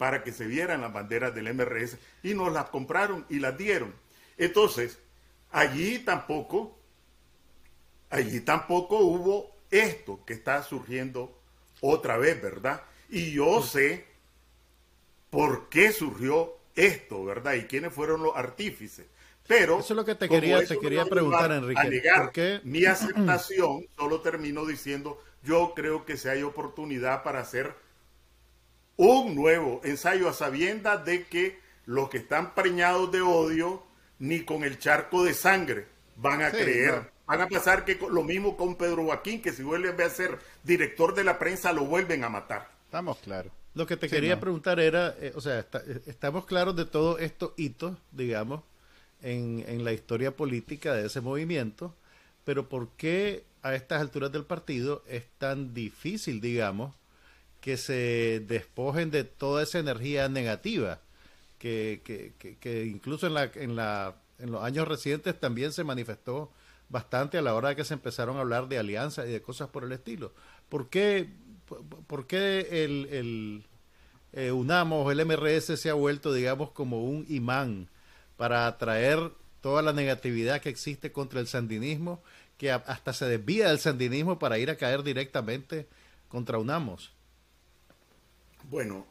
para 0.00 0.24
que 0.24 0.32
se 0.32 0.46
vieran 0.46 0.80
las 0.80 0.94
banderas 0.94 1.34
del 1.34 1.52
MRS 1.52 1.98
y 2.22 2.32
nos 2.32 2.50
las 2.50 2.70
compraron 2.70 3.26
y 3.28 3.38
las 3.38 3.58
dieron. 3.58 3.92
Entonces, 4.38 4.98
allí 5.50 5.98
tampoco, 5.98 6.74
allí 8.08 8.40
tampoco 8.40 8.96
hubo 8.96 9.54
esto 9.70 10.24
que 10.24 10.32
está 10.32 10.62
surgiendo 10.62 11.38
otra 11.82 12.16
vez, 12.16 12.40
¿verdad? 12.40 12.80
Y 13.10 13.32
yo 13.32 13.62
sé 13.62 14.06
por 15.28 15.68
qué 15.68 15.92
surgió 15.92 16.56
esto, 16.74 17.22
¿verdad? 17.26 17.52
Y 17.56 17.64
quiénes 17.64 17.92
fueron 17.92 18.22
los 18.22 18.34
artífices. 18.34 19.04
Pero 19.46 19.80
eso 19.80 19.92
es 19.92 19.96
lo 19.96 20.06
que 20.06 20.14
te 20.14 20.30
quería, 20.30 20.64
te 20.64 20.78
quería 20.78 21.04
preguntar, 21.04 21.52
Enrique. 21.52 22.02
¿por 22.16 22.32
qué? 22.32 22.60
Mi 22.64 22.86
aceptación 22.86 23.84
solo 23.98 24.22
termino 24.22 24.64
diciendo, 24.64 25.22
yo 25.42 25.74
creo 25.76 26.06
que 26.06 26.16
si 26.16 26.28
hay 26.28 26.42
oportunidad 26.42 27.22
para 27.22 27.40
hacer 27.40 27.74
un 29.00 29.34
nuevo 29.34 29.80
ensayo 29.82 30.28
a 30.28 30.34
sabiendas 30.34 31.06
de 31.06 31.24
que 31.24 31.58
los 31.86 32.10
que 32.10 32.18
están 32.18 32.54
preñados 32.54 33.10
de 33.10 33.22
odio 33.22 33.82
ni 34.18 34.40
con 34.44 34.62
el 34.62 34.78
charco 34.78 35.24
de 35.24 35.32
sangre 35.32 35.86
van 36.16 36.42
a 36.42 36.50
creer. 36.50 37.10
Van 37.24 37.40
a 37.40 37.48
pasar 37.48 37.86
que 37.86 37.98
lo 38.10 38.22
mismo 38.22 38.58
con 38.58 38.76
Pedro 38.76 39.04
Joaquín, 39.04 39.40
que 39.40 39.52
si 39.52 39.62
vuelve 39.62 40.04
a 40.04 40.10
ser 40.10 40.38
director 40.64 41.14
de 41.14 41.24
la 41.24 41.38
prensa 41.38 41.72
lo 41.72 41.86
vuelven 41.86 42.24
a 42.24 42.28
matar. 42.28 42.68
Estamos 42.84 43.16
claros. 43.20 43.50
Lo 43.72 43.86
que 43.86 43.96
te 43.96 44.08
quería 44.10 44.38
preguntar 44.38 44.78
era, 44.78 45.14
eh, 45.18 45.32
o 45.34 45.40
sea, 45.40 45.60
eh, 45.60 46.02
estamos 46.06 46.44
claros 46.44 46.76
de 46.76 46.84
todos 46.84 47.22
estos 47.22 47.52
hitos, 47.56 47.96
digamos, 48.12 48.62
en, 49.22 49.64
en 49.66 49.82
la 49.82 49.92
historia 49.92 50.36
política 50.36 50.92
de 50.92 51.06
ese 51.06 51.22
movimiento, 51.22 51.94
pero 52.44 52.68
¿por 52.68 52.90
qué 52.98 53.44
a 53.62 53.74
estas 53.74 54.02
alturas 54.02 54.30
del 54.30 54.44
partido 54.44 55.02
es 55.08 55.24
tan 55.38 55.72
difícil, 55.72 56.42
digamos, 56.42 56.94
que 57.60 57.76
se 57.76 58.42
despojen 58.46 59.10
de 59.10 59.24
toda 59.24 59.62
esa 59.62 59.78
energía 59.78 60.28
negativa 60.28 61.00
que, 61.58 62.00
que, 62.04 62.56
que, 62.58 62.86
incluso 62.86 63.26
en, 63.26 63.34
la, 63.34 63.50
en, 63.54 63.76
la, 63.76 64.16
en 64.38 64.50
los 64.50 64.62
años 64.64 64.88
recientes 64.88 65.38
también 65.38 65.72
se 65.72 65.84
manifestó 65.84 66.50
bastante 66.88 67.38
a 67.38 67.42
la 67.42 67.54
hora 67.54 67.68
de 67.70 67.76
que 67.76 67.84
se 67.84 67.94
empezaron 67.94 68.38
a 68.38 68.40
hablar 68.40 68.66
de 68.68 68.78
alianzas 68.78 69.28
y 69.28 69.32
de 69.32 69.42
cosas 69.42 69.68
por 69.68 69.84
el 69.84 69.92
estilo. 69.92 70.32
¿Por 70.70 70.88
qué, 70.88 71.30
qué 72.26 72.84
el, 72.84 73.06
el 73.12 73.66
eh, 74.32 74.52
UNAMOS, 74.52 75.12
el 75.12 75.26
MRS 75.26 75.78
se 75.78 75.90
ha 75.90 75.94
vuelto, 75.94 76.32
digamos, 76.32 76.70
como 76.70 77.04
un 77.04 77.26
imán 77.28 77.88
para 78.38 78.66
atraer 78.66 79.32
toda 79.60 79.82
la 79.82 79.92
negatividad 79.92 80.62
que 80.62 80.70
existe 80.70 81.12
contra 81.12 81.40
el 81.40 81.46
sandinismo, 81.46 82.22
que 82.56 82.72
hasta 82.72 83.12
se 83.12 83.26
desvía 83.26 83.68
del 83.68 83.78
sandinismo 83.78 84.38
para 84.38 84.58
ir 84.58 84.70
a 84.70 84.76
caer 84.76 85.02
directamente 85.02 85.86
contra 86.28 86.58
UNAMOS? 86.58 87.12
Bueno, 88.70 89.04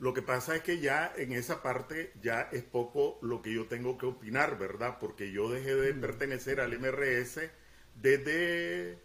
lo 0.00 0.12
que 0.12 0.22
pasa 0.22 0.56
es 0.56 0.62
que 0.62 0.80
ya 0.80 1.12
en 1.16 1.32
esa 1.32 1.62
parte 1.62 2.12
ya 2.20 2.48
es 2.50 2.64
poco 2.64 3.16
lo 3.22 3.42
que 3.42 3.52
yo 3.52 3.66
tengo 3.66 3.96
que 3.96 4.06
opinar, 4.06 4.58
¿verdad? 4.58 4.98
Porque 4.98 5.30
yo 5.30 5.48
dejé 5.48 5.76
de 5.76 5.94
mm. 5.94 6.00
pertenecer 6.00 6.60
al 6.60 6.76
MRS 6.76 7.40
desde, 7.94 8.98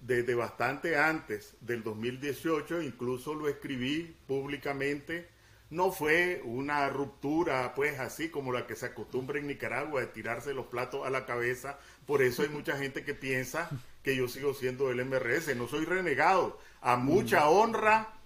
desde 0.00 0.34
bastante 0.36 0.96
antes 0.96 1.56
del 1.60 1.82
2018, 1.82 2.82
incluso 2.82 3.34
lo 3.34 3.48
escribí 3.48 4.14
públicamente. 4.28 5.26
No 5.70 5.90
fue 5.90 6.40
una 6.44 6.88
ruptura, 6.88 7.74
pues 7.74 7.98
así 7.98 8.28
como 8.28 8.52
la 8.52 8.64
que 8.64 8.76
se 8.76 8.86
acostumbra 8.86 9.40
en 9.40 9.48
Nicaragua 9.48 10.02
de 10.02 10.06
tirarse 10.06 10.54
los 10.54 10.66
platos 10.66 11.04
a 11.04 11.10
la 11.10 11.26
cabeza. 11.26 11.80
Por 12.06 12.22
eso 12.22 12.42
hay 12.42 12.48
mucha 12.48 12.78
gente 12.78 13.04
que 13.04 13.14
piensa 13.14 13.68
que 14.04 14.14
yo 14.14 14.28
sigo 14.28 14.54
siendo 14.54 14.88
el 14.92 15.04
MRS. 15.04 15.54
No 15.56 15.66
soy 15.66 15.84
renegado. 15.84 16.60
A 16.80 16.96
mucha 16.96 17.44
mm. 17.44 17.48
honra 17.48 18.17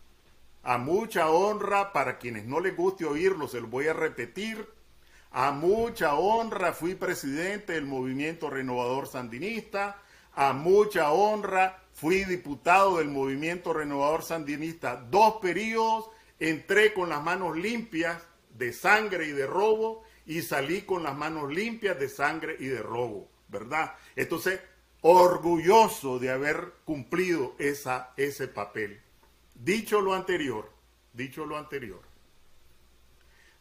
a 0.65 0.79
mucha 0.79 1.29
honra, 1.29 1.93
para 1.93 2.19
quienes 2.19 2.45
no 2.45 2.61
les 2.61 2.77
guste 2.77 3.05
oírlo, 3.05 3.49
se 3.49 3.61
lo 3.61 3.67
voy 3.67 3.89
a 3.89 3.93
repetir. 3.93 4.69
A 5.33 5.51
mucha 5.51 6.15
honra 6.15 6.73
fui 6.73 6.95
presidente 6.95 7.73
del 7.73 7.87
movimiento 7.87 8.49
renovador 8.49 9.09
sandinista. 9.09 10.01
A 10.35 10.53
mucha 10.53 11.11
honra 11.11 11.83
fui 11.93 12.25
diputado 12.25 12.99
del 12.99 13.09
movimiento 13.09 13.73
renovador 13.73 14.23
sandinista 14.23 14.97
dos 14.97 15.37
periodos. 15.43 16.11
Entré 16.39 16.93
con 16.93 17.09
las 17.09 17.23
manos 17.23 17.57
limpias 17.57 18.23
de 18.51 18.73
sangre 18.73 19.27
y 19.27 19.33
de 19.33 19.47
robo 19.47 20.05
y 20.27 20.43
salí 20.43 20.83
con 20.83 21.03
las 21.03 21.17
manos 21.17 21.53
limpias 21.53 21.99
de 21.99 22.09
sangre 22.09 22.57
y 22.61 22.67
de 22.67 22.83
robo, 22.83 23.29
¿verdad? 23.49 23.95
Entonces, 24.15 24.61
orgulloso 25.01 26.21
de 26.21 26.31
haber 26.31 26.75
cumplido 26.85 27.57
esa, 27.59 28.13
ese 28.17 28.47
papel. 28.47 29.01
Dicho 29.55 30.01
lo 30.01 30.15
anterior, 30.15 30.71
dicho 31.13 31.47
lo 31.47 31.57
anterior, 31.57 32.03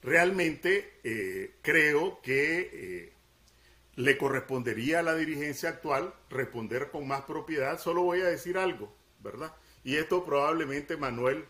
realmente 0.02 1.00
eh, 1.04 1.56
creo 1.62 2.22
que 2.22 2.70
eh, 2.74 3.14
le 3.96 4.18
correspondería 4.18 5.00
a 5.00 5.04
la 5.04 5.16
dirigencia 5.16 5.70
actual 5.70 6.14
responder 6.30 6.90
con 6.92 7.08
más 7.08 7.22
propiedad. 7.22 7.80
Solo 7.80 8.04
voy 8.04 8.22
a 8.22 8.26
decir 8.26 8.58
algo, 8.58 8.94
¿verdad? 9.20 9.54
Y 9.84 9.98
esto 9.98 10.26
probablemente 10.26 10.98
Manuel 10.98 11.46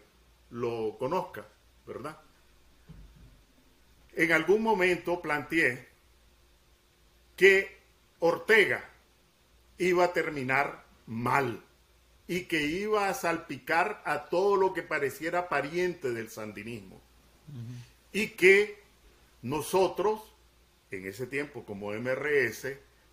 lo 0.50 0.98
conozca, 0.98 1.48
¿verdad? 1.86 2.20
En 4.14 4.32
algún 4.32 4.62
momento 4.62 5.22
planteé 5.22 5.88
que 7.38 7.80
Ortega 8.20 8.90
iba 9.78 10.06
a 10.06 10.14
terminar 10.14 10.84
mal 11.08 11.64
y 12.32 12.46
que 12.46 12.64
iba 12.64 13.10
a 13.10 13.14
salpicar 13.14 14.02
a 14.06 14.30
todo 14.30 14.56
lo 14.56 14.74
que 14.74 14.84
pareciera 14.84 15.50
pariente 15.50 16.12
del 16.12 16.30
sandinismo. 16.30 17.02
Y 18.14 18.28
que 18.30 18.82
nosotros, 19.42 20.22
en 20.92 21.08
ese 21.08 21.28
tiempo 21.28 21.66
como 21.66 21.92
MRS, 21.92 22.68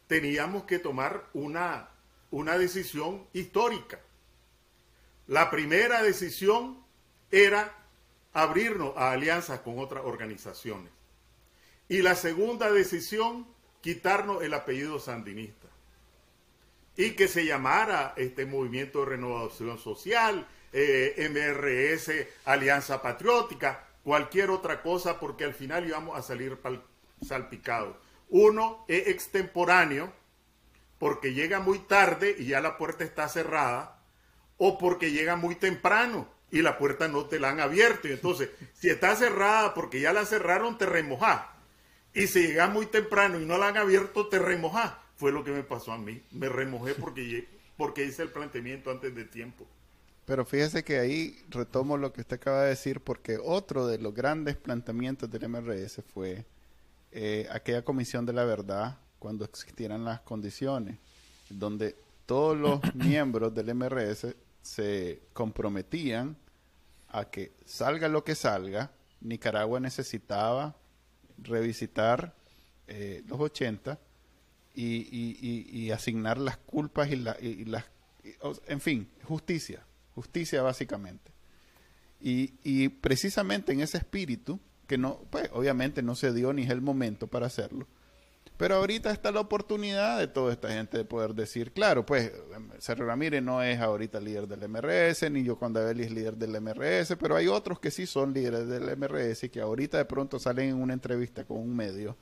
teníamos 0.06 0.66
que 0.66 0.78
tomar 0.78 1.28
una, 1.32 1.88
una 2.30 2.56
decisión 2.58 3.26
histórica. 3.32 3.98
La 5.26 5.50
primera 5.50 6.00
decisión 6.00 6.78
era 7.32 7.74
abrirnos 8.32 8.96
a 8.96 9.10
alianzas 9.10 9.58
con 9.62 9.80
otras 9.80 10.04
organizaciones. 10.04 10.92
Y 11.88 12.02
la 12.02 12.14
segunda 12.14 12.70
decisión, 12.70 13.48
quitarnos 13.80 14.44
el 14.44 14.54
apellido 14.54 15.00
sandinista 15.00 15.67
y 16.99 17.12
que 17.12 17.28
se 17.28 17.46
llamara 17.46 18.12
este 18.16 18.44
Movimiento 18.44 18.99
de 18.99 19.07
Renovación 19.07 19.78
Social, 19.78 20.49
eh, 20.72 21.30
MRS, 21.30 22.26
Alianza 22.44 23.01
Patriótica, 23.01 23.86
cualquier 24.03 24.51
otra 24.51 24.82
cosa, 24.82 25.20
porque 25.20 25.44
al 25.44 25.55
final 25.55 25.86
íbamos 25.86 26.18
a 26.18 26.22
salir 26.22 26.59
salpicados. 27.22 27.96
Uno 28.30 28.84
es 28.88 29.07
extemporáneo, 29.07 30.12
porque 30.99 31.34
llega 31.34 31.61
muy 31.61 31.78
tarde 31.78 32.34
y 32.36 32.46
ya 32.46 32.61
la 32.61 32.76
puerta 32.76 33.05
está 33.05 33.28
cerrada, 33.28 34.03
o 34.57 34.76
porque 34.76 35.12
llega 35.12 35.36
muy 35.36 35.55
temprano 35.55 36.28
y 36.51 36.62
la 36.62 36.78
puerta 36.78 37.07
no 37.07 37.26
te 37.26 37.38
la 37.38 37.51
han 37.51 37.61
abierto. 37.61 38.09
Y 38.09 38.12
entonces, 38.12 38.51
si 38.74 38.90
está 38.90 39.14
cerrada 39.14 39.72
porque 39.72 40.01
ya 40.01 40.12
la 40.12 40.26
cerraron, 40.26 40.76
te 40.76 40.86
remojás. 40.86 41.42
Y 42.12 42.26
si 42.26 42.49
llega 42.49 42.66
muy 42.66 42.86
temprano 42.86 43.38
y 43.38 43.46
no 43.46 43.57
la 43.57 43.68
han 43.68 43.76
abierto, 43.76 44.26
te 44.26 44.40
remojás 44.40 44.94
fue 45.18 45.32
lo 45.32 45.44
que 45.44 45.50
me 45.50 45.64
pasó 45.64 45.92
a 45.92 45.98
mí. 45.98 46.22
Me 46.30 46.48
remojé 46.48 46.94
porque, 46.94 47.46
porque 47.76 48.04
hice 48.04 48.22
el 48.22 48.30
planteamiento 48.30 48.90
antes 48.90 49.14
de 49.14 49.24
tiempo. 49.24 49.66
Pero 50.24 50.44
fíjese 50.44 50.84
que 50.84 50.98
ahí 50.98 51.36
retomo 51.50 51.96
lo 51.96 52.12
que 52.12 52.20
usted 52.20 52.36
acaba 52.36 52.62
de 52.62 52.70
decir, 52.70 53.00
porque 53.00 53.36
otro 53.42 53.86
de 53.86 53.98
los 53.98 54.14
grandes 54.14 54.56
planteamientos 54.56 55.28
del 55.28 55.48
MRS 55.48 56.02
fue 56.14 56.44
eh, 57.10 57.48
aquella 57.50 57.82
comisión 57.82 58.26
de 58.26 58.32
la 58.32 58.44
verdad 58.44 58.98
cuando 59.18 59.44
existieran 59.44 60.04
las 60.04 60.20
condiciones, 60.20 60.98
donde 61.50 61.96
todos 62.24 62.56
los 62.56 62.80
miembros 62.94 63.52
del 63.54 63.74
MRS 63.74 64.36
se 64.62 65.22
comprometían 65.32 66.36
a 67.08 67.24
que 67.24 67.52
salga 67.64 68.06
lo 68.06 68.22
que 68.22 68.36
salga, 68.36 68.92
Nicaragua 69.20 69.80
necesitaba 69.80 70.76
revisitar 71.38 72.34
eh, 72.86 73.24
los 73.26 73.40
80 73.40 73.98
y, 74.78 75.90
asignar 75.90 76.38
las 76.38 76.56
culpas 76.58 77.10
y, 77.10 77.16
las... 77.16 77.84
en 78.66 78.80
fin, 78.80 79.08
justicia, 79.24 79.84
justicia 80.14 80.62
básicamente. 80.62 81.32
Y, 82.20 82.88
precisamente 82.88 83.72
en 83.72 83.80
ese 83.80 83.98
espíritu, 83.98 84.60
que 84.86 84.98
no, 84.98 85.20
pues 85.30 85.50
obviamente 85.52 86.02
no 86.02 86.14
se 86.14 86.32
dio 86.32 86.52
ni 86.52 86.62
es 86.62 86.70
el 86.70 86.80
momento 86.80 87.26
para 87.26 87.46
hacerlo, 87.46 87.86
pero 88.56 88.76
ahorita 88.76 89.12
está 89.12 89.30
la 89.30 89.40
oportunidad 89.40 90.18
de 90.18 90.26
toda 90.26 90.52
esta 90.52 90.70
gente 90.70 90.96
de 90.96 91.04
poder 91.04 91.34
decir, 91.34 91.72
claro, 91.72 92.04
pues 92.04 92.32
Sergio 92.78 93.06
Ramírez 93.06 93.40
no 93.42 93.62
es 93.62 93.78
ahorita 93.78 94.18
líder 94.18 94.48
del 94.48 94.68
MRS, 94.68 95.30
ni 95.30 95.44
yo 95.44 95.56
cuando 95.56 95.86
es 95.88 95.96
líder 95.96 96.36
del 96.36 96.60
MRS, 96.60 97.14
pero 97.20 97.36
hay 97.36 97.46
otros 97.46 97.78
que 97.78 97.92
sí 97.92 98.06
son 98.06 98.32
líderes 98.32 98.66
del 98.66 98.96
MRS 98.96 99.44
y 99.44 99.48
que 99.50 99.60
ahorita 99.60 99.98
de 99.98 100.06
pronto 100.06 100.40
salen 100.40 100.70
en 100.70 100.76
una 100.76 100.94
entrevista 100.94 101.44
con 101.44 101.58
un 101.58 101.76
medio 101.76 102.16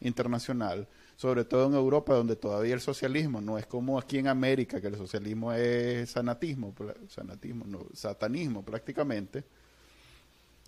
internacional 0.00 0.86
sobre 1.20 1.44
todo 1.44 1.66
en 1.66 1.74
Europa, 1.74 2.14
donde 2.14 2.34
todavía 2.34 2.72
el 2.72 2.80
socialismo 2.80 3.42
no 3.42 3.58
es 3.58 3.66
como 3.66 3.98
aquí 3.98 4.16
en 4.16 4.26
América, 4.26 4.80
que 4.80 4.86
el 4.86 4.96
socialismo 4.96 5.52
es 5.52 6.12
sanatismo, 6.12 6.74
sanatismo, 7.10 7.66
no, 7.66 7.84
satanismo 7.92 8.64
prácticamente. 8.64 9.44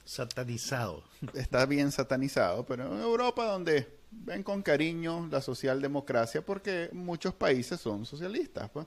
Satanizado. 0.05 1.05
Está 1.33 1.65
bien 1.65 1.91
satanizado, 1.91 2.67
pero 2.67 2.95
en 2.95 3.01
Europa 3.01 3.47
donde 3.47 3.97
ven 4.11 4.43
con 4.43 4.61
cariño 4.61 5.27
la 5.31 5.41
socialdemocracia, 5.41 6.45
porque 6.45 6.91
muchos 6.93 7.33
países 7.33 7.81
son 7.81 8.05
socialistas. 8.05 8.69
Pues. 8.69 8.87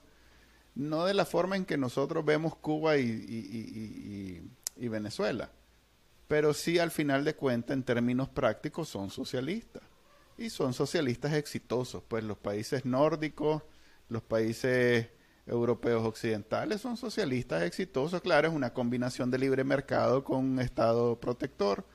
no 0.75 1.05
de 1.05 1.15
la 1.15 1.25
forma 1.25 1.55
en 1.55 1.65
que 1.65 1.77
nosotros 1.77 2.23
vemos 2.23 2.55
Cuba 2.57 2.97
y, 2.97 3.07
y, 3.09 4.41
y, 4.77 4.85
y 4.85 4.87
Venezuela, 4.87 5.49
pero 6.27 6.53
sí 6.53 6.77
al 6.77 6.91
final 6.91 7.25
de 7.25 7.33
cuentas 7.33 7.75
en 7.75 7.81
términos 7.81 8.29
prácticos 8.29 8.87
son 8.87 9.09
socialistas 9.09 9.81
y 10.37 10.49
son 10.49 10.73
socialistas 10.73 11.33
exitosos, 11.33 12.03
pues 12.07 12.23
los 12.23 12.37
países 12.37 12.85
nórdicos, 12.85 13.63
los 14.09 14.21
países 14.21 15.07
europeos 15.47 16.03
occidentales 16.03 16.81
son 16.81 16.97
socialistas 16.97 17.63
exitosos, 17.63 18.21
claro, 18.21 18.47
es 18.47 18.53
una 18.53 18.73
combinación 18.73 19.31
de 19.31 19.37
libre 19.37 19.63
mercado 19.63 20.23
con 20.23 20.37
un 20.37 20.59
Estado 20.59 21.19
protector, 21.19 21.85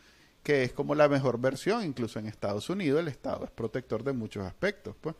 que 0.42 0.62
es 0.62 0.72
como 0.72 0.94
la 0.94 1.08
mejor 1.08 1.38
versión, 1.40 1.84
incluso 1.84 2.18
en 2.18 2.26
Estados 2.26 2.70
Unidos 2.70 3.00
el 3.00 3.08
Estado 3.08 3.44
es 3.44 3.50
protector 3.50 4.04
de 4.04 4.12
muchos 4.12 4.44
aspectos, 4.46 4.94
pues. 5.00 5.14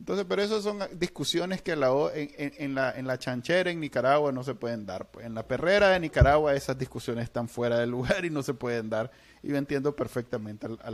Entonces, 0.00 0.24
pero 0.26 0.42
esas 0.42 0.62
son 0.62 0.80
discusiones 0.98 1.60
que 1.60 1.76
la, 1.76 1.90
en, 2.14 2.52
en, 2.58 2.74
la, 2.74 2.90
en 2.96 3.06
la 3.06 3.18
chanchera 3.18 3.70
en 3.70 3.80
Nicaragua 3.80 4.32
no 4.32 4.42
se 4.42 4.54
pueden 4.54 4.86
dar. 4.86 5.10
Pues. 5.10 5.26
En 5.26 5.34
la 5.34 5.46
perrera 5.46 5.90
de 5.90 6.00
Nicaragua 6.00 6.54
esas 6.54 6.78
discusiones 6.78 7.24
están 7.24 7.48
fuera 7.48 7.78
del 7.78 7.90
lugar 7.90 8.24
y 8.24 8.30
no 8.30 8.42
se 8.42 8.54
pueden 8.54 8.88
dar. 8.88 9.10
Y 9.42 9.48
yo 9.48 9.56
entiendo 9.56 9.94
perfectamente 9.94 10.66
a, 10.66 10.88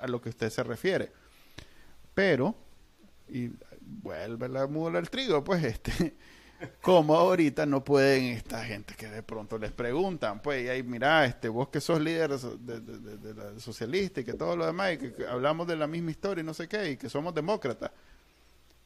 a 0.00 0.06
lo 0.06 0.20
que 0.20 0.28
usted 0.28 0.50
se 0.50 0.62
refiere. 0.62 1.10
Pero, 2.14 2.54
y 3.28 3.50
vuelve 3.80 4.48
la 4.48 4.66
mula 4.66 4.98
al 4.98 5.08
trigo, 5.08 5.42
pues 5.42 5.64
este, 5.64 6.14
como 6.82 7.16
ahorita 7.16 7.66
no 7.66 7.82
pueden 7.82 8.24
esta 8.24 8.64
gente 8.64 8.94
que 8.94 9.08
de 9.08 9.22
pronto 9.22 9.58
les 9.58 9.72
preguntan, 9.72 10.40
pues, 10.40 10.64
y 10.64 10.68
ahí 10.68 10.82
mira, 10.82 11.24
este, 11.24 11.48
vos 11.48 11.68
que 11.68 11.80
sos 11.80 12.00
líder 12.00 12.38
de, 12.38 12.80
de, 12.80 13.34
la 13.34 13.58
socialista 13.58 14.20
y 14.20 14.24
que 14.24 14.34
todo 14.34 14.56
lo 14.56 14.66
demás, 14.66 14.92
y 14.92 14.98
que, 14.98 15.26
hablamos 15.26 15.66
de 15.66 15.76
la 15.76 15.86
misma 15.86 16.10
historia 16.10 16.42
y 16.42 16.44
no 16.44 16.54
sé 16.54 16.68
qué, 16.68 16.90
y 16.90 16.96
que 16.96 17.08
somos 17.08 17.34
demócratas, 17.34 17.90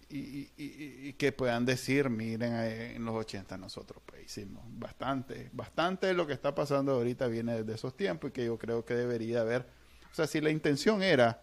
y, 0.08 0.50
y, 0.56 1.12
que 1.14 1.32
puedan 1.32 1.64
decir, 1.64 2.08
miren, 2.10 2.54
en 2.54 3.04
los 3.04 3.14
80 3.14 3.56
nosotros 3.58 4.00
pues 4.06 4.24
hicimos 4.24 4.62
bastante, 4.68 5.50
bastante 5.52 6.06
de 6.06 6.14
lo 6.14 6.26
que 6.26 6.32
está 6.32 6.54
pasando 6.54 6.92
ahorita 6.92 7.26
viene 7.26 7.64
de 7.64 7.74
esos 7.74 7.96
tiempos 7.96 8.30
y 8.30 8.32
que 8.32 8.44
yo 8.44 8.56
creo 8.56 8.84
que 8.84 8.94
debería 8.94 9.40
haber, 9.40 9.62
o 10.10 10.14
sea, 10.14 10.28
si 10.28 10.40
la 10.40 10.50
intención 10.50 11.02
era 11.02 11.42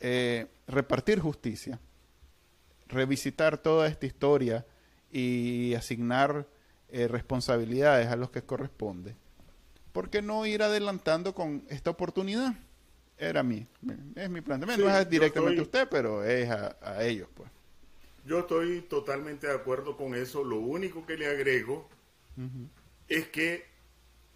eh, 0.00 0.46
repartir 0.66 1.20
justicia, 1.20 1.78
revisitar 2.88 3.58
toda 3.58 3.86
esta 3.86 4.06
historia 4.06 4.66
y 5.12 5.74
asignar 5.74 6.46
eh, 6.88 7.08
responsabilidades 7.08 8.08
a 8.08 8.16
los 8.16 8.30
que 8.30 8.42
corresponde. 8.42 9.14
¿Por 9.92 10.10
qué 10.10 10.20
no 10.20 10.44
ir 10.46 10.62
adelantando 10.62 11.34
con 11.34 11.64
esta 11.68 11.90
oportunidad? 11.90 12.54
Era 13.18 13.42
mi, 13.42 13.66
es 14.14 14.28
mi 14.28 14.40
planteamiento. 14.40 14.84
no 14.84 14.96
es 14.96 15.08
directamente 15.08 15.60
a 15.60 15.62
usted, 15.62 15.88
pero 15.90 16.22
es 16.22 16.50
a, 16.50 17.02
ellos, 17.02 17.28
pues. 17.34 17.50
Yo 18.24 18.40
estoy 18.40 18.82
totalmente 18.82 19.46
de 19.46 19.54
acuerdo 19.54 19.96
con 19.96 20.14
eso. 20.14 20.42
Lo 20.44 20.58
único 20.58 21.06
que 21.06 21.16
le 21.16 21.26
agrego 21.26 21.88
es 23.08 23.28
que 23.28 23.64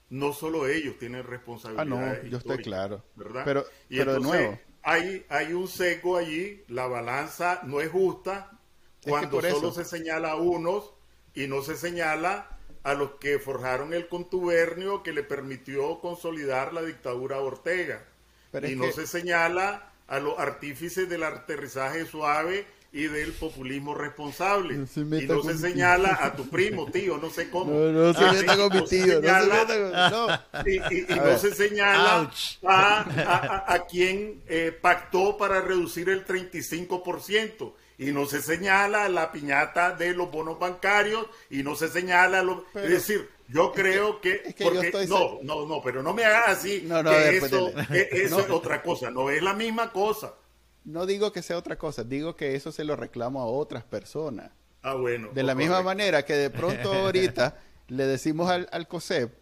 no 0.08 0.32
solo 0.32 0.66
ellos 0.66 0.96
tienen 0.98 1.24
responsabilidad. 1.24 1.82
Ah, 1.82 2.22
no, 2.22 2.28
yo 2.28 2.38
estoy 2.38 2.58
claro. 2.58 3.04
¿verdad? 3.16 3.42
Pero, 3.44 3.64
pero 3.88 4.14
de 4.14 4.20
nuevo 4.20 4.58
hay, 4.82 5.26
hay 5.28 5.52
un 5.52 5.68
sesgo 5.68 6.16
allí, 6.16 6.62
la 6.68 6.86
balanza 6.86 7.60
no 7.64 7.80
es 7.80 7.90
justa 7.90 8.58
cuando 9.02 9.40
solo 9.42 9.72
se 9.72 9.84
señala 9.84 10.32
a 10.32 10.36
unos 10.36 10.92
y 11.34 11.46
no 11.46 11.62
se 11.62 11.76
señala 11.76 12.58
a 12.82 12.94
los 12.94 13.12
que 13.12 13.38
forjaron 13.38 13.92
el 13.92 14.08
contubernio 14.08 15.02
que 15.02 15.12
le 15.12 15.22
permitió 15.22 16.00
consolidar 16.00 16.72
la 16.72 16.82
dictadura 16.82 17.40
Ortega. 17.40 18.06
Y 18.68 18.74
no 18.74 18.90
se 18.92 19.06
señala 19.06 19.90
a 20.08 20.18
los 20.18 20.38
artífices 20.38 21.08
del 21.08 21.22
aterrizaje 21.22 22.04
suave 22.04 22.66
y 22.92 23.04
del 23.04 23.32
populismo 23.32 23.94
responsable. 23.94 24.74
y 24.74 25.26
no 25.26 25.42
se 25.42 25.56
señala 25.56 26.18
a 26.20 26.34
tu 26.34 26.48
primo, 26.48 26.90
tío, 26.90 27.18
no 27.18 27.30
sé 27.30 27.48
cómo. 27.48 27.70
No, 27.80 27.92
no 27.92 28.14
se 28.14 28.32
meta 28.32 28.56
con 28.56 28.74
mi 28.74 28.84
tío. 28.86 29.20
Y, 30.66 31.14
no 31.14 31.38
se 31.38 31.54
señala 31.54 32.30
a, 32.66 33.72
a, 33.72 33.86
quien 33.86 34.42
eh, 34.48 34.76
pactó 34.78 35.36
para 35.36 35.60
reducir 35.60 36.08
el 36.08 36.26
35%. 36.26 37.72
Y 37.98 38.12
no 38.12 38.26
se 38.26 38.40
señala 38.40 39.08
la 39.08 39.30
piñata 39.30 39.92
de 39.92 40.14
los 40.14 40.30
bonos 40.30 40.58
bancarios 40.58 41.26
y 41.50 41.62
no 41.62 41.76
se 41.76 41.88
señala 41.88 42.42
lo, 42.42 42.64
es 42.74 42.88
decir, 42.88 43.28
yo 43.50 43.72
creo 43.72 44.20
que, 44.20 44.54
no, 45.08 45.40
no, 45.42 45.66
no, 45.66 45.82
pero 45.82 46.02
no 46.02 46.14
me 46.14 46.24
hagas 46.24 46.58
así. 46.58 46.84
No, 46.86 47.02
no, 47.02 47.10
que 47.10 47.36
eso, 47.36 47.72
eso 47.90 48.40
es 48.40 48.50
otra 48.50 48.82
cosa, 48.82 49.10
no 49.10 49.30
es 49.30 49.42
la 49.42 49.54
misma 49.54 49.92
cosa. 49.92 50.34
No 50.84 51.06
digo 51.06 51.32
que 51.32 51.42
sea 51.42 51.58
otra 51.58 51.76
cosa, 51.76 52.04
digo 52.04 52.36
que 52.36 52.54
eso 52.54 52.72
se 52.72 52.84
lo 52.84 52.96
reclamo 52.96 53.40
a 53.40 53.46
otras 53.46 53.84
personas. 53.84 54.50
Ah, 54.82 54.94
bueno. 54.94 55.28
De 55.34 55.42
la 55.42 55.54
misma 55.54 55.82
manera 55.82 56.24
que 56.24 56.34
de 56.34 56.50
pronto 56.50 56.92
ahorita 56.92 57.58
le 57.88 58.06
decimos 58.06 58.50
al, 58.50 58.68
al 58.72 58.88
COSEP 58.88 59.32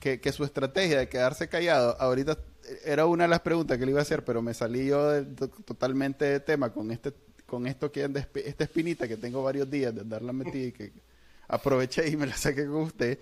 que, 0.00 0.32
su 0.32 0.44
estrategia 0.44 0.98
de 0.98 1.08
quedarse 1.08 1.48
callado, 1.48 1.96
ahorita 2.00 2.38
era 2.84 3.06
una 3.06 3.24
de 3.24 3.28
las 3.28 3.40
preguntas 3.40 3.78
que 3.78 3.86
le 3.86 3.92
iba 3.92 4.00
a 4.00 4.02
hacer, 4.02 4.24
pero 4.24 4.42
me 4.42 4.54
salí 4.54 4.86
yo 4.86 5.24
totalmente 5.64 6.24
de 6.24 6.40
tema 6.40 6.72
con 6.72 6.90
este 6.90 7.12
con 7.46 7.68
esto 7.68 7.92
que 7.92 8.02
esta 8.44 8.64
espinita 8.64 9.06
que 9.06 9.16
tengo 9.16 9.40
varios 9.40 9.70
días 9.70 9.94
de 9.94 10.00
andarla 10.00 10.32
metida 10.32 10.66
y 10.66 10.72
que 10.72 10.92
aproveché 11.46 12.08
y 12.08 12.16
me 12.16 12.26
la 12.26 12.36
saqué 12.36 12.66
con 12.66 12.82
usted. 12.82 13.20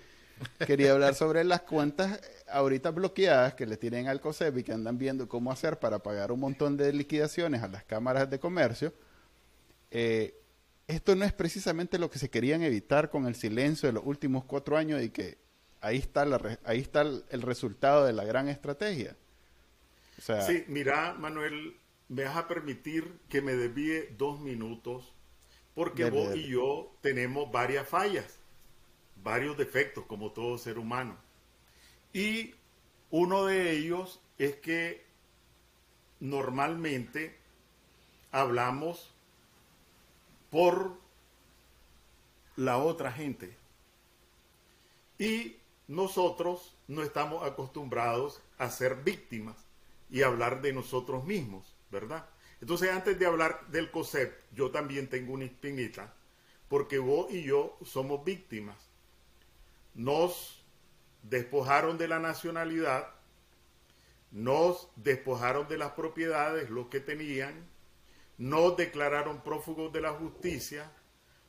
Quería 0.67 0.93
hablar 0.93 1.15
sobre 1.15 1.45
las 1.45 1.63
cuentas 1.63 2.21
ahorita 2.49 2.91
bloqueadas 2.91 3.55
que 3.55 3.67
le 3.67 3.77
tienen 3.77 4.09
al 4.09 4.21
COSEP 4.21 4.59
y 4.59 4.63
que 4.65 4.73
andan 4.73 4.99
viendo 4.99 5.29
cómo 5.29 5.51
hacer 5.51 5.79
para 5.79 6.01
pagar 6.01 6.33
un 6.33 6.41
montón 6.41 6.77
de 6.77 6.93
liquidaciones 6.93 7.63
a 7.63 7.69
las 7.69 7.85
cámaras 7.85 8.31
de 8.31 8.39
comercio. 8.39 8.93
Eh, 9.91 10.35
esto 10.87 11.15
no 11.15 11.25
es 11.25 11.33
precisamente 11.33 11.99
lo 11.99 12.11
que 12.11 12.19
se 12.19 12.31
querían 12.31 12.63
evitar 12.63 13.11
con 13.11 13.27
el 13.27 13.35
silencio 13.35 13.89
de 13.89 13.95
los 13.95 14.05
últimos 14.05 14.45
cuatro 14.45 14.77
años 14.77 15.03
y 15.03 15.11
que 15.11 15.39
ahí 15.81 15.99
está, 15.99 16.25
la, 16.25 16.59
ahí 16.65 16.81
está 16.81 17.03
el, 17.03 17.43
resultado 17.43 18.05
de 18.05 18.13
la 18.13 18.25
gran 18.25 18.49
estrategia. 18.49 19.17
sí, 20.19 20.65
mira, 20.69 21.15
Manuel, 21.15 21.77
me 22.09 22.25
vas 22.25 22.37
a 22.37 22.49
permitir 22.49 23.19
que 23.29 23.41
me 23.41 23.55
desvíe 23.55 24.15
dos 24.19 24.41
minutos 24.41 25.15
porque 25.75 26.11
vos 26.11 26.37
y 26.37 26.49
yo 26.49 26.95
tenemos 27.01 27.51
varias 27.51 27.89
fallas 27.89 28.39
varios 29.25 29.57
defectos 29.57 30.05
como 30.05 30.31
todo 30.31 30.59
ser 30.59 30.79
humano. 30.79 31.17
Y 32.13 32.55
uno 33.11 33.47
de 33.47 33.73
ellos 33.73 34.21
es 34.39 34.55
que 34.57 35.05
normalmente 36.21 37.37
hablamos 38.31 39.13
por 40.51 40.97
la 42.57 42.77
otra 42.77 43.11
gente. 43.11 43.57
Y 45.19 45.57
nosotros 45.89 46.77
no 46.87 47.03
estamos 47.03 47.45
acostumbrados 47.45 48.43
a 48.59 48.71
ser 48.71 48.97
víctimas 49.03 49.57
y 50.11 50.23
hablar 50.23 50.61
de 50.61 50.73
nosotros 50.73 51.25
mismos, 51.25 51.75
¿verdad? 51.91 52.29
Entonces, 52.61 52.91
antes 52.91 53.19
de 53.19 53.27
hablar 53.27 53.67
del 53.69 53.91
COSEP, 53.91 54.33
yo 54.53 54.71
también 54.71 55.09
tengo 55.09 55.33
una 55.33 55.45
espinita, 55.45 56.15
porque 56.69 56.99
vos 56.99 57.33
y 57.33 57.43
yo 57.43 57.77
somos 57.85 58.25
víctimas 58.25 58.84
nos 59.95 60.65
despojaron 61.23 61.99
de 61.99 62.09
la 62.09 62.19
nacionalidad, 62.19 63.09
nos 64.31 64.89
despojaron 64.97 65.69
de 65.69 65.79
las 65.79 65.93
propiedades, 65.93 66.71
lo 66.71 66.91
que 66.91 67.01
tenían, 67.01 67.67
nos 68.37 68.77
declararon 68.77 69.43
prófugos 69.43 69.93
de 69.93 70.01
la 70.01 70.13
justicia, 70.13 70.91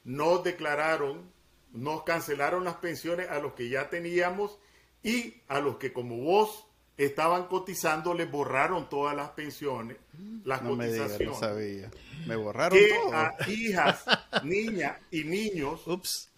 nos 0.04 0.44
declararon, 0.44 1.32
nos 1.72 2.04
cancelaron 2.04 2.64
las 2.64 2.76
pensiones 2.76 3.30
a 3.30 3.40
los 3.40 3.54
que 3.54 3.70
ya 3.70 3.90
teníamos 3.90 4.60
y 5.04 5.42
a 5.48 5.60
los 5.60 5.78
que 5.78 5.92
como 5.92 6.18
vos 6.18 6.68
estaban 6.98 7.48
cotizando 7.48 8.14
les 8.14 8.32
borraron 8.32 8.88
todas 8.88 9.16
las 9.16 9.32
pensiones, 9.32 9.98
las 10.44 10.62
cotizaciones. 10.62 11.28
Me, 11.28 11.36
sabía. 11.36 11.92
me 12.28 12.36
borraron 12.36 12.78
que 12.78 12.96
a 13.12 13.36
hijas, 13.50 14.06
niñas 14.44 14.98
y 15.12 15.24
niños 15.24 15.86
Ups 15.88 16.30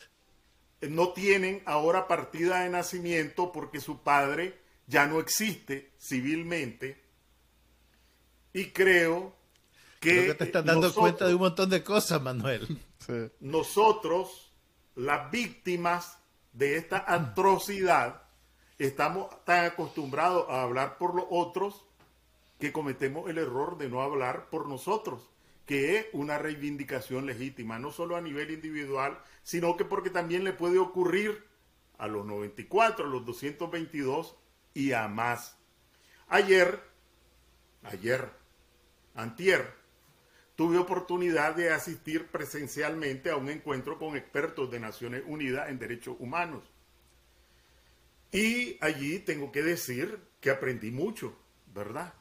no 0.81 1.09
tienen 1.09 1.63
ahora 1.65 2.07
partida 2.07 2.61
de 2.61 2.69
nacimiento 2.69 3.51
porque 3.51 3.79
su 3.79 3.99
padre 3.99 4.59
ya 4.85 5.07
no 5.07 5.19
existe 5.19 5.91
civilmente. 5.99 7.03
Y 8.53 8.67
creo 8.67 9.35
que... 9.99 10.33
te 10.33 10.43
estás 10.45 10.65
dando 10.65 10.93
cuenta 10.93 11.27
de 11.27 11.33
un 11.33 11.41
montón 11.41 11.69
de 11.69 11.83
cosas, 11.83 12.21
Manuel. 12.21 12.79
Nosotros, 13.39 14.51
las 14.95 15.31
víctimas 15.31 16.17
de 16.53 16.77
esta 16.77 17.03
atrocidad, 17.07 18.23
estamos 18.77 19.27
tan 19.45 19.65
acostumbrados 19.65 20.45
a 20.49 20.63
hablar 20.63 20.97
por 20.97 21.15
los 21.15 21.25
otros 21.29 21.85
que 22.59 22.71
cometemos 22.71 23.29
el 23.29 23.37
error 23.37 23.77
de 23.77 23.89
no 23.89 24.01
hablar 24.01 24.49
por 24.49 24.67
nosotros 24.67 25.29
que 25.67 25.97
es 25.97 26.07
una 26.13 26.39
reivindicación 26.39 27.25
legítima, 27.25 27.77
no 27.77 27.91
solo 27.91 28.15
a 28.15 28.21
nivel 28.21 28.51
individual, 28.51 29.21
sino 29.43 29.75
que 29.75 29.85
porque 29.85 30.09
también 30.09 30.45
le 30.45 30.53
puede 30.53 30.79
ocurrir 30.79 31.45
a 31.97 32.07
los 32.07 32.25
94, 32.25 33.05
a 33.05 33.09
los 33.09 33.25
222 33.25 34.37
y 34.73 34.93
a 34.93 35.07
más. 35.09 35.57
Ayer, 36.29 36.81
ayer, 37.83 38.29
antier, 39.13 39.73
tuve 40.55 40.77
oportunidad 40.77 41.53
de 41.55 41.73
asistir 41.73 42.27
presencialmente 42.27 43.29
a 43.29 43.35
un 43.35 43.49
encuentro 43.49 43.99
con 43.99 44.15
expertos 44.15 44.71
de 44.71 44.79
Naciones 44.79 45.23
Unidas 45.27 45.69
en 45.69 45.79
Derechos 45.79 46.15
Humanos. 46.17 46.63
Y 48.31 48.77
allí 48.79 49.19
tengo 49.19 49.51
que 49.51 49.63
decir 49.63 50.17
que 50.39 50.49
aprendí 50.49 50.91
mucho, 50.91 51.37
¿verdad? 51.73 52.13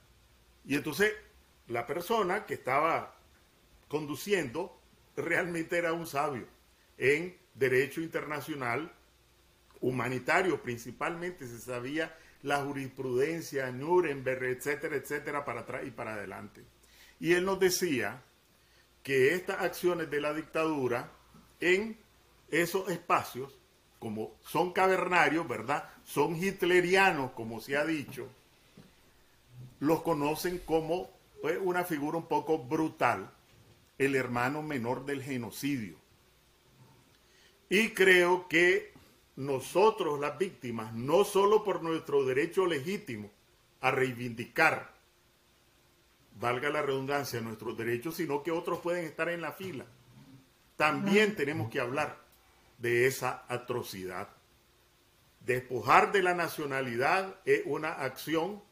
Y 0.64 0.74
entonces 0.74 1.12
la 1.68 1.86
persona 1.86 2.44
que 2.44 2.54
estaba 2.54 3.15
conduciendo 3.88 4.78
realmente 5.16 5.78
era 5.78 5.92
un 5.92 6.06
sabio 6.06 6.46
en 6.98 7.36
derecho 7.54 8.00
internacional 8.00 8.92
humanitario 9.80 10.62
principalmente 10.62 11.46
se 11.46 11.58
sabía 11.58 12.16
la 12.42 12.62
jurisprudencia, 12.64 13.70
Nuremberg, 13.72 14.44
etcétera, 14.44 14.96
etcétera, 14.96 15.44
para 15.44 15.60
atrás 15.60 15.82
y 15.86 15.90
para 15.90 16.14
adelante. 16.14 16.64
Y 17.18 17.32
él 17.32 17.44
nos 17.44 17.58
decía 17.58 18.22
que 19.02 19.34
estas 19.34 19.62
acciones 19.62 20.10
de 20.10 20.20
la 20.20 20.32
dictadura 20.32 21.10
en 21.60 21.98
esos 22.50 22.88
espacios, 22.88 23.58
como 23.98 24.36
son 24.42 24.72
cavernarios, 24.72 25.48
¿verdad? 25.48 25.88
Son 26.04 26.36
hitlerianos, 26.36 27.32
como 27.32 27.60
se 27.60 27.76
ha 27.76 27.84
dicho, 27.84 28.28
los 29.80 30.02
conocen 30.02 30.58
como 30.58 31.10
pues, 31.42 31.58
una 31.60 31.84
figura 31.84 32.18
un 32.18 32.26
poco 32.26 32.58
brutal, 32.58 33.30
el 33.98 34.14
hermano 34.14 34.62
menor 34.62 35.04
del 35.04 35.22
genocidio. 35.22 35.96
Y 37.68 37.90
creo 37.90 38.48
que 38.48 38.92
nosotros 39.36 40.20
las 40.20 40.38
víctimas, 40.38 40.94
no 40.94 41.24
solo 41.24 41.64
por 41.64 41.82
nuestro 41.82 42.24
derecho 42.24 42.66
legítimo 42.66 43.30
a 43.80 43.90
reivindicar, 43.90 44.94
valga 46.38 46.70
la 46.70 46.82
redundancia, 46.82 47.40
nuestros 47.40 47.76
derechos, 47.76 48.16
sino 48.16 48.42
que 48.42 48.50
otros 48.50 48.80
pueden 48.80 49.04
estar 49.04 49.28
en 49.28 49.40
la 49.40 49.52
fila. 49.52 49.86
También 50.76 51.34
tenemos 51.34 51.70
que 51.70 51.80
hablar 51.80 52.18
de 52.78 53.06
esa 53.06 53.44
atrocidad. 53.48 54.28
Despojar 55.40 56.12
de 56.12 56.22
la 56.22 56.34
nacionalidad 56.34 57.36
es 57.44 57.62
una 57.64 57.92
acción 57.92 58.62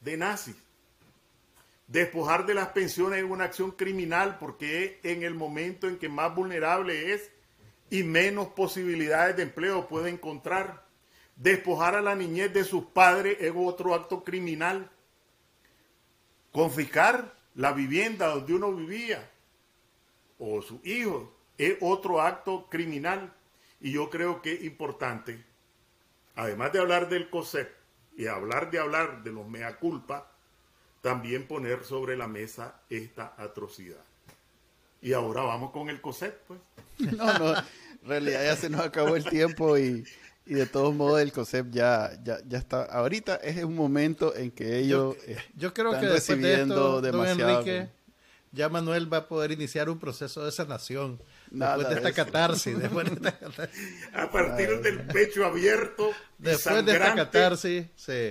de 0.00 0.16
nazis. 0.16 0.56
Despojar 1.92 2.46
de 2.46 2.54
las 2.54 2.68
pensiones 2.68 3.18
es 3.18 3.30
una 3.30 3.44
acción 3.44 3.72
criminal 3.72 4.38
porque 4.38 4.98
es 5.02 5.12
en 5.12 5.24
el 5.24 5.34
momento 5.34 5.88
en 5.88 5.98
que 5.98 6.08
más 6.08 6.34
vulnerable 6.34 7.12
es 7.12 7.30
y 7.90 8.02
menos 8.02 8.48
posibilidades 8.48 9.36
de 9.36 9.42
empleo 9.42 9.86
puede 9.88 10.08
encontrar. 10.08 10.86
Despojar 11.36 11.94
a 11.94 12.00
la 12.00 12.14
niñez 12.14 12.50
de 12.54 12.64
sus 12.64 12.86
padres 12.86 13.36
es 13.40 13.52
otro 13.54 13.94
acto 13.94 14.24
criminal. 14.24 14.90
Confiscar 16.50 17.34
la 17.56 17.72
vivienda 17.72 18.28
donde 18.28 18.54
uno 18.54 18.72
vivía 18.72 19.30
o 20.38 20.62
su 20.62 20.80
hijo 20.84 21.30
es 21.58 21.76
otro 21.82 22.22
acto 22.22 22.68
criminal. 22.70 23.34
Y 23.82 23.92
yo 23.92 24.08
creo 24.08 24.40
que 24.40 24.54
es 24.54 24.64
importante, 24.64 25.44
además 26.36 26.72
de 26.72 26.78
hablar 26.78 27.10
del 27.10 27.28
COSEP 27.28 27.70
y 28.16 28.28
hablar 28.28 28.70
de 28.70 28.78
hablar 28.78 29.22
de 29.22 29.30
los 29.30 29.46
mea 29.46 29.76
culpa, 29.76 30.31
también 31.02 31.46
poner 31.46 31.84
sobre 31.84 32.16
la 32.16 32.28
mesa 32.28 32.80
esta 32.88 33.34
atrocidad. 33.36 34.04
Y 35.02 35.12
ahora 35.12 35.42
vamos 35.42 35.72
con 35.72 35.90
el 35.90 36.00
COSEP, 36.00 36.34
pues. 36.46 36.60
No, 37.16 37.38
no, 37.38 37.58
en 37.58 38.08
realidad 38.08 38.44
ya 38.44 38.56
se 38.56 38.70
nos 38.70 38.80
acabó 38.80 39.16
el 39.16 39.24
tiempo 39.24 39.76
y, 39.76 40.04
de 40.46 40.66
todos 40.66 40.94
modos 40.94 41.20
el 41.20 41.32
COSEP 41.32 41.70
ya, 41.70 42.12
ya, 42.22 42.38
ya 42.46 42.58
está. 42.58 42.84
Ahorita 42.84 43.36
es 43.36 43.62
un 43.64 43.74
momento 43.74 44.34
en 44.34 44.52
que 44.52 44.78
ellos 44.78 45.16
yo, 45.54 45.68
eh, 45.68 45.72
creo 45.74 45.92
que 45.98 46.08
recibiendo 46.08 47.00
de 47.00 47.10
esto, 47.10 47.26
Enrique, 47.26 47.88
ya 48.52 48.68
Manuel 48.68 49.12
va 49.12 49.18
a 49.18 49.28
poder 49.28 49.50
iniciar 49.50 49.88
un 49.88 49.98
proceso 49.98 50.44
de 50.44 50.52
sanación 50.52 51.20
después 51.50 51.88
de 51.88 51.94
esta 51.96 52.12
catarsis. 52.24 52.76
a 54.14 54.30
partir 54.30 54.80
del 54.82 55.00
pecho 55.06 55.44
abierto, 55.44 56.12
después 56.38 56.84
de 56.84 56.92
esta 56.92 57.14
catarsis, 57.16 57.86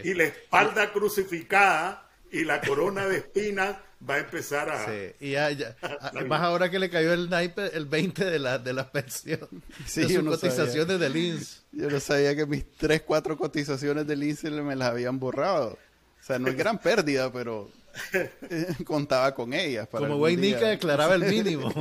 y 0.05 0.13
la 0.13 0.24
espalda 0.24 0.93
crucificada 0.93 2.11
y 2.32 2.46
la 2.46 2.62
corona 2.62 3.08
de 3.08 3.18
espinas 3.18 3.78
va 4.08 4.16
a 4.16 4.20
empezar 4.20 4.70
a... 4.70 4.86
Sí, 4.86 5.14
y 5.20 5.32
ya, 5.32 5.50
más 6.28 6.42
ahora 6.42 6.70
que 6.72 6.80
le 6.80 6.90
cayó 6.90 7.14
el 7.14 7.30
naipe, 7.30 7.76
el 7.76 7.86
20 7.86 8.26
de 8.26 8.40
la, 8.40 8.58
de 8.58 8.74
la 8.74 8.92
pensión, 8.92 9.48
sí, 9.86 10.02
de 10.02 10.16
sus 10.16 10.24
cotizaciones 10.24 11.00
del 11.00 11.16
INS. 11.16 11.64
Yo 11.72 11.90
no 11.90 12.00
sabía 12.00 12.36
que 12.36 12.46
mis 12.46 12.66
3, 12.78 13.04
4 13.06 13.38
cotizaciones 13.38 14.08
del 14.08 14.24
INS 14.24 14.44
me 14.46 14.76
las 14.76 14.90
habían 14.90 15.20
borrado. 15.20 15.78
O 16.20 16.24
sea, 16.24 16.40
no 16.40 16.50
es 16.50 16.56
gran 16.56 16.78
pérdida, 16.78 17.32
pero 17.32 17.70
eh, 18.14 18.68
contaba 18.86 19.34
con 19.34 19.54
ellas. 19.54 19.88
como 19.90 20.18
Wayne 20.18 20.42
Nika 20.42 20.68
declaraba 20.70 21.16
el 21.16 21.26
mínimo. 21.26 21.74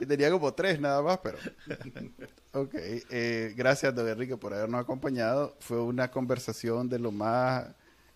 y 0.00 0.06
tenía 0.06 0.30
como 0.30 0.54
tres 0.54 0.80
nada 0.80 1.02
más, 1.02 1.18
pero... 1.18 1.38
Ok, 2.52 2.74
eh, 2.74 3.52
gracias, 3.56 3.94
don 3.94 4.08
Enrique, 4.08 4.36
por 4.36 4.54
habernos 4.54 4.80
acompañado. 4.80 5.56
Fue 5.58 5.80
una 5.80 6.10
conversación 6.10 6.88
de 6.88 7.00
lo 7.00 7.10
más 7.10 7.66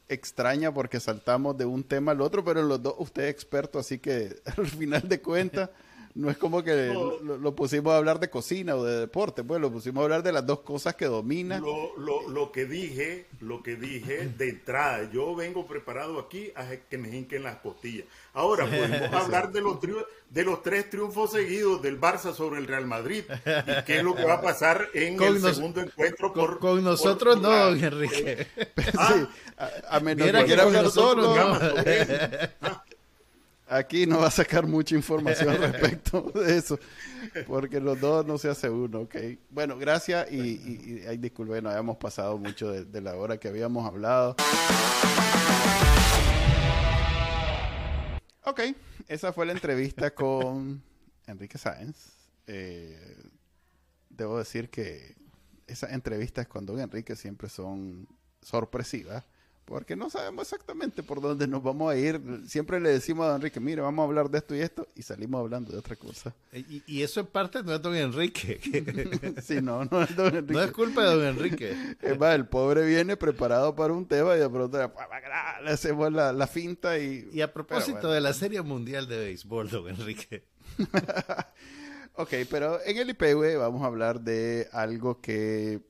extraña 0.08 0.72
porque 0.72 1.00
saltamos 1.00 1.56
de 1.56 1.64
un 1.64 1.84
tema 1.84 2.12
al 2.12 2.20
otro, 2.20 2.44
pero 2.44 2.62
los 2.62 2.82
dos 2.82 2.94
usted 2.98 3.24
es 3.24 3.30
experto, 3.30 3.78
así 3.78 3.98
que 3.98 4.36
al 4.56 4.66
final 4.66 5.08
de 5.08 5.20
cuentas 5.20 5.70
no 6.18 6.30
es 6.30 6.36
como 6.36 6.64
que 6.64 6.92
lo, 7.22 7.54
pusimos 7.54 7.92
a 7.92 7.96
hablar 7.96 8.18
de 8.18 8.28
cocina 8.28 8.74
o 8.74 8.84
de 8.84 8.98
deporte, 8.98 9.44
pues 9.44 9.60
lo 9.60 9.70
pusimos 9.70 10.00
a 10.00 10.04
hablar 10.04 10.24
de 10.24 10.32
las 10.32 10.44
dos 10.44 10.60
cosas 10.60 10.96
que 10.96 11.04
domina. 11.04 11.58
Lo, 11.58 11.96
lo, 11.96 12.28
lo 12.28 12.50
que 12.50 12.64
dije, 12.64 13.26
lo 13.40 13.62
que 13.62 13.76
dije 13.76 14.28
de 14.36 14.48
entrada, 14.48 15.08
yo 15.12 15.36
vengo 15.36 15.64
preparado 15.68 16.18
aquí 16.18 16.50
a 16.56 16.66
que 16.90 16.98
me 16.98 17.16
hinquen 17.16 17.44
las 17.44 17.58
costillas. 17.58 18.04
Ahora 18.34 18.66
podemos 18.66 19.12
hablar 19.12 19.52
de 19.52 19.60
los 19.60 19.78
de 19.80 20.44
los 20.44 20.60
tres 20.64 20.90
triunfos 20.90 21.30
seguidos 21.30 21.80
del 21.82 22.00
Barça 22.00 22.34
sobre 22.34 22.58
el 22.58 22.66
Real 22.66 22.86
Madrid 22.86 23.22
y 23.46 23.84
qué 23.84 23.98
es 23.98 24.02
lo 24.02 24.16
que 24.16 24.24
va 24.24 24.34
a 24.34 24.42
pasar 24.42 24.88
en 24.94 25.22
el 25.22 25.40
segundo 25.40 25.80
encuentro 25.80 26.32
por, 26.32 26.58
con, 26.58 26.82
nosotros 26.82 27.40
no, 27.40 27.68
Enrique. 27.68 28.46
Ah, 28.96 29.28
a, 29.88 30.00
menos 30.00 30.44
que, 30.44 30.56
nosotros 30.56 31.36
no. 31.36 32.82
Aquí 33.70 34.06
no 34.06 34.20
va 34.20 34.28
a 34.28 34.30
sacar 34.30 34.66
mucha 34.66 34.94
información 34.94 35.54
respecto 35.60 36.22
de 36.34 36.56
eso, 36.56 36.78
porque 37.46 37.80
los 37.80 38.00
dos 38.00 38.24
no 38.24 38.38
se 38.38 38.48
hace 38.48 38.70
uno, 38.70 39.00
¿ok? 39.00 39.16
Bueno, 39.50 39.76
gracias 39.76 40.30
y, 40.32 40.38
y, 40.38 41.04
y 41.06 41.16
disculpen, 41.18 41.64
no 41.64 41.70
habíamos 41.70 41.98
pasado 41.98 42.38
mucho 42.38 42.70
de, 42.72 43.00
la 43.02 43.14
hora 43.16 43.36
que 43.36 43.48
habíamos 43.48 43.86
hablado. 43.86 44.36
Ok, 48.44 48.60
esa 49.06 49.34
fue 49.34 49.44
la 49.44 49.52
entrevista 49.52 50.14
con 50.14 50.82
Enrique 51.26 51.58
Sáenz. 51.58 52.12
Eh, 52.46 53.22
debo 54.08 54.38
decir 54.38 54.70
que 54.70 55.14
esas 55.66 55.92
entrevistas 55.92 56.46
con 56.48 56.64
Don 56.64 56.80
Enrique 56.80 57.14
siempre 57.16 57.50
son 57.50 58.08
sorpresivas 58.40 59.24
porque 59.68 59.96
no 59.96 60.08
sabemos 60.08 60.44
exactamente 60.44 61.02
por 61.02 61.20
dónde 61.20 61.46
nos 61.46 61.62
vamos 61.62 61.92
a 61.92 61.96
ir. 61.96 62.20
Siempre 62.46 62.80
le 62.80 62.88
decimos 62.88 63.26
a 63.26 63.28
don 63.28 63.36
Enrique, 63.36 63.60
mire, 63.60 63.82
vamos 63.82 64.02
a 64.02 64.06
hablar 64.06 64.30
de 64.30 64.38
esto 64.38 64.56
y 64.56 64.60
esto, 64.60 64.88
y 64.96 65.02
salimos 65.02 65.40
hablando 65.40 65.70
de 65.70 65.78
otra 65.78 65.94
cosa. 65.94 66.34
Y, 66.52 67.02
eso 67.02 67.20
en 67.20 67.26
parte 67.26 67.62
no 67.62 67.74
es 67.74 67.82
don 67.82 67.94
Enrique. 67.94 68.58
sí, 69.42 69.60
no, 69.60 69.84
no 69.84 70.02
es 70.02 70.16
don 70.16 70.34
Enrique. 70.34 70.54
No 70.54 70.62
es 70.62 70.72
culpa 70.72 71.02
de 71.02 71.16
don 71.16 71.26
Enrique. 71.26 71.76
Es 72.00 72.18
más, 72.18 72.34
el 72.34 72.46
pobre 72.46 72.86
viene 72.86 73.18
preparado 73.18 73.76
para 73.76 73.92
un 73.92 74.06
tema 74.06 74.34
y 74.36 74.38
de 74.38 74.48
pronto 74.48 74.78
le 74.78 75.70
hacemos 75.70 76.10
la, 76.12 76.46
finta 76.46 76.98
y... 76.98 77.28
Y 77.30 77.42
a 77.42 77.52
propósito 77.52 78.10
de 78.10 78.22
la 78.22 78.32
Serie 78.32 78.62
Mundial 78.62 79.06
de 79.06 79.18
Béisbol, 79.18 79.68
don 79.68 79.88
Enrique. 79.88 80.44
ok, 82.14 82.30
pero 82.48 82.80
en 82.86 82.96
el 82.96 83.10
IPW 83.10 83.58
vamos 83.58 83.82
a 83.82 83.86
hablar 83.86 84.22
de 84.22 84.66
algo 84.72 85.20
que 85.20 85.82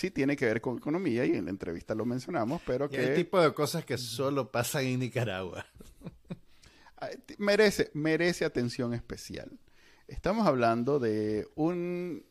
sí 0.00 0.10
tiene 0.10 0.34
que 0.34 0.46
ver 0.46 0.60
con 0.60 0.78
economía 0.78 1.26
y 1.26 1.32
en 1.32 1.44
la 1.44 1.50
entrevista 1.50 1.94
lo 1.94 2.06
mencionamos, 2.06 2.62
pero 2.66 2.88
que... 2.88 3.08
El 3.08 3.14
tipo 3.14 3.40
de 3.40 3.52
cosas 3.52 3.84
que 3.84 3.98
solo 3.98 4.50
pasan 4.50 4.84
en 4.84 5.00
Nicaragua. 5.00 5.66
merece, 7.38 7.90
merece 7.92 8.46
atención 8.46 8.94
especial. 8.94 9.58
Estamos 10.08 10.46
hablando 10.46 10.98
de 10.98 11.46
un, 11.54 12.24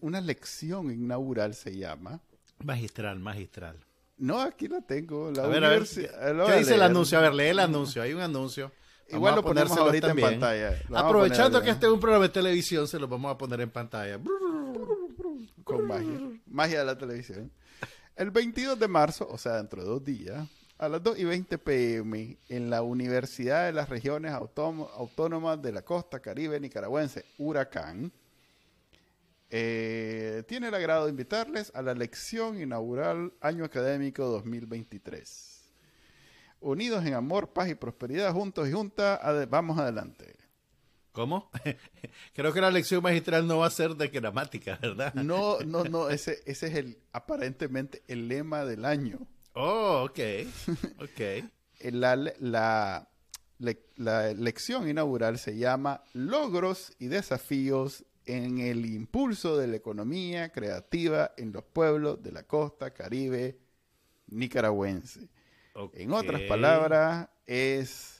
una 0.00 0.20
lección 0.20 0.90
inaugural, 0.92 1.54
se 1.54 1.76
llama. 1.76 2.22
Magistral, 2.64 3.18
magistral. 3.18 3.84
No, 4.16 4.40
aquí 4.40 4.68
la 4.68 4.80
tengo. 4.80 5.28
a 5.28 5.46
ver, 5.48 5.64
a 5.64 5.68
ver. 5.68 5.82
¿Qué 5.84 6.58
dice 6.58 6.74
el 6.74 6.82
anuncio? 6.82 7.18
A 7.18 7.22
ver, 7.22 7.34
lee 7.34 7.48
el 7.48 7.58
anuncio. 7.58 8.00
Hay 8.00 8.14
un 8.14 8.22
anuncio. 8.22 8.72
Igual 9.08 9.34
lo 9.34 9.42
ponemos 9.42 9.76
ahorita 9.76 10.10
en 10.10 10.20
pantalla. 10.20 10.80
Aprovechando 10.94 11.60
que 11.60 11.70
este 11.70 11.86
es 11.86 11.92
un 11.92 12.00
programa 12.00 12.24
de 12.24 12.30
televisión, 12.30 12.88
se 12.88 12.98
lo 12.98 13.08
vamos 13.08 13.32
a 13.32 13.36
poner 13.36 13.60
en 13.60 13.70
pantalla 13.70 14.18
con 15.66 15.84
magia. 15.84 16.40
Magia 16.46 16.78
de 16.78 16.84
la 16.84 16.96
televisión. 16.96 17.50
El 18.14 18.30
22 18.30 18.78
de 18.78 18.86
marzo, 18.86 19.26
o 19.28 19.36
sea, 19.36 19.56
dentro 19.56 19.82
de 19.82 19.88
dos 19.88 20.04
días, 20.04 20.48
a 20.78 20.88
las 20.88 21.02
2 21.02 21.18
y 21.18 21.24
20 21.24 21.58
pm, 21.58 22.38
en 22.48 22.70
la 22.70 22.82
Universidad 22.82 23.66
de 23.66 23.72
las 23.72 23.88
Regiones 23.88 24.32
Autónomas 24.32 25.60
de 25.60 25.72
la 25.72 25.82
Costa 25.82 26.20
Caribe 26.20 26.60
Nicaragüense, 26.60 27.24
Huracán, 27.38 28.12
eh, 29.50 30.44
tiene 30.46 30.68
el 30.68 30.74
agrado 30.74 31.04
de 31.04 31.10
invitarles 31.10 31.72
a 31.74 31.82
la 31.82 31.94
lección 31.94 32.60
inaugural 32.60 33.32
Año 33.40 33.64
Académico 33.64 34.24
2023. 34.26 35.64
Unidos 36.60 37.04
en 37.04 37.14
amor, 37.14 37.52
paz 37.52 37.68
y 37.68 37.74
prosperidad, 37.74 38.32
juntos 38.32 38.68
y 38.68 38.72
juntas, 38.72 39.18
vamos 39.50 39.78
adelante. 39.78 40.45
¿Cómo? 41.16 41.50
Creo 42.34 42.52
que 42.52 42.60
la 42.60 42.70
lección 42.70 43.02
magistral 43.02 43.46
no 43.46 43.56
va 43.60 43.68
a 43.68 43.70
ser 43.70 43.94
de 43.94 44.08
gramática, 44.08 44.78
¿verdad? 44.82 45.14
No, 45.14 45.58
no, 45.66 45.82
no, 45.84 46.10
ese, 46.10 46.42
ese 46.44 46.66
es 46.66 46.74
el 46.74 46.98
aparentemente 47.10 48.02
el 48.06 48.28
lema 48.28 48.66
del 48.66 48.84
año. 48.84 49.26
Oh, 49.54 50.06
ok. 50.10 50.20
Ok. 51.00 51.48
La, 51.90 52.16
la, 52.16 53.08
la 53.96 54.32
lección 54.34 54.90
inaugural 54.90 55.38
se 55.38 55.56
llama 55.56 56.02
Logros 56.12 56.92
y 56.98 57.06
desafíos 57.06 58.04
en 58.26 58.58
el 58.58 58.84
impulso 58.84 59.56
de 59.56 59.68
la 59.68 59.76
economía 59.76 60.50
creativa 60.50 61.32
en 61.38 61.50
los 61.50 61.64
pueblos 61.64 62.22
de 62.22 62.32
la 62.32 62.42
costa 62.42 62.92
caribe 62.92 63.58
nicaragüense. 64.26 65.30
En 65.94 66.12
otras 66.12 66.42
palabras, 66.42 67.28
es 67.46 68.15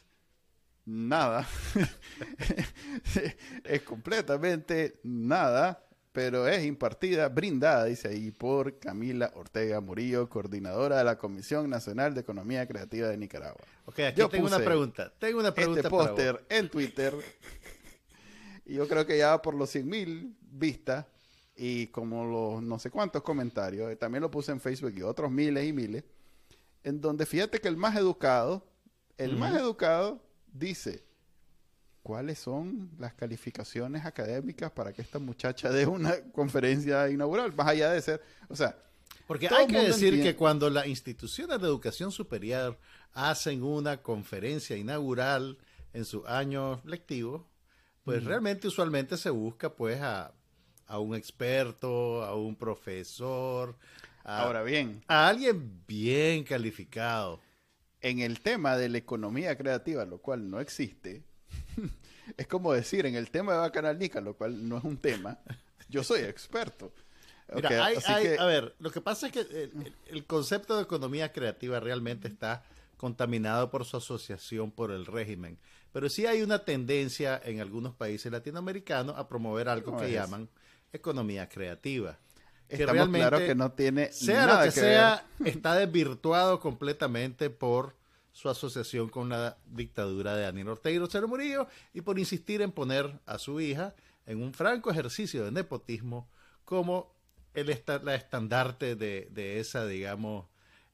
nada. 0.87 1.47
es 3.65 3.83
completamente 3.83 4.99
nada, 5.03 5.85
pero 6.13 6.49
es 6.49 6.65
impartida, 6.65 7.29
brindada, 7.29 7.85
dice 7.85 8.09
ahí, 8.09 8.31
por 8.31 8.79
Camila 8.79 9.33
Ortega 9.35 9.81
Murillo, 9.81 10.31
coordinadora 10.31 10.99
de 10.99 11.05
la 11.05 11.19
Comisión 11.19 11.69
Nacional 11.69 12.15
de 12.15 12.21
Economía 12.23 12.67
Creativa 12.67 13.09
de 13.09 13.19
Nicaragua. 13.19 13.61
Ok, 13.85 14.01
aquí 14.01 14.21
Yo 14.21 14.29
tengo 14.29 14.47
una 14.47 14.61
pregunta. 14.61 15.13
Tengo 15.19 15.41
una 15.41 15.53
pregunta 15.53 15.81
Este 15.81 15.91
póster 15.91 16.45
en 16.49 16.71
Twitter, 16.71 17.15
y 18.65 18.75
yo 18.75 18.89
creo 18.89 19.05
que 19.05 19.19
ya 19.19 19.31
va 19.31 19.43
por 19.43 19.55
los 19.55 19.69
100 19.71 19.87
mil 19.87 20.37
vistas 20.41 21.05
y 21.57 21.87
como 21.89 22.25
los 22.25 22.63
no 22.63 22.79
sé 22.79 22.91
cuántos 22.91 23.23
comentarios, 23.23 23.91
eh, 23.91 23.97
también 23.97 24.23
lo 24.23 24.31
puse 24.31 24.53
en 24.53 24.61
Facebook 24.61 24.95
y 24.97 25.03
otros 25.03 25.31
miles 25.31 25.67
y 25.67 25.73
miles, 25.73 26.05
en 26.83 27.01
donde 27.01 27.27
fíjate 27.27 27.61
que 27.61 27.69
el 27.69 27.77
más 27.77 27.97
educado, 27.97 28.67
el 29.17 29.37
más 29.37 29.57
educado 29.57 30.26
dice, 30.59 31.05
¿cuáles 32.03 32.39
son 32.39 32.91
las 32.99 33.15
calificaciones 33.15 34.05
académicas 34.05 34.71
para 34.71 34.93
que 34.93 35.03
esta 35.03 35.19
muchacha 35.19 35.71
dé 35.71 35.87
una 35.87 36.15
conferencia 36.33 37.09
inaugural? 37.11 37.55
Más 37.55 37.67
allá 37.69 37.91
de 37.91 38.01
ser, 38.03 38.23
o 38.49 38.57
sea, 38.57 38.77
Porque 39.27 39.49
hay 39.49 39.67
que 39.67 39.79
decir 39.79 40.15
entiende- 40.15 40.23
que 40.23 40.37
cuando 40.37 40.71
las 40.71 40.87
instituciones 40.87 41.61
de 41.61 41.67
educación 41.67 42.13
superior 42.13 42.79
hacen 43.13 43.63
una 43.63 44.03
conferencia 44.03 44.77
inaugural 44.77 45.59
en 45.93 46.05
su 46.05 46.27
año 46.27 46.81
lectivo, 46.85 47.49
pues 48.05 48.23
realmente 48.25 48.69
usualmente 48.69 49.17
se 49.17 49.31
busca 49.31 49.75
pues 49.75 50.01
a, 50.01 50.33
a 50.87 50.99
un 51.01 51.17
experto, 51.17 52.23
a 52.23 52.37
un 52.37 52.55
profesor, 52.55 53.77
a, 54.23 54.43
ahora 54.43 54.63
bien, 54.63 55.03
a 55.09 55.27
alguien 55.29 55.83
bien 55.89 56.45
calificado. 56.45 57.41
En 58.09 58.21
el 58.21 58.41
tema 58.41 58.77
de 58.77 58.89
la 58.89 58.99
economía 58.99 59.57
creativa, 59.57 60.05
lo 60.05 60.19
cual 60.19 60.49
no 60.51 60.61
existe, 60.61 61.25
es 62.37 62.47
como 62.47 62.73
decir, 62.73 63.07
en 63.07 63.15
el 63.17 63.31
tema 63.31 63.53
de 63.55 63.59
Bacanalnica, 63.59 64.21
lo 64.21 64.35
cual 64.37 64.69
no 64.69 64.79
es 64.79 64.85
un 64.85 64.97
tema, 64.99 65.39
yo 65.89 66.03
soy 66.05 66.21
experto. 66.21 66.93
Mira, 67.55 67.85
hay- 67.85 67.97
hay- 68.07 68.23
que- 68.25 68.39
a 68.39 68.45
ver, 68.45 68.75
lo 68.81 68.91
que 68.91 69.01
pasa 69.01 69.27
es 69.29 69.33
que 69.33 69.71
el, 70.11 70.25
concepto 70.27 70.77
de 70.77 70.83
economía 70.83 71.33
creativa 71.33 71.79
realmente 71.81 72.27
está 72.29 72.65
contaminado 72.97 73.71
por 73.71 73.85
su 73.85 73.97
asociación 73.97 74.71
por 74.73 74.91
el 74.91 75.07
régimen. 75.07 75.59
Pero 75.93 76.09
sí 76.09 76.27
hay 76.27 76.43
una 76.43 76.65
tendencia 76.65 77.41
en 77.45 77.61
algunos 77.61 77.95
países 77.95 78.33
latinoamericanos 78.33 79.17
a 79.17 79.29
promover 79.29 79.69
algo 79.69 79.87
¿Cómo 79.93 79.99
que 80.01 80.07
es? 80.07 80.13
llaman 80.13 80.49
economía 80.93 81.49
creativa. 81.49 82.19
Que 82.69 82.75
Estamos 82.77 82.93
realmente, 82.95 83.19
claro 83.29 83.39
que 83.39 83.55
no 83.55 83.73
tiene 83.73 84.13
sea 84.13 84.47
nada 84.47 84.65
lo 84.67 84.71
que, 84.71 84.75
que 84.75 84.81
sea, 84.81 85.25
está 85.45 85.75
desvirtuado 85.77 86.59
completamente 86.61 87.49
por 87.51 87.95
su 88.33 88.49
asociación 88.51 89.09
con 89.09 89.29
la 89.29 89.57
dictadura 89.67 90.35
de 90.35 90.43
Daniel 90.43 90.69
Ortega 90.69 90.97
y 90.97 90.99
Rosario 90.99 91.29
Murillo 91.29 91.69
y 91.95 92.01
por 92.03 92.19
insistir 92.19 92.61
en 92.63 92.73
poner 92.73 93.21
a 93.25 93.39
su 93.39 93.61
hija 93.61 93.95
en 94.27 94.43
un 94.43 94.53
franco 94.53 94.91
ejercicio 94.91 95.45
de 95.45 95.53
nepotismo 95.53 96.29
como 96.65 97.15
el 97.55 97.71
esta- 97.71 98.01
la 98.03 98.15
estandarte 98.15 98.97
de, 98.97 99.29
de 99.31 99.61
esa, 99.61 99.87
digamos, 99.87 100.45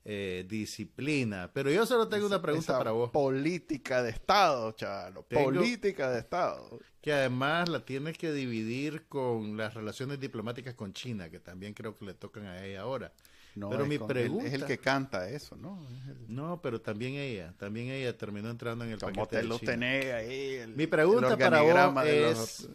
eh, 0.05 0.45
disciplina. 0.49 1.51
Pero 1.53 1.70
yo 1.70 1.87
solo 1.87 2.09
tengo 2.09 2.27
una 2.27 2.43
pregunta 2.43 2.77
para 2.79 2.91
vos, 2.93 3.11
Política 3.11 4.03
de 4.03 4.11
Estado, 4.11 4.70
chavalo. 4.73 5.25
Tengo- 5.29 5.45
Política 5.45 6.11
de 6.11 6.18
Estado. 6.20 6.79
Que 7.03 7.13
además 7.13 7.69
la 7.69 7.85
tienes 7.85 8.17
que 8.17 8.33
dividir 8.33 9.05
con 9.09 9.57
las 9.59 9.75
relaciones 9.75 10.19
diplomáticas 10.21 10.75
con 10.75 10.93
China, 10.95 11.29
que 11.29 11.41
también 11.41 11.75
creo 11.75 11.97
que 11.99 12.05
le 12.07 12.15
tocan 12.15 12.47
a 12.47 12.65
ella 12.65 12.81
ahora. 12.83 13.13
No, 13.55 13.69
Pero 13.69 13.83
es 13.83 13.89
mi 13.91 13.99
con- 13.99 14.09
pregunta... 14.09 14.47
Es 14.47 14.55
el 14.55 14.65
que 14.65 14.79
canta 14.79 15.29
eso, 15.29 15.57
¿no? 15.57 15.87
Es 15.91 16.09
el- 16.09 16.35
No, 16.35 16.63
pero 16.63 16.81
también 16.81 17.15
ella, 17.15 17.53
también 17.59 17.89
ella 17.91 18.17
terminó 18.17 18.49
entrando 18.49 18.85
en 18.87 18.93
el 18.93 18.99
Como 18.99 19.13
paquete 19.13 19.37
te 19.37 19.37
de 19.43 19.49
lo 19.49 19.59
China. 19.59 19.73
tenés 19.73 20.15
ahí. 20.15 20.55
el- 20.55 20.75
Mi 20.75 20.87
pregunta 20.87 21.35
el 21.35 21.39
para 21.39 21.61
vos 21.61 22.07
es- 22.07 22.61
los- 22.61 22.69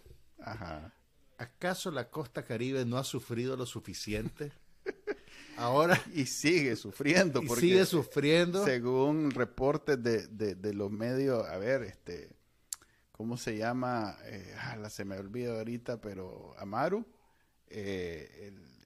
Ajá. 0.45 0.93
¿Acaso 1.39 1.89
la 1.89 2.09
costa 2.09 2.43
caribe 2.43 2.85
no 2.85 2.97
ha 2.97 3.03
sufrido 3.03 3.55
lo 3.57 3.65
suficiente? 3.65 4.51
Ahora 5.57 5.99
Y 6.13 6.25
sigue 6.27 6.75
sufriendo. 6.75 7.41
y 7.41 7.47
porque 7.47 7.61
sigue 7.61 7.85
sufriendo. 7.85 8.63
Según 8.63 9.31
reportes 9.31 10.01
de, 10.03 10.27
de, 10.27 10.53
de 10.55 10.73
los 10.73 10.91
medios, 10.91 11.47
a 11.47 11.57
ver, 11.57 11.81
este, 11.83 12.29
¿cómo 13.17 13.35
se 13.37 13.57
llama? 13.57 14.15
Eh, 14.25 14.55
ala, 14.59 14.89
se 14.89 15.03
me 15.03 15.17
olvida 15.17 15.57
ahorita, 15.57 15.99
pero 15.99 16.53
Amaru, 16.59 17.05
eh, 17.69 18.47
el- 18.47 18.77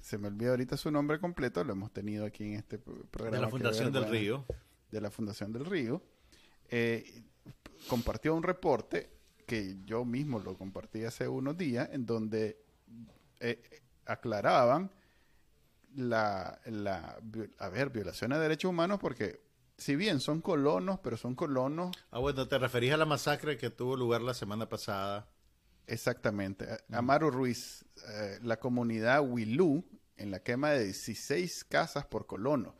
se 0.00 0.18
me 0.18 0.28
olvida 0.28 0.50
ahorita 0.50 0.76
su 0.76 0.90
nombre 0.90 1.18
completo, 1.20 1.64
lo 1.64 1.72
hemos 1.72 1.92
tenido 1.92 2.24
aquí 2.26 2.44
en 2.44 2.54
este 2.54 2.78
pro- 2.78 3.04
programa. 3.06 3.36
de 3.38 3.42
la 3.42 3.50
Fundación 3.50 3.92
del 3.92 4.08
Río. 4.08 4.44
De 4.90 5.00
la 5.00 5.10
Fundación 5.10 5.52
del 5.52 5.64
Río, 5.64 6.02
eh, 6.68 7.22
compartió 7.88 8.34
un 8.34 8.42
reporte 8.42 9.10
que 9.46 9.76
yo 9.86 10.04
mismo 10.04 10.38
lo 10.38 10.56
compartí 10.56 11.04
hace 11.04 11.26
unos 11.28 11.56
días, 11.56 11.88
en 11.92 12.04
donde 12.06 12.58
eh, 13.40 13.60
aclaraban 14.06 14.90
la, 15.94 16.60
la, 16.66 17.18
a 17.58 17.68
ver, 17.68 17.90
violaciones 17.90 18.38
de 18.38 18.42
derechos 18.42 18.68
humanos 18.70 18.98
porque 19.00 19.40
si 19.82 19.96
bien 19.96 20.20
son 20.20 20.40
colonos, 20.40 20.98
pero 21.00 21.16
son 21.16 21.34
colonos 21.34 21.96
Ah, 22.12 22.18
bueno, 22.20 22.46
te 22.46 22.58
referís 22.58 22.92
a 22.92 22.96
la 22.96 23.06
masacre 23.06 23.56
que 23.58 23.70
tuvo 23.70 23.96
lugar 23.96 24.22
la 24.22 24.34
semana 24.34 24.68
pasada. 24.68 25.28
exactamente. 25.86 26.66
Amaro 26.90 27.30
Ruiz, 27.30 27.84
eh, 28.08 28.38
la 28.42 28.58
comunidad 28.58 29.22
Wilú, 29.26 29.84
en 30.16 30.30
la 30.30 30.40
quema 30.42 30.70
de 30.70 30.84
16 30.84 31.64
casas 31.64 32.06
por 32.06 32.26
colono. 32.26 32.76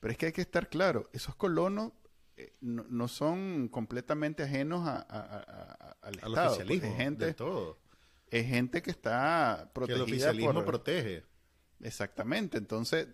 Pero 0.00 0.12
es 0.12 0.18
que 0.18 0.26
hay 0.26 0.32
que 0.32 0.42
estar 0.42 0.68
claro, 0.68 1.08
esos 1.12 1.34
colonos 1.36 1.92
eh, 2.36 2.56
no, 2.60 2.84
no 2.88 3.08
son 3.08 3.68
completamente 3.68 4.42
ajenos 4.42 4.86
a, 4.86 5.06
a- 5.08 5.96
al 6.02 6.18
Estado. 6.18 6.66
pues, 6.66 6.88
oficialismo, 6.88 6.92
es 6.92 6.96
gente, 6.96 7.24
de 7.26 7.34
todo. 7.34 7.78
es 8.28 8.46
gente 8.48 8.82
que 8.82 8.90
está 8.90 9.70
Que 9.84 9.92
el 9.94 10.02
protegida 10.04 10.04
oficialismo 10.04 10.52
por... 10.52 10.64
protege. 10.64 11.24
Exactamente, 11.80 12.58
entonces 12.58 13.08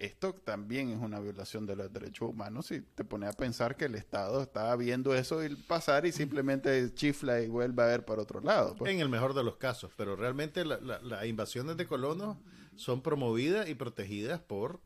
esto 0.00 0.32
también 0.34 0.88
es 0.90 0.98
una 0.98 1.20
violación 1.20 1.66
de 1.66 1.76
los 1.76 1.92
derechos 1.92 2.30
humanos 2.30 2.66
si 2.66 2.80
te 2.80 3.04
pones 3.04 3.28
a 3.28 3.32
pensar 3.32 3.76
que 3.76 3.84
el 3.84 3.94
Estado 3.94 4.42
está 4.42 4.74
viendo 4.76 5.14
eso 5.14 5.44
y 5.44 5.54
pasar 5.54 6.06
y 6.06 6.12
simplemente 6.12 6.92
chifla 6.94 7.40
y 7.42 7.48
vuelve 7.48 7.82
a 7.82 7.86
ver 7.86 8.04
para 8.04 8.22
otro 8.22 8.40
lado. 8.40 8.74
pues. 8.76 8.90
En 8.92 9.00
el 9.00 9.08
mejor 9.08 9.34
de 9.34 9.44
los 9.44 9.56
casos, 9.56 9.92
pero 9.96 10.16
realmente 10.16 10.64
la- 10.64 10.78
la- 10.80 11.00
las 11.00 11.26
invasiones 11.26 11.76
de 11.76 11.86
colonos 11.86 12.38
son 12.76 13.02
promovidas 13.02 13.68
y 13.68 13.74
protegidas 13.74 14.40
por 14.40 14.80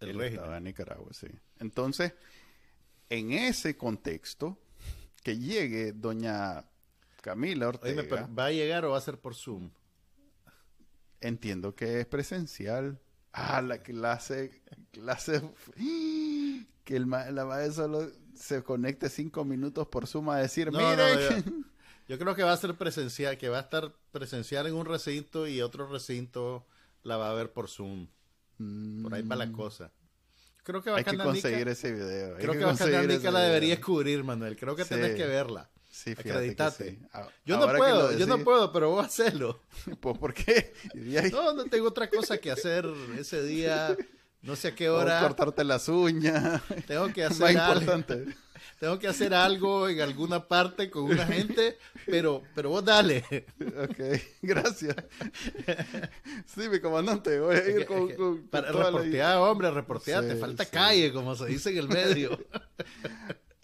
el, 0.00 0.10
el 0.10 0.18
régimen. 0.18 0.34
Estado 0.40 0.52
de 0.54 0.60
Nicaragua, 0.60 1.12
sí. 1.12 1.28
Entonces, 1.60 2.12
en 3.08 3.32
ese 3.32 3.76
contexto, 3.76 4.58
que 5.22 5.38
llegue 5.38 5.92
doña 5.92 6.64
Camila 7.20 7.68
Ortega, 7.68 8.26
¿Va 8.26 8.46
a 8.46 8.50
llegar 8.50 8.84
o 8.84 8.90
va 8.90 8.98
a 8.98 9.00
ser 9.00 9.18
por 9.20 9.34
Zoom? 9.34 9.70
entiendo 11.20 11.74
que 11.74 12.00
es 12.00 12.06
presencial. 12.06 13.00
Ah, 13.38 13.60
la 13.60 13.78
clase, 13.82 14.62
clase, 14.92 15.42
que 16.84 16.96
el 16.96 17.06
ma- 17.06 17.30
la 17.30 17.44
maestra 17.44 17.84
solo 17.84 18.10
se 18.34 18.62
conecte 18.62 19.08
cinco 19.10 19.44
minutos 19.44 19.86
por 19.88 20.06
suma 20.06 20.36
a 20.36 20.38
decir, 20.38 20.72
No, 20.72 20.78
mire, 20.78 20.96
no, 20.96 21.20
yo, 21.20 21.28
yo 22.08 22.18
creo 22.18 22.34
que 22.34 22.42
va 22.42 22.52
a 22.52 22.56
ser 22.56 22.74
presencial, 22.76 23.36
que 23.36 23.48
va 23.50 23.58
a 23.58 23.62
estar 23.62 23.92
presencial 24.10 24.66
en 24.66 24.74
un 24.74 24.86
recinto 24.86 25.46
y 25.46 25.60
otro 25.60 25.86
recinto 25.86 26.66
la 27.02 27.18
va 27.18 27.30
a 27.30 27.34
ver 27.34 27.52
por 27.52 27.68
Zoom. 27.68 28.08
Por 29.02 29.12
ahí 29.14 29.22
va 29.22 29.36
la 29.36 29.52
cosa. 29.52 29.90
Creo 30.62 30.82
que 30.82 30.90
hay 30.90 31.04
que 31.04 31.18
conseguir 31.18 31.68
ese 31.68 31.92
video. 31.92 32.36
hay 32.36 32.42
Creo 32.42 32.52
que, 32.54 32.58
Nica 33.06 33.30
la 33.30 33.40
video. 33.40 33.46
deberías 33.48 33.78
cubrir, 33.80 34.24
Manuel. 34.24 34.56
Creo 34.56 34.74
que 34.74 34.84
Sí. 34.84 34.88
tenés 34.90 35.14
que 35.14 35.26
verla. 35.26 35.68
Sí, 35.96 36.10
Acreditate. 36.12 36.90
sí. 36.90 36.98
Yo 37.46 37.56
no 37.56 37.62
ahora 37.64 37.78
puedo, 37.78 38.12
yo 38.18 38.26
no 38.26 38.38
puedo, 38.44 38.70
pero 38.70 38.90
vos 38.90 39.06
hacelo. 39.06 39.62
Pues, 39.98 40.18
¿por 40.20 40.34
qué? 40.34 40.74
Ahí, 40.94 41.30
No, 41.32 41.54
no 41.54 41.64
tengo 41.64 41.88
otra 41.88 42.10
cosa 42.10 42.36
que 42.38 42.50
hacer 42.50 42.86
ese 43.18 43.42
día. 43.42 43.96
No 44.42 44.54
sé 44.56 44.68
a 44.68 44.74
qué 44.74 44.90
hora. 44.90 45.20
cortarte 45.20 45.64
las 45.64 45.88
uñas. 45.88 46.60
Tengo 46.86 47.10
que 47.12 47.22
Más 47.28 47.32
hacer 47.40 47.58
algo. 47.58 47.80
importante. 47.80 48.34
tengo 48.78 48.98
que 48.98 49.08
hacer 49.08 49.32
algo 49.32 49.88
en 49.88 50.02
alguna 50.02 50.46
parte 50.46 50.90
con 50.90 51.04
una 51.04 51.24
gente, 51.26 51.78
pero, 52.04 52.42
pero 52.54 52.68
vos 52.68 52.84
dale. 52.84 53.24
Ok, 53.82 54.20
gracias. 54.42 54.96
Sí, 56.44 56.68
mi 56.68 56.78
comandante, 56.78 57.40
voy 57.40 57.56
a 57.56 57.68
ir 57.70 57.86
con, 57.86 58.12
con- 58.14 58.46
Para 58.48 58.66
con 58.68 58.72
toda 58.76 58.90
la- 58.90 58.98
reportear, 58.98 59.38
hombre, 59.38 59.70
reportear, 59.70 60.24
te 60.24 60.36
falta 60.36 60.64
sí. 60.64 60.70
calle, 60.70 61.12
como 61.12 61.34
se 61.34 61.46
dice 61.46 61.70
en 61.70 61.78
el 61.78 61.88
medio. 61.88 62.38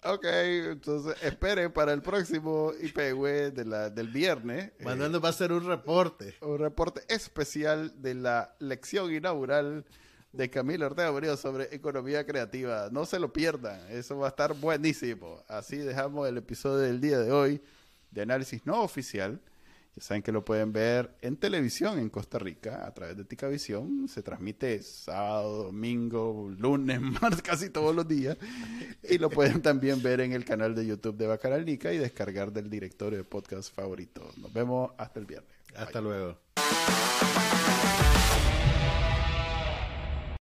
Ok, 0.05 0.25
entonces 0.25 1.15
esperen 1.23 1.71
para 1.71 1.93
el 1.93 2.01
próximo 2.01 2.71
IPW 2.81 3.53
de 3.53 3.65
la, 3.65 3.89
del 3.89 4.07
viernes. 4.09 4.71
eh, 4.79 4.83
Mandando 4.83 5.21
va 5.21 5.29
a 5.29 5.33
ser 5.33 5.51
un 5.53 5.65
reporte. 5.65 6.35
un 6.41 6.59
reporte 6.59 7.01
especial 7.07 8.01
de 8.01 8.15
la 8.15 8.55
lección 8.59 9.13
inaugural 9.13 9.85
de 10.33 10.49
Camilo 10.49 10.87
Ortega 10.87 11.11
Murillo 11.11 11.37
sobre 11.37 11.73
economía 11.75 12.25
creativa. 12.25 12.89
No 12.91 13.05
se 13.05 13.19
lo 13.19 13.31
pierdan, 13.31 13.79
eso 13.91 14.17
va 14.17 14.27
a 14.27 14.29
estar 14.29 14.53
buenísimo. 14.55 15.43
Así 15.47 15.77
dejamos 15.77 16.27
el 16.27 16.37
episodio 16.37 16.77
del 16.79 16.99
día 16.99 17.19
de 17.19 17.31
hoy 17.31 17.61
de 18.11 18.21
análisis 18.23 18.65
no 18.65 18.81
oficial. 18.81 19.39
Ya 19.95 20.01
saben 20.01 20.23
que 20.23 20.31
lo 20.31 20.43
pueden 20.43 20.73
ver 20.73 21.15
en 21.21 21.37
televisión 21.37 21.99
en 21.99 22.09
Costa 22.09 22.39
Rica 22.39 22.85
a 22.87 22.93
través 22.93 23.15
de 23.15 23.25
Ticavisión. 23.25 24.07
Se 24.07 24.23
transmite 24.23 24.81
sábado, 24.81 25.65
domingo, 25.65 26.49
lunes, 26.57 26.99
martes, 27.21 27.43
casi 27.43 27.69
todos 27.69 27.95
los 27.95 28.07
días. 28.07 28.37
Y 29.07 29.19
lo 29.19 29.29
pueden 29.29 29.61
también 29.61 30.01
ver 30.01 30.21
en 30.21 30.33
el 30.33 30.45
canal 30.45 30.73
de 30.73 30.87
YouTube 30.87 31.17
de 31.17 31.27
Bacaralnica 31.27 31.93
y 31.93 31.99
descargar 31.99 32.51
del 32.51 32.69
directorio 32.69 33.19
de 33.19 33.23
podcast 33.23 33.73
favorito. 33.73 34.27
Nos 34.37 34.51
vemos 34.51 34.91
hasta 34.97 35.19
el 35.19 35.27
viernes. 35.27 35.53
Hasta 35.75 36.01
luego. 36.01 36.39